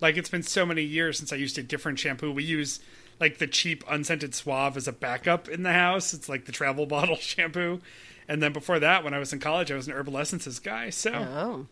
[0.00, 2.30] Like it's been so many years since I used a different shampoo.
[2.32, 2.80] We use
[3.18, 6.12] like the cheap unscented Suave as a backup in the house.
[6.12, 7.80] It's like the travel bottle shampoo.
[8.28, 10.90] And then before that, when I was in college, I was an Herbal Essences guy.
[10.90, 11.66] So Oh.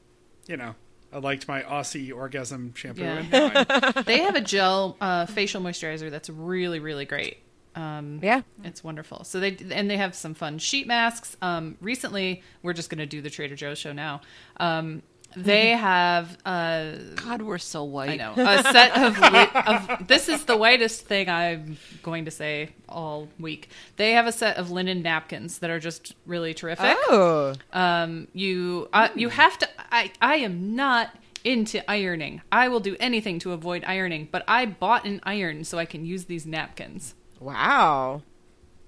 [0.46, 0.74] you know,
[1.12, 3.02] I liked my Aussie orgasm shampoo.
[3.02, 3.24] Yeah.
[3.30, 7.38] And now they have a gel uh, facial moisturizer that's really really great.
[7.74, 8.42] Um, Yeah.
[8.62, 9.24] It's wonderful.
[9.24, 11.36] So they and they have some fun sheet masks.
[11.42, 14.20] Um, recently, we're just going to do the Trader Joe's show now.
[14.58, 15.02] Um,
[15.36, 18.10] they have uh, God, we're so white.
[18.10, 22.30] I know a set of, li- of this is the whitest thing I'm going to
[22.30, 23.70] say all week.
[23.96, 26.96] They have a set of linen napkins that are just really terrific.
[27.08, 27.54] Oh.
[27.72, 29.68] Um, you uh, you have to.
[29.90, 31.10] I I am not
[31.42, 32.40] into ironing.
[32.52, 36.06] I will do anything to avoid ironing, but I bought an iron so I can
[36.06, 37.14] use these napkins.
[37.40, 38.22] Wow.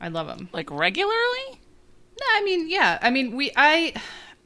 [0.01, 0.49] I love them.
[0.53, 1.61] Like regularly?
[2.21, 2.99] No, I mean, yeah.
[3.03, 3.95] I mean, we I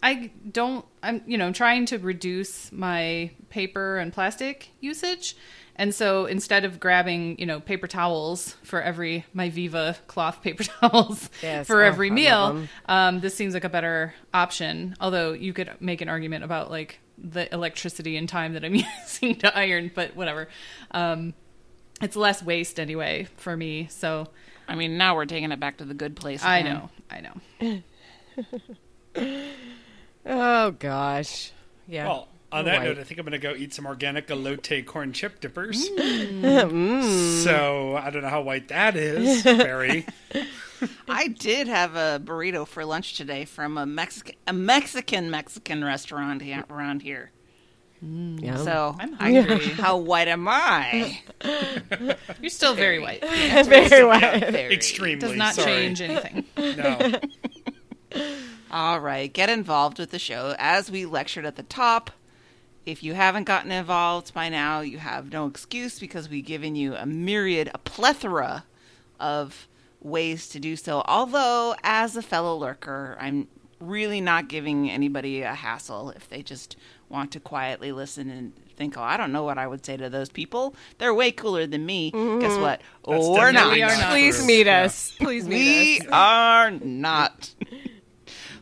[0.03, 5.37] I don't I'm you know, trying to reduce my paper and plastic usage.
[5.77, 10.65] And so instead of grabbing, you know, paper towels for every my Viva cloth paper
[10.65, 11.67] towels Yes.
[11.67, 14.95] for Oh, every I love um, this seems like a better option.
[15.01, 19.37] Although you could make an argument about like the electricity and time that I'm using
[19.37, 20.49] to iron, but whatever.
[20.91, 21.35] Um,
[22.01, 23.89] it's less waste anyway for me.
[23.91, 24.29] So
[24.69, 26.45] I mean, now we're taking it back to the good place.
[26.45, 27.83] I know, I know.
[30.27, 31.53] Oh gosh.
[31.87, 32.07] Yeah.
[32.07, 32.85] well, on We're that white.
[32.89, 35.89] note, I think I'm going to go eat some organic elote corn chip dippers.
[35.91, 37.43] Mm.
[37.43, 39.43] So I don't know how white that is.
[39.43, 40.07] Very.
[41.09, 46.43] I did have a burrito for lunch today from a Mexican a Mexican Mexican restaurant
[46.71, 47.31] around here.
[48.05, 48.43] Mm.
[48.43, 48.59] Yum.
[48.59, 49.59] So I'm hungry.
[49.75, 51.21] how white am I?
[52.41, 53.23] You're still very white.
[53.67, 54.51] very white.
[54.51, 54.75] Very.
[54.75, 55.21] Extremely.
[55.21, 55.67] Does not sorry.
[55.67, 56.45] change anything.
[56.57, 57.13] No.
[58.71, 60.55] All right, get involved with the show.
[60.59, 62.13] As we lectured at the top,
[62.87, 66.95] if you haven't gotten involved by now, you have no excuse because we've given you
[66.95, 68.65] a myriad, a plethora
[69.19, 69.69] of
[70.01, 71.03] ways to do so.
[71.07, 73.49] Although, as a fellow lurker, I'm
[73.81, 76.77] really not giving anybody a hassle if they just
[77.11, 80.09] want to quietly listen and think, oh, I don't know what I would say to
[80.09, 80.75] those people.
[80.99, 82.11] They're way cooler than me.
[82.11, 82.63] Guess mm-hmm.
[82.63, 82.81] what?
[83.07, 83.73] That's We're not.
[83.73, 84.11] We are not.
[84.11, 84.47] Please true.
[84.47, 84.85] meet Yeah.
[84.85, 85.15] us.
[85.19, 86.07] Please meet We us.
[86.07, 87.55] We are not.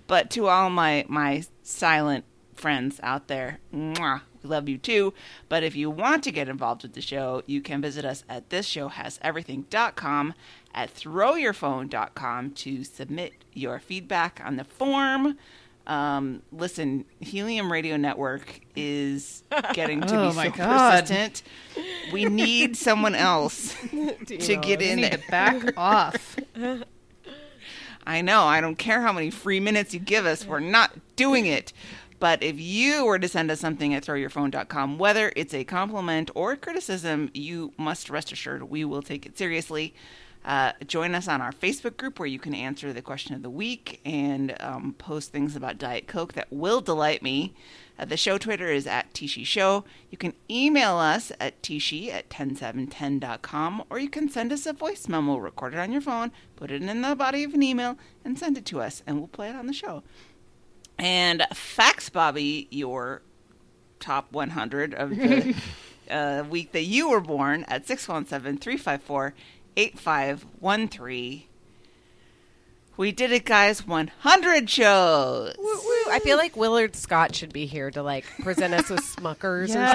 [0.06, 5.14] but to all my my silent friends out there, mwah, we love you too.
[5.48, 8.48] But if you want to get involved with the show, you can visit us at
[8.48, 10.34] thisshowhaseverything.com
[10.74, 15.38] at throwyourphone.com to submit your feedback on the form.
[15.88, 19.42] Um, listen, Helium Radio Network is
[19.72, 21.00] getting to Oh be my so God.
[21.00, 21.42] persistent.
[22.12, 23.74] We need someone else
[24.26, 25.10] to get in there.
[25.16, 26.36] to back off.
[28.06, 28.44] I know.
[28.44, 30.46] I don't care how many free minutes you give us.
[30.46, 31.72] We're not doing it.
[32.20, 36.52] But if you were to send us something at throwyourphone.com, whether it's a compliment or
[36.52, 39.94] a criticism, you must rest assured we will take it seriously.
[40.48, 43.50] Uh, join us on our Facebook group where you can answer the question of the
[43.50, 47.52] week and um, post things about Diet Coke that will delight me.
[47.98, 49.84] Uh, the show Twitter is at Tishi Show.
[50.10, 55.06] You can email us at tishi at 10710.com or you can send us a voice
[55.06, 58.56] memo recorded on your phone, put it in the body of an email, and send
[58.56, 60.02] it to us, and we'll play it on the show.
[60.98, 63.20] And fax Bobby your
[64.00, 65.54] top 100 of the
[66.10, 69.34] uh, week that you were born at 617 354
[69.78, 71.44] 8513.
[72.96, 73.86] We did it, guys.
[73.86, 75.54] 100 shows.
[75.56, 76.10] Woo, woo.
[76.10, 79.86] I feel like Willard Scott should be here to like present us with Smuckers or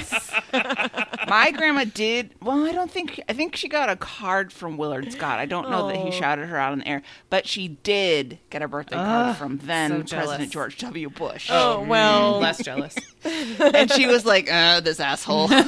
[0.00, 1.28] something.
[1.28, 2.30] My grandma did.
[2.40, 3.20] Well, I don't think.
[3.28, 5.38] I think she got a card from Willard Scott.
[5.38, 6.10] I don't know that he Oh.
[6.12, 10.06] shouted her out on the air, but she did get a birthday card from then
[10.06, 10.16] so.
[10.16, 11.10] President George W.
[11.10, 11.48] Bush.
[11.52, 12.38] Oh well.
[12.40, 12.94] Less jealous.
[13.22, 15.50] and she was like, uh, this asshole.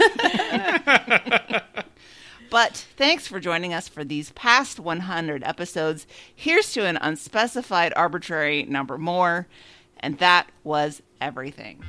[2.52, 6.06] but thanks for joining us for these past 100 episodes.
[6.36, 9.46] Here's to an unspecified arbitrary number more.
[10.00, 11.82] And that was everything.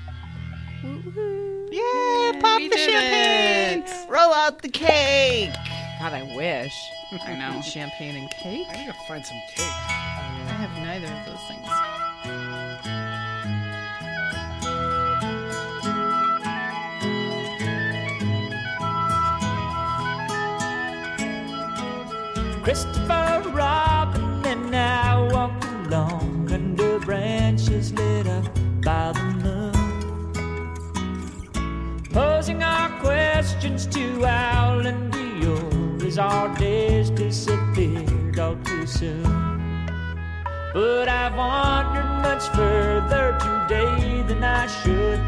[0.82, 2.40] Yay!
[2.40, 3.84] Pop the did champagne!
[3.84, 4.10] it.
[4.10, 5.52] Roll out the cake!
[6.00, 6.74] God, I wish.
[7.26, 7.62] I know.
[7.74, 8.66] Champagne and cake.
[8.70, 9.60] I need to find some cake.
[9.60, 11.93] I have neither of those things.
[22.64, 28.46] Christopher Robin and I walked along under branches lit up
[28.82, 29.74] by the moon,
[32.14, 39.24] posing our questions to Owl and Eeyore as our days disappeared all too soon.
[40.74, 45.20] But I've wandered much further today than I should,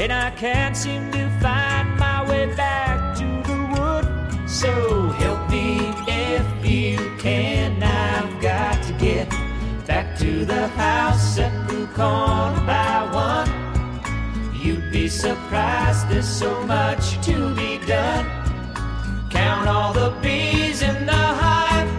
[0.00, 4.06] and I can't seem to find my way back to the wood.
[4.50, 4.72] So
[5.10, 5.39] help
[7.20, 7.82] can.
[7.82, 9.28] I've got to get
[9.86, 14.54] back to the house at Pooh Corner by one.
[14.54, 18.26] You'd be surprised, there's so much to be done.
[19.30, 21.90] Count all the bees in the hive.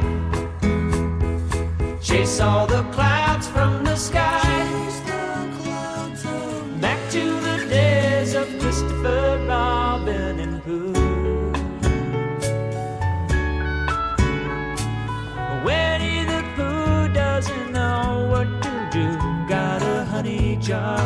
[2.02, 3.11] Chase all the clouds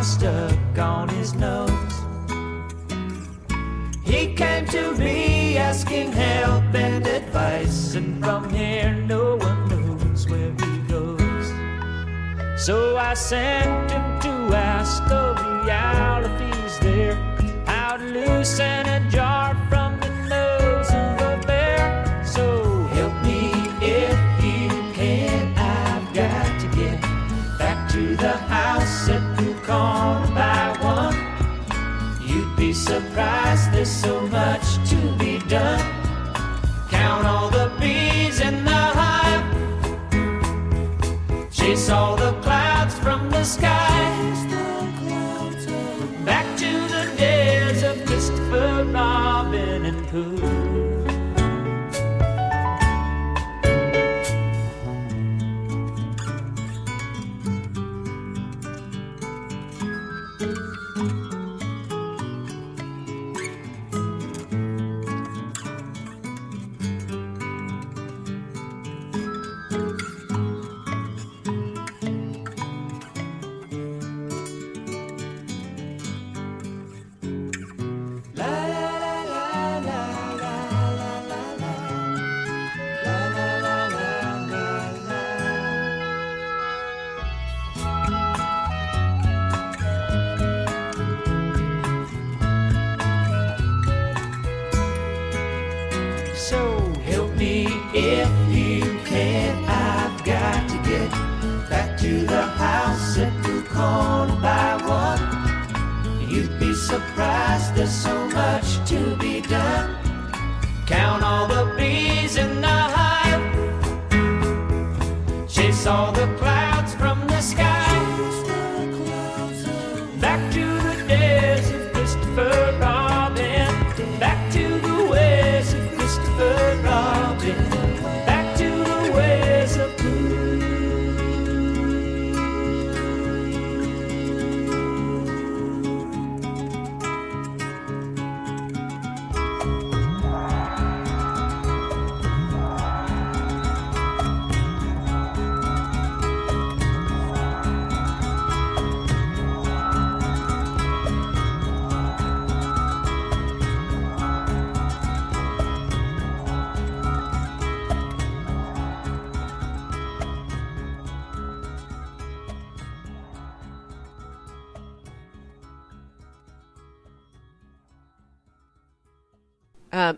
[0.06, 1.95] stuck on his nose.
[4.03, 10.52] He came to me asking help and advice, and from here no one knows where
[10.52, 11.48] he goes.
[12.64, 15.34] So I sent him to ask the
[15.72, 17.15] owl if he's there,
[17.65, 18.85] how to loosen
[32.86, 35.85] surprised, there's so much to be done.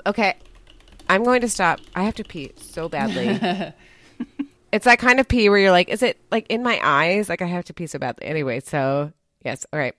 [0.07, 0.35] Okay,
[1.09, 1.79] I'm going to stop.
[1.95, 3.39] I have to pee so badly.
[4.71, 7.29] it's that kind of pee where you're like, is it like in my eyes?
[7.29, 8.25] Like I have to pee so badly.
[8.25, 9.11] Anyway, so
[9.43, 9.65] yes.
[9.71, 9.95] All right.